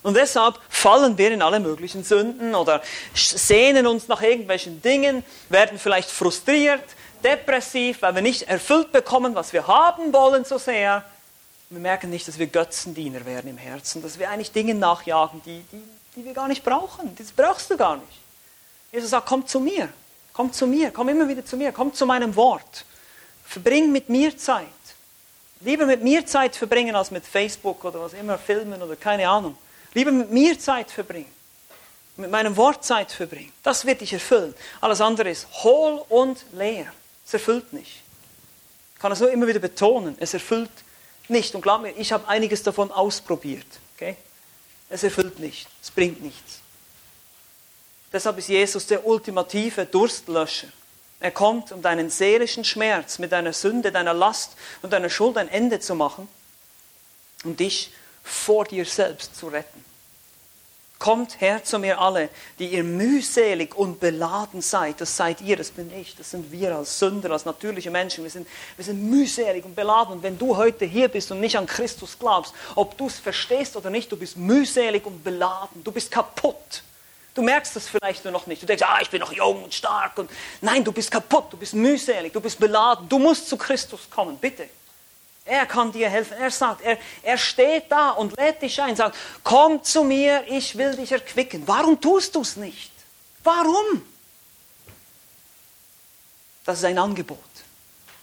Und 0.06 0.14
deshalb 0.14 0.60
fallen 0.68 1.18
wir 1.18 1.32
in 1.32 1.42
alle 1.42 1.58
möglichen 1.58 2.04
Sünden 2.04 2.54
oder 2.54 2.80
sehnen 3.12 3.88
uns 3.88 4.06
nach 4.06 4.22
irgendwelchen 4.22 4.80
Dingen, 4.80 5.24
werden 5.48 5.80
vielleicht 5.80 6.10
frustriert, 6.10 6.84
depressiv, 7.24 8.02
weil 8.02 8.14
wir 8.14 8.22
nicht 8.22 8.42
erfüllt 8.42 8.92
bekommen, 8.92 9.34
was 9.34 9.52
wir 9.52 9.66
haben 9.66 10.12
wollen 10.12 10.44
so 10.44 10.58
sehr. 10.58 11.04
Wir 11.70 11.80
merken 11.80 12.08
nicht, 12.08 12.28
dass 12.28 12.38
wir 12.38 12.46
Götzendiener 12.46 13.26
werden 13.26 13.50
im 13.50 13.58
Herzen, 13.58 14.00
dass 14.00 14.16
wir 14.16 14.30
eigentlich 14.30 14.52
Dinge 14.52 14.76
nachjagen, 14.76 15.42
die, 15.44 15.64
die, 15.72 15.82
die 16.14 16.24
wir 16.24 16.34
gar 16.34 16.46
nicht 16.46 16.62
brauchen. 16.62 17.16
Das 17.18 17.32
brauchst 17.32 17.68
du 17.72 17.76
gar 17.76 17.96
nicht. 17.96 18.20
Jesus 18.92 19.10
sagt, 19.10 19.26
komm 19.26 19.44
zu 19.44 19.58
mir, 19.58 19.88
komm 20.32 20.52
zu 20.52 20.68
mir, 20.68 20.92
komm 20.92 21.08
immer 21.08 21.26
wieder 21.26 21.44
zu 21.44 21.56
mir, 21.56 21.72
komm 21.72 21.92
zu 21.92 22.06
meinem 22.06 22.36
Wort. 22.36 22.84
Verbring 23.44 23.90
mit 23.90 24.08
mir 24.08 24.38
Zeit. 24.38 24.68
Lieber 25.62 25.84
mit 25.84 26.04
mir 26.04 26.24
Zeit 26.26 26.54
verbringen 26.54 26.94
als 26.94 27.10
mit 27.10 27.26
Facebook 27.26 27.84
oder 27.84 28.02
was 28.02 28.12
immer, 28.12 28.38
filmen 28.38 28.80
oder 28.80 28.94
keine 28.94 29.28
Ahnung. 29.28 29.58
Lieber 29.96 30.12
mit 30.12 30.30
mir 30.30 30.58
Zeit 30.58 30.90
verbringen. 30.90 31.32
Mit 32.16 32.30
meinem 32.30 32.54
Wort 32.58 32.84
Zeit 32.84 33.10
verbringen. 33.10 33.50
Das 33.62 33.86
wird 33.86 34.02
dich 34.02 34.12
erfüllen. 34.12 34.54
Alles 34.82 35.00
andere 35.00 35.30
ist 35.30 35.46
hohl 35.64 36.04
und 36.10 36.44
leer. 36.52 36.92
Es 37.26 37.32
erfüllt 37.32 37.72
nicht. 37.72 38.02
Ich 38.92 39.00
kann 39.00 39.10
es 39.10 39.20
nur 39.20 39.30
immer 39.30 39.46
wieder 39.46 39.58
betonen. 39.58 40.14
Es 40.20 40.34
erfüllt 40.34 40.70
nicht. 41.28 41.54
Und 41.54 41.62
glaub 41.62 41.80
mir, 41.80 41.92
ich 41.92 42.12
habe 42.12 42.28
einiges 42.28 42.62
davon 42.62 42.92
ausprobiert. 42.92 43.66
Okay? 43.94 44.16
Es 44.90 45.02
erfüllt 45.02 45.38
nicht. 45.38 45.66
Es 45.82 45.90
bringt 45.90 46.22
nichts. 46.22 46.60
Deshalb 48.12 48.36
ist 48.36 48.48
Jesus 48.48 48.86
der 48.86 49.06
ultimative 49.06 49.86
Durstlöscher. 49.86 50.68
Er 51.20 51.30
kommt, 51.30 51.72
um 51.72 51.80
deinen 51.80 52.10
seelischen 52.10 52.64
Schmerz 52.64 53.18
mit 53.18 53.32
deiner 53.32 53.54
Sünde, 53.54 53.92
deiner 53.92 54.12
Last 54.12 54.56
und 54.82 54.92
deiner 54.92 55.08
Schuld 55.08 55.38
ein 55.38 55.48
Ende 55.48 55.80
zu 55.80 55.94
machen 55.94 56.28
und 57.44 57.60
dich 57.60 57.92
vor 58.26 58.64
dir 58.64 58.84
selbst 58.84 59.36
zu 59.36 59.48
retten. 59.48 59.85
Kommt 60.98 61.42
her 61.42 61.62
zu 61.62 61.78
mir 61.78 62.00
alle, 62.00 62.30
die 62.58 62.68
ihr 62.68 62.82
mühselig 62.82 63.74
und 63.74 64.00
beladen 64.00 64.62
seid. 64.62 64.98
Das 65.00 65.14
seid 65.14 65.42
ihr, 65.42 65.56
das 65.56 65.70
bin 65.70 65.92
ich, 65.92 66.16
das 66.16 66.30
sind 66.30 66.50
wir 66.50 66.74
als 66.74 66.98
Sünder, 66.98 67.30
als 67.32 67.44
natürliche 67.44 67.90
Menschen. 67.90 68.24
Wir 68.24 68.30
sind, 68.30 68.48
wir 68.76 68.84
sind 68.84 69.02
mühselig 69.02 69.64
und 69.66 69.76
beladen. 69.76 70.14
Und 70.14 70.22
wenn 70.22 70.38
du 70.38 70.56
heute 70.56 70.86
hier 70.86 71.08
bist 71.08 71.30
und 71.30 71.40
nicht 71.40 71.58
an 71.58 71.66
Christus 71.66 72.18
glaubst, 72.18 72.54
ob 72.74 72.96
du 72.96 73.08
es 73.08 73.18
verstehst 73.18 73.76
oder 73.76 73.90
nicht, 73.90 74.10
du 74.10 74.16
bist 74.16 74.38
mühselig 74.38 75.04
und 75.04 75.22
beladen. 75.22 75.84
Du 75.84 75.92
bist 75.92 76.10
kaputt. 76.10 76.82
Du 77.34 77.42
merkst 77.42 77.76
das 77.76 77.86
vielleicht 77.86 78.24
nur 78.24 78.32
noch 78.32 78.46
nicht. 78.46 78.62
Du 78.62 78.66
denkst, 78.66 78.82
ah, 78.88 78.98
ich 79.02 79.10
bin 79.10 79.20
noch 79.20 79.32
jung 79.32 79.64
und 79.64 79.74
stark. 79.74 80.16
Und 80.16 80.30
nein, 80.62 80.82
du 80.82 80.92
bist 80.92 81.10
kaputt, 81.10 81.52
du 81.52 81.58
bist 81.58 81.74
mühselig, 81.74 82.32
du 82.32 82.40
bist 82.40 82.58
beladen. 82.58 83.06
Du 83.06 83.18
musst 83.18 83.50
zu 83.50 83.58
Christus 83.58 84.08
kommen, 84.08 84.38
bitte. 84.38 84.66
Er 85.46 85.64
kann 85.64 85.92
dir 85.92 86.10
helfen. 86.10 86.36
Er 86.38 86.50
sagt, 86.50 86.82
er, 86.82 86.98
er 87.22 87.38
steht 87.38 87.90
da 87.90 88.10
und 88.10 88.36
lädt 88.36 88.60
dich 88.60 88.82
ein, 88.82 88.96
sagt, 88.96 89.16
komm 89.44 89.82
zu 89.82 90.02
mir, 90.02 90.44
ich 90.48 90.76
will 90.76 90.94
dich 90.96 91.12
erquicken. 91.12 91.62
Warum 91.66 92.00
tust 92.00 92.34
du 92.34 92.40
es 92.40 92.56
nicht? 92.56 92.90
Warum? 93.44 94.02
Das 96.64 96.78
ist 96.78 96.84
ein 96.84 96.98
Angebot. 96.98 97.38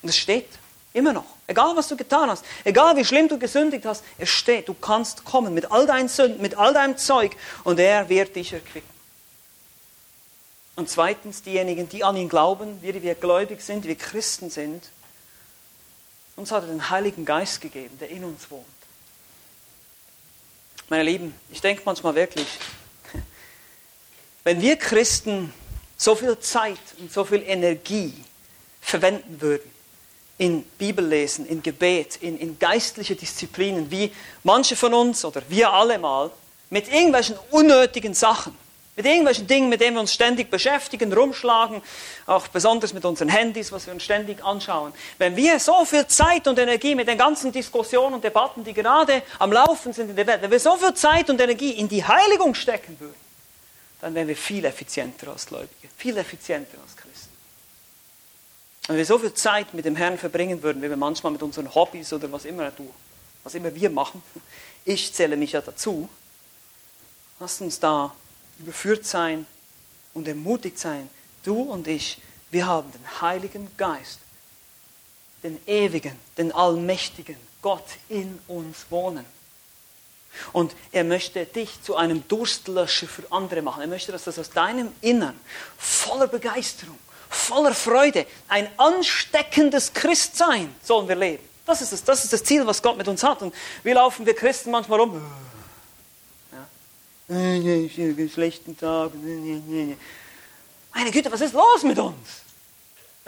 Und 0.01 0.09
es 0.09 0.17
steht 0.17 0.49
immer 0.91 1.13
noch. 1.13 1.25
Egal, 1.47 1.75
was 1.77 1.87
du 1.87 1.95
getan 1.95 2.29
hast, 2.29 2.43
egal 2.65 2.95
wie 2.97 3.05
schlimm 3.05 3.29
du 3.29 3.39
gesündigt 3.39 3.85
hast, 3.85 4.03
es 4.17 4.29
steht, 4.29 4.67
du 4.67 4.73
kannst 4.73 5.23
kommen 5.23 5.53
mit 5.53 5.71
all 5.71 5.87
deinen 5.87 6.09
Sünden, 6.09 6.41
mit 6.41 6.57
all 6.57 6.73
deinem 6.73 6.97
Zeug 6.97 7.35
und 7.63 7.79
er 7.79 8.09
wird 8.09 8.35
dich 8.35 8.51
erquicken. 8.51 8.93
Und 10.75 10.89
zweitens, 10.89 11.43
diejenigen, 11.43 11.87
die 11.87 12.03
an 12.03 12.17
ihn 12.17 12.29
glauben, 12.29 12.81
wir, 12.81 12.93
die 12.93 13.03
wir 13.03 13.15
gläubig 13.15 13.61
sind, 13.61 13.83
die 13.85 13.89
wir 13.89 13.97
Christen 13.97 14.49
sind, 14.49 14.83
uns 16.35 16.51
hat 16.51 16.63
er 16.63 16.69
den 16.69 16.89
Heiligen 16.89 17.25
Geist 17.25 17.61
gegeben, 17.61 17.97
der 17.99 18.09
in 18.09 18.23
uns 18.23 18.49
wohnt. 18.49 18.65
Meine 20.89 21.03
Lieben, 21.03 21.33
ich 21.51 21.61
denke 21.61 21.83
manchmal 21.85 22.15
wirklich, 22.15 22.47
wenn 24.43 24.61
wir 24.61 24.75
Christen 24.75 25.53
so 25.97 26.15
viel 26.15 26.37
Zeit 26.39 26.79
und 26.99 27.11
so 27.11 27.23
viel 27.23 27.41
Energie 27.43 28.13
verwenden 28.81 29.39
würden 29.39 29.71
in 30.37 30.63
Bibellesen, 30.77 31.45
in 31.45 31.63
Gebet, 31.63 32.17
in, 32.17 32.37
in 32.37 32.59
geistliche 32.59 33.15
Disziplinen, 33.15 33.89
wie 33.91 34.11
manche 34.43 34.75
von 34.75 34.93
uns 34.93 35.23
oder 35.23 35.41
wir 35.47 35.71
alle 35.71 35.97
mal 35.99 36.31
mit 36.69 36.91
irgendwelchen 36.91 37.37
unnötigen 37.51 38.13
Sachen, 38.13 38.57
mit 38.95 39.05
irgendwelchen 39.05 39.47
Dingen, 39.47 39.69
mit 39.69 39.81
denen 39.81 39.95
wir 39.95 40.01
uns 40.01 40.13
ständig 40.13 40.51
beschäftigen, 40.51 41.11
rumschlagen, 41.11 41.81
auch 42.27 42.47
besonders 42.47 42.93
mit 42.93 43.05
unseren 43.05 43.29
Handys, 43.29 43.71
was 43.71 43.87
wir 43.87 43.93
uns 43.93 44.03
ständig 44.03 44.43
anschauen. 44.43 44.93
Wenn 45.17 45.35
wir 45.35 45.59
so 45.59 45.83
viel 45.85 46.05
Zeit 46.05 46.47
und 46.47 46.59
Energie 46.59 46.93
mit 46.93 47.07
den 47.07 47.17
ganzen 47.17 47.51
Diskussionen 47.51 48.15
und 48.15 48.23
Debatten, 48.23 48.63
die 48.63 48.73
gerade 48.73 49.23
am 49.39 49.51
Laufen 49.51 49.93
sind 49.93 50.11
in 50.11 50.15
der 50.15 50.27
Welt, 50.27 50.43
wenn 50.43 50.51
wir 50.51 50.59
so 50.59 50.77
viel 50.77 50.93
Zeit 50.93 51.29
und 51.29 51.41
Energie 51.41 51.71
in 51.71 51.89
die 51.89 52.05
Heiligung 52.05 52.53
stecken 52.53 52.95
würden, 52.99 53.15
dann 53.99 54.13
wären 54.13 54.27
wir 54.27 54.35
viel 54.35 54.63
effizienter 54.65 55.31
als 55.31 55.47
Gläubige, 55.47 55.87
viel 55.97 56.15
effizienter 56.17 56.77
als 56.83 56.95
Christen. 56.95 57.33
Wenn 58.87 58.97
wir 58.97 59.05
so 59.05 59.17
viel 59.17 59.33
Zeit 59.33 59.73
mit 59.73 59.85
dem 59.85 59.95
Herrn 59.95 60.19
verbringen 60.19 60.61
würden, 60.61 60.83
wie 60.83 60.89
wir 60.89 60.97
manchmal 60.97 61.31
mit 61.31 61.41
unseren 61.41 61.73
Hobbys 61.73 62.13
oder 62.13 62.31
was 62.31 62.45
immer, 62.45 62.69
du, 62.69 62.93
was 63.43 63.55
immer 63.55 63.73
wir 63.73 63.89
machen, 63.89 64.21
ich 64.85 65.13
zähle 65.13 65.35
mich 65.35 65.53
ja 65.53 65.61
dazu, 65.61 66.09
lasst 67.39 67.61
uns 67.61 67.79
da 67.79 68.13
überführt 68.59 69.05
sein 69.05 69.45
und 70.13 70.27
ermutigt 70.27 70.79
sein. 70.79 71.09
Du 71.43 71.61
und 71.61 71.87
ich, 71.87 72.19
wir 72.51 72.65
haben 72.65 72.91
den 72.91 73.21
Heiligen 73.21 73.69
Geist, 73.77 74.19
den 75.43 75.59
ewigen, 75.67 76.17
den 76.37 76.51
allmächtigen 76.51 77.37
Gott 77.61 77.85
in 78.09 78.39
uns 78.47 78.85
wohnen. 78.89 79.25
Und 80.51 80.75
er 80.91 81.03
möchte 81.03 81.45
dich 81.45 81.81
zu 81.83 81.95
einem 81.95 82.27
Durstlöscher 82.27 83.07
für 83.07 83.23
andere 83.31 83.61
machen. 83.61 83.81
Er 83.81 83.87
möchte, 83.87 84.11
dass 84.11 84.23
das 84.23 84.39
aus 84.39 84.49
deinem 84.49 84.91
Innern 85.01 85.39
voller 85.77 86.27
Begeisterung, 86.27 86.97
voller 87.29 87.73
Freude, 87.73 88.25
ein 88.47 88.67
ansteckendes 88.77 89.93
Christsein 89.93 90.73
sollen 90.83 91.07
wir 91.07 91.15
leben. 91.15 91.43
Das 91.65 91.81
ist 91.81 91.93
das, 91.93 92.03
das 92.03 92.23
ist 92.23 92.33
das 92.33 92.43
Ziel, 92.43 92.65
was 92.65 92.81
Gott 92.81 92.97
mit 92.97 93.07
uns 93.07 93.23
hat. 93.23 93.41
Und 93.41 93.53
wie 93.83 93.93
laufen 93.93 94.25
wir 94.25 94.35
Christen 94.35 94.71
manchmal 94.71 94.99
rum? 94.99 95.21
Schlechten 98.29 98.77
Tag. 98.77 99.11
Meine 100.93 101.11
Güte, 101.11 101.31
was 101.31 101.41
ist 101.41 101.53
los 101.53 101.83
mit 101.83 101.97
uns? 101.97 102.43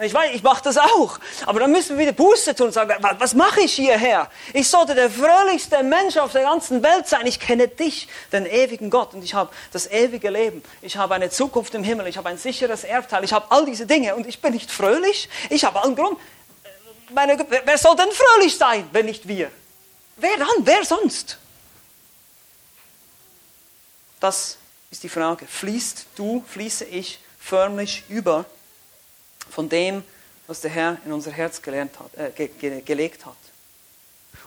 Ich 0.01 0.13
weiß, 0.13 0.31
ich 0.35 0.43
mache 0.43 0.61
das 0.61 0.77
auch. 0.77 1.17
Aber 1.45 1.61
dann 1.61 1.71
müssen 1.71 1.97
wir 1.97 2.05
wieder 2.05 2.11
Buße 2.11 2.53
tun 2.53 2.67
und 2.67 2.73
sagen, 2.73 2.93
was 3.17 3.33
mache 3.33 3.61
ich 3.61 3.73
hierher? 3.75 4.29
Ich 4.51 4.67
sollte 4.67 4.93
der 4.93 5.09
fröhlichste 5.09 5.83
Mensch 5.83 6.17
auf 6.17 6.33
der 6.33 6.43
ganzen 6.43 6.83
Welt 6.83 7.07
sein. 7.07 7.25
Ich 7.25 7.39
kenne 7.39 7.69
dich, 7.69 8.09
den 8.33 8.45
ewigen 8.45 8.89
Gott. 8.89 9.13
Und 9.13 9.23
ich 9.23 9.33
habe 9.33 9.51
das 9.71 9.89
ewige 9.89 10.29
Leben. 10.29 10.61
Ich 10.81 10.97
habe 10.97 11.15
eine 11.15 11.29
Zukunft 11.29 11.73
im 11.75 11.83
Himmel. 11.85 12.07
Ich 12.07 12.17
habe 12.17 12.27
ein 12.27 12.37
sicheres 12.37 12.83
Erbteil. 12.83 13.23
Ich 13.23 13.31
habe 13.31 13.45
all 13.49 13.65
diese 13.65 13.85
Dinge. 13.85 14.15
Und 14.15 14.27
ich 14.27 14.41
bin 14.41 14.51
nicht 14.51 14.69
fröhlich. 14.69 15.29
Ich 15.49 15.63
habe 15.63 15.81
allen 15.81 15.95
Grund. 15.95 16.19
Meine, 17.13 17.37
wer 17.63 17.77
soll 17.77 17.95
denn 17.95 18.11
fröhlich 18.11 18.57
sein, 18.57 18.89
wenn 18.91 19.05
nicht 19.05 19.25
wir? 19.29 19.49
Wer 20.17 20.37
dann? 20.37 20.65
Wer 20.65 20.83
sonst? 20.83 21.37
Das 24.25 24.57
ist 24.89 25.03
die 25.03 25.09
Frage. 25.09 25.45
Fließt 25.45 26.07
du, 26.15 26.43
fließe 26.47 26.85
ich 26.85 27.19
förmlich 27.39 28.05
über 28.09 28.45
von 29.51 29.69
dem, 29.69 30.01
was 30.47 30.61
der 30.61 30.71
Herr 30.71 30.97
in 31.05 31.13
unser 31.13 31.29
Herz 31.29 31.61
hat, 31.63 32.17
äh, 32.17 32.31
ge 32.35 32.49
ge 32.59 32.81
gelegt 32.81 33.23
hat. 33.27 33.37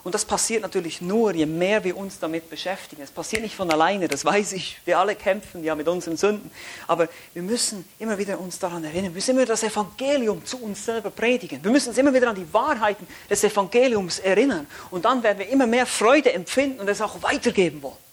Und 0.02 0.16
das 0.16 0.24
passiert 0.24 0.62
natürlich 0.62 1.00
nur, 1.00 1.32
je 1.32 1.46
mehr 1.46 1.84
wir 1.84 1.96
uns 1.96 2.18
damit 2.18 2.50
beschäftigen. 2.50 3.02
Es 3.02 3.12
passiert 3.12 3.42
nicht 3.42 3.54
von 3.54 3.70
alleine, 3.70 4.08
das 4.08 4.24
weiß 4.24 4.54
ich. 4.54 4.80
Wir 4.84 4.98
alle 4.98 5.14
kämpfen 5.14 5.62
ja 5.62 5.76
mit 5.76 5.86
unseren 5.86 6.16
Sünden. 6.16 6.50
Aber 6.88 7.08
wir 7.32 7.42
müssen 7.42 7.88
immer 8.00 8.18
wieder 8.18 8.40
uns 8.40 8.58
daran 8.58 8.82
erinnern. 8.82 9.12
Wir 9.12 9.18
müssen 9.18 9.36
immer 9.36 9.46
das 9.46 9.62
Evangelium 9.62 10.44
zu 10.44 10.60
uns 10.60 10.84
selber 10.84 11.10
predigen. 11.12 11.62
Wir 11.62 11.70
müssen 11.70 11.90
uns 11.90 11.98
immer 11.98 12.12
wieder 12.12 12.30
an 12.30 12.34
die 12.34 12.52
Wahrheiten 12.52 13.06
des 13.30 13.44
Evangeliums 13.44 14.18
erinnern. 14.18 14.66
Und 14.90 15.04
dann 15.04 15.22
werden 15.22 15.38
wir 15.38 15.48
immer 15.48 15.68
mehr 15.68 15.86
Freude 15.86 16.32
empfinden 16.32 16.80
und 16.80 16.88
es 16.88 17.00
auch 17.00 17.22
weitergeben 17.22 17.80
wollen. 17.80 18.07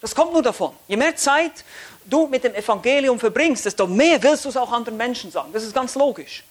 Das 0.00 0.14
kommt 0.14 0.32
nur 0.32 0.42
davon. 0.42 0.74
Je 0.88 0.96
mehr 0.96 1.14
Zeit 1.14 1.64
du 2.04 2.26
mit 2.26 2.42
dem 2.44 2.54
Evangelium 2.54 3.18
verbringst, 3.18 3.66
desto 3.66 3.86
mehr 3.86 4.22
willst 4.22 4.44
du 4.44 4.48
es 4.48 4.56
auch 4.56 4.72
anderen 4.72 4.96
Menschen 4.96 5.30
sagen. 5.30 5.52
Das 5.52 5.62
ist 5.62 5.74
ganz 5.74 5.94
logisch. 5.94 6.44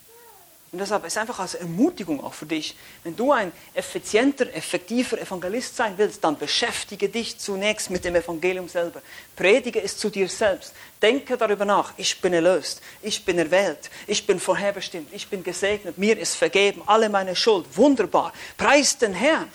Und 0.71 0.77
deshalb 0.77 1.03
ist 1.05 1.13
es 1.13 1.17
einfach 1.17 1.39
als 1.39 1.55
Ermutigung 1.55 2.23
auch 2.23 2.35
für 2.35 2.45
dich, 2.45 2.75
wenn 3.03 3.15
du 3.15 3.31
ein 3.31 3.51
effizienter, 3.73 4.53
effektiver 4.53 5.19
Evangelist 5.19 5.75
sein 5.75 5.95
willst, 5.97 6.23
dann 6.23 6.37
beschäftige 6.37 7.09
dich 7.09 7.39
zunächst 7.39 7.89
mit 7.89 8.05
dem 8.05 8.15
Evangelium 8.15 8.69
selber. 8.69 9.01
Predige 9.35 9.81
es 9.81 9.97
zu 9.97 10.11
dir 10.11 10.29
selbst. 10.29 10.73
Denke 11.01 11.37
darüber 11.37 11.65
nach. 11.65 11.93
Ich 11.97 12.21
bin 12.21 12.33
erlöst. 12.33 12.83
Ich 13.01 13.25
bin 13.25 13.39
erwählt. 13.39 13.89
Ich 14.05 14.27
bin 14.27 14.39
vorherbestimmt. 14.39 15.11
Ich 15.11 15.27
bin 15.27 15.43
gesegnet. 15.43 15.97
Mir 15.97 16.19
ist 16.19 16.35
vergeben. 16.35 16.83
Alle 16.85 17.09
meine 17.09 17.35
Schuld. 17.35 17.65
Wunderbar. 17.75 18.31
Preis 18.55 18.95
den 18.95 19.15
Herrn. 19.15 19.51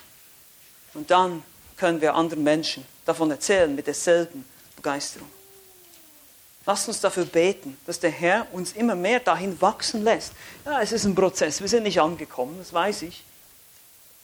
Und 0.94 1.12
dann 1.12 1.44
können 1.76 2.00
wir 2.00 2.16
anderen 2.16 2.42
Menschen 2.42 2.84
davon 3.04 3.30
erzählen 3.30 3.74
mit 3.74 3.86
derselben 3.86 4.44
Begeisterung. 4.76 5.28
Lasst 6.66 6.88
uns 6.88 7.00
dafür 7.00 7.26
beten, 7.26 7.76
dass 7.86 8.00
der 8.00 8.10
Herr 8.10 8.46
uns 8.52 8.72
immer 8.72 8.94
mehr 8.94 9.20
dahin 9.20 9.60
wachsen 9.60 10.02
lässt. 10.02 10.32
Ja, 10.64 10.80
es 10.80 10.92
ist 10.92 11.04
ein 11.04 11.14
Prozess, 11.14 11.60
wir 11.60 11.68
sind 11.68 11.82
nicht 11.82 12.00
angekommen, 12.00 12.56
das 12.58 12.72
weiß 12.72 13.02
ich. 13.02 13.22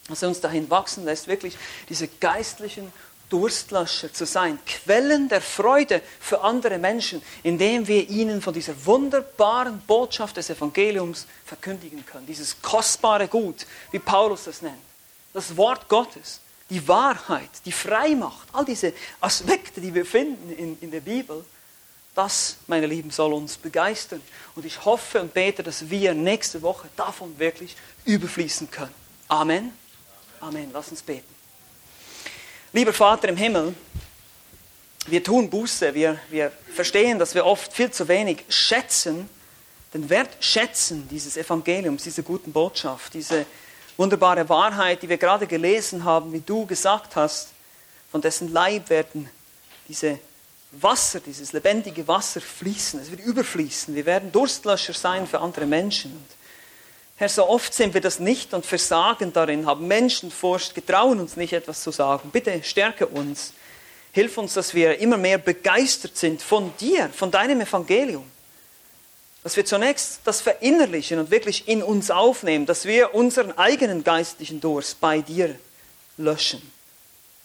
Dass 0.09 0.23
er 0.23 0.29
uns 0.29 0.41
dahin 0.41 0.71
wachsen 0.71 1.05
lässt, 1.05 1.29
wirklich 1.29 1.57
diese 1.89 2.09
geistlichen 2.09 2.91
Durstlöscher 3.29 4.13
zu 4.13 4.27
sein, 4.27 4.59
Quellen 4.67 5.29
der 5.29 5.41
Freude 5.41 6.03
für 6.19 6.41
andere 6.41 6.79
Menschen, 6.79 7.23
indem 7.43 7.87
wir 7.87 8.09
ihnen 8.09 8.43
von 8.43 8.53
dieser 8.53 8.75
wunderbaren 8.87 9.81
Botschaft 9.87 10.37
des 10.37 10.51
Evangeliums 10.51 11.27
verkündigen 11.45 12.05
können. 12.05 12.27
Dieses 12.27 12.61
kostbare 12.61 13.29
Gut, 13.29 13.67
wie 13.93 14.01
Paulus 14.01 14.45
das 14.45 14.63
nennt. 14.63 14.75
Das 15.33 15.57
Wort 15.57 15.89
Gottes, 15.89 16.41
die 16.71 16.87
Wahrheit, 16.87 17.51
die 17.65 17.73
Freimacht, 17.73 18.49
all 18.53 18.65
diese 18.65 18.95
Aspekte, 19.21 19.81
die 19.81 19.93
wir 19.93 20.07
finden 20.07 20.53
in, 20.53 20.79
in 20.81 20.91
der 20.91 21.01
Bibel 21.01 21.45
das, 22.15 22.57
meine 22.67 22.87
Lieben, 22.87 23.11
soll 23.11 23.33
uns 23.33 23.57
begeistern. 23.57 24.21
Und 24.55 24.65
ich 24.65 24.85
hoffe 24.85 25.21
und 25.21 25.33
bete, 25.33 25.63
dass 25.63 25.91
wir 25.91 26.13
nächste 26.13 26.61
Woche 26.63 26.89
davon 26.97 27.39
wirklich 27.39 27.77
überfließen 28.05 28.71
können. 28.71 28.95
Amen. 29.29 29.73
Amen. 30.41 30.71
Lass 30.73 30.89
uns 30.91 31.03
beten. 31.03 31.33
Lieber 32.73 32.93
Vater 32.93 33.29
im 33.29 33.37
Himmel, 33.37 33.75
wir 35.07 35.23
tun 35.25 35.51
Buße, 35.51 35.95
wir, 35.95 36.21
wir 36.31 36.53
verstehen, 36.75 37.19
dass 37.19 37.35
wir 37.35 37.47
oft 37.47 37.73
viel 37.73 37.91
zu 37.91 38.07
wenig 38.09 38.45
schätzen, 38.49 39.29
den 39.95 40.09
Wert 40.09 40.37
schätzen 40.41 41.09
dieses 41.09 41.37
Evangeliums, 41.37 42.05
dieser 42.05 42.23
guten 42.23 42.53
Botschaft, 42.53 43.15
diese 43.15 43.45
wunderbare 43.97 44.49
Wahrheit, 44.49 45.03
die 45.03 45.09
wir 45.09 45.19
gerade 45.19 45.47
gelesen 45.47 46.05
haben, 46.05 46.33
wie 46.33 46.41
du 46.41 46.67
gesagt 46.67 47.17
hast, 47.17 47.49
von 48.11 48.21
dessen 48.21 48.53
Leib 48.53 48.91
werden 48.91 49.29
diese 49.89 50.19
Wasser, 50.73 51.21
dieses 51.21 51.53
lebendige 51.53 52.07
Wasser 52.07 52.41
fließen, 52.41 53.01
es 53.01 53.11
wird 53.11 53.21
überfließen. 53.21 53.95
Wir 53.95 54.07
werden 54.07 54.31
Durstlöscher 54.31 54.93
sein 54.93 55.27
für 55.27 55.41
andere 55.41 55.67
Menschen. 55.67 56.13
Und 56.13 56.27
Herr, 57.17 57.29
so 57.29 57.49
oft 57.49 57.75
sind 57.75 57.93
wir 57.93 58.01
das 58.01 58.19
nicht 58.19 58.55
und 58.55 58.65
versagen 58.65 59.33
darin, 59.33 59.67
haben 59.67 59.87
Menschenfurcht, 59.87 60.75
getrauen 60.75 61.21
uns 61.21 61.37
nicht 61.37 61.53
etwas 61.53 61.83
zu 61.83 61.91
sagen. 61.91 62.31
Bitte 62.31 62.63
stärke 62.63 63.07
uns. 63.07 63.53
Hilf 64.13 64.39
uns, 64.39 64.55
dass 64.55 64.75
wir 64.75 64.99
immer 64.99 65.17
mehr 65.17 65.39
begeistert 65.39 66.17
sind 66.17 66.41
von 66.41 66.73
dir, 66.81 67.11
von 67.11 67.31
deinem 67.31 67.61
Evangelium. 67.61 68.25
Dass 69.43 69.57
wir 69.57 69.65
zunächst 69.65 70.21
das 70.25 70.41
verinnerlichen 70.41 71.19
und 71.19 71.31
wirklich 71.31 71.67
in 71.67 71.83
uns 71.83 72.11
aufnehmen, 72.11 72.67
dass 72.67 72.85
wir 72.85 73.15
unseren 73.15 73.57
eigenen 73.57 74.05
geistlichen 74.05 74.61
Durst 74.61 75.01
bei 75.01 75.21
dir 75.21 75.59
löschen 76.19 76.61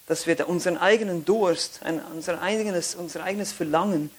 dass 0.07 0.27
wir 0.27 0.47
unseren 0.47 0.77
eigenen 0.77 1.25
Durst, 1.25 1.79
unser 2.13 2.41
eigenes, 2.41 2.95
unser 2.95 3.23
eigenes 3.23 3.51
Verlangen, 3.51 4.11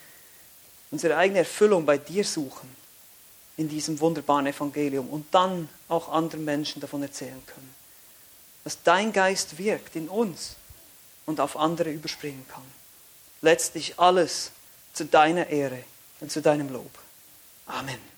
unsere 0.91 1.17
eigene 1.17 1.39
Erfüllung 1.39 1.85
bei 1.85 1.97
dir 1.97 2.23
suchen 2.23 2.75
in 3.55 3.69
diesem 3.69 3.99
wunderbaren 3.99 4.47
Evangelium 4.47 5.09
und 5.09 5.33
dann 5.33 5.69
auch 5.87 6.09
anderen 6.09 6.45
Menschen 6.45 6.81
davon 6.81 7.01
erzählen 7.01 7.41
können. 7.45 7.73
Dass 8.63 8.83
dein 8.83 9.13
Geist 9.13 9.57
wirkt 9.57 9.95
in 9.95 10.09
uns 10.09 10.55
und 11.25 11.39
auf 11.39 11.57
andere 11.57 11.89
überspringen 11.89 12.45
kann. 12.49 12.63
Letztlich 13.41 13.97
alles 13.97 14.51
zu 14.93 15.05
deiner 15.05 15.47
Ehre 15.47 15.83
und 16.19 16.31
zu 16.31 16.41
deinem 16.41 16.71
Lob. 16.71 16.91
Amen. 17.69 18.16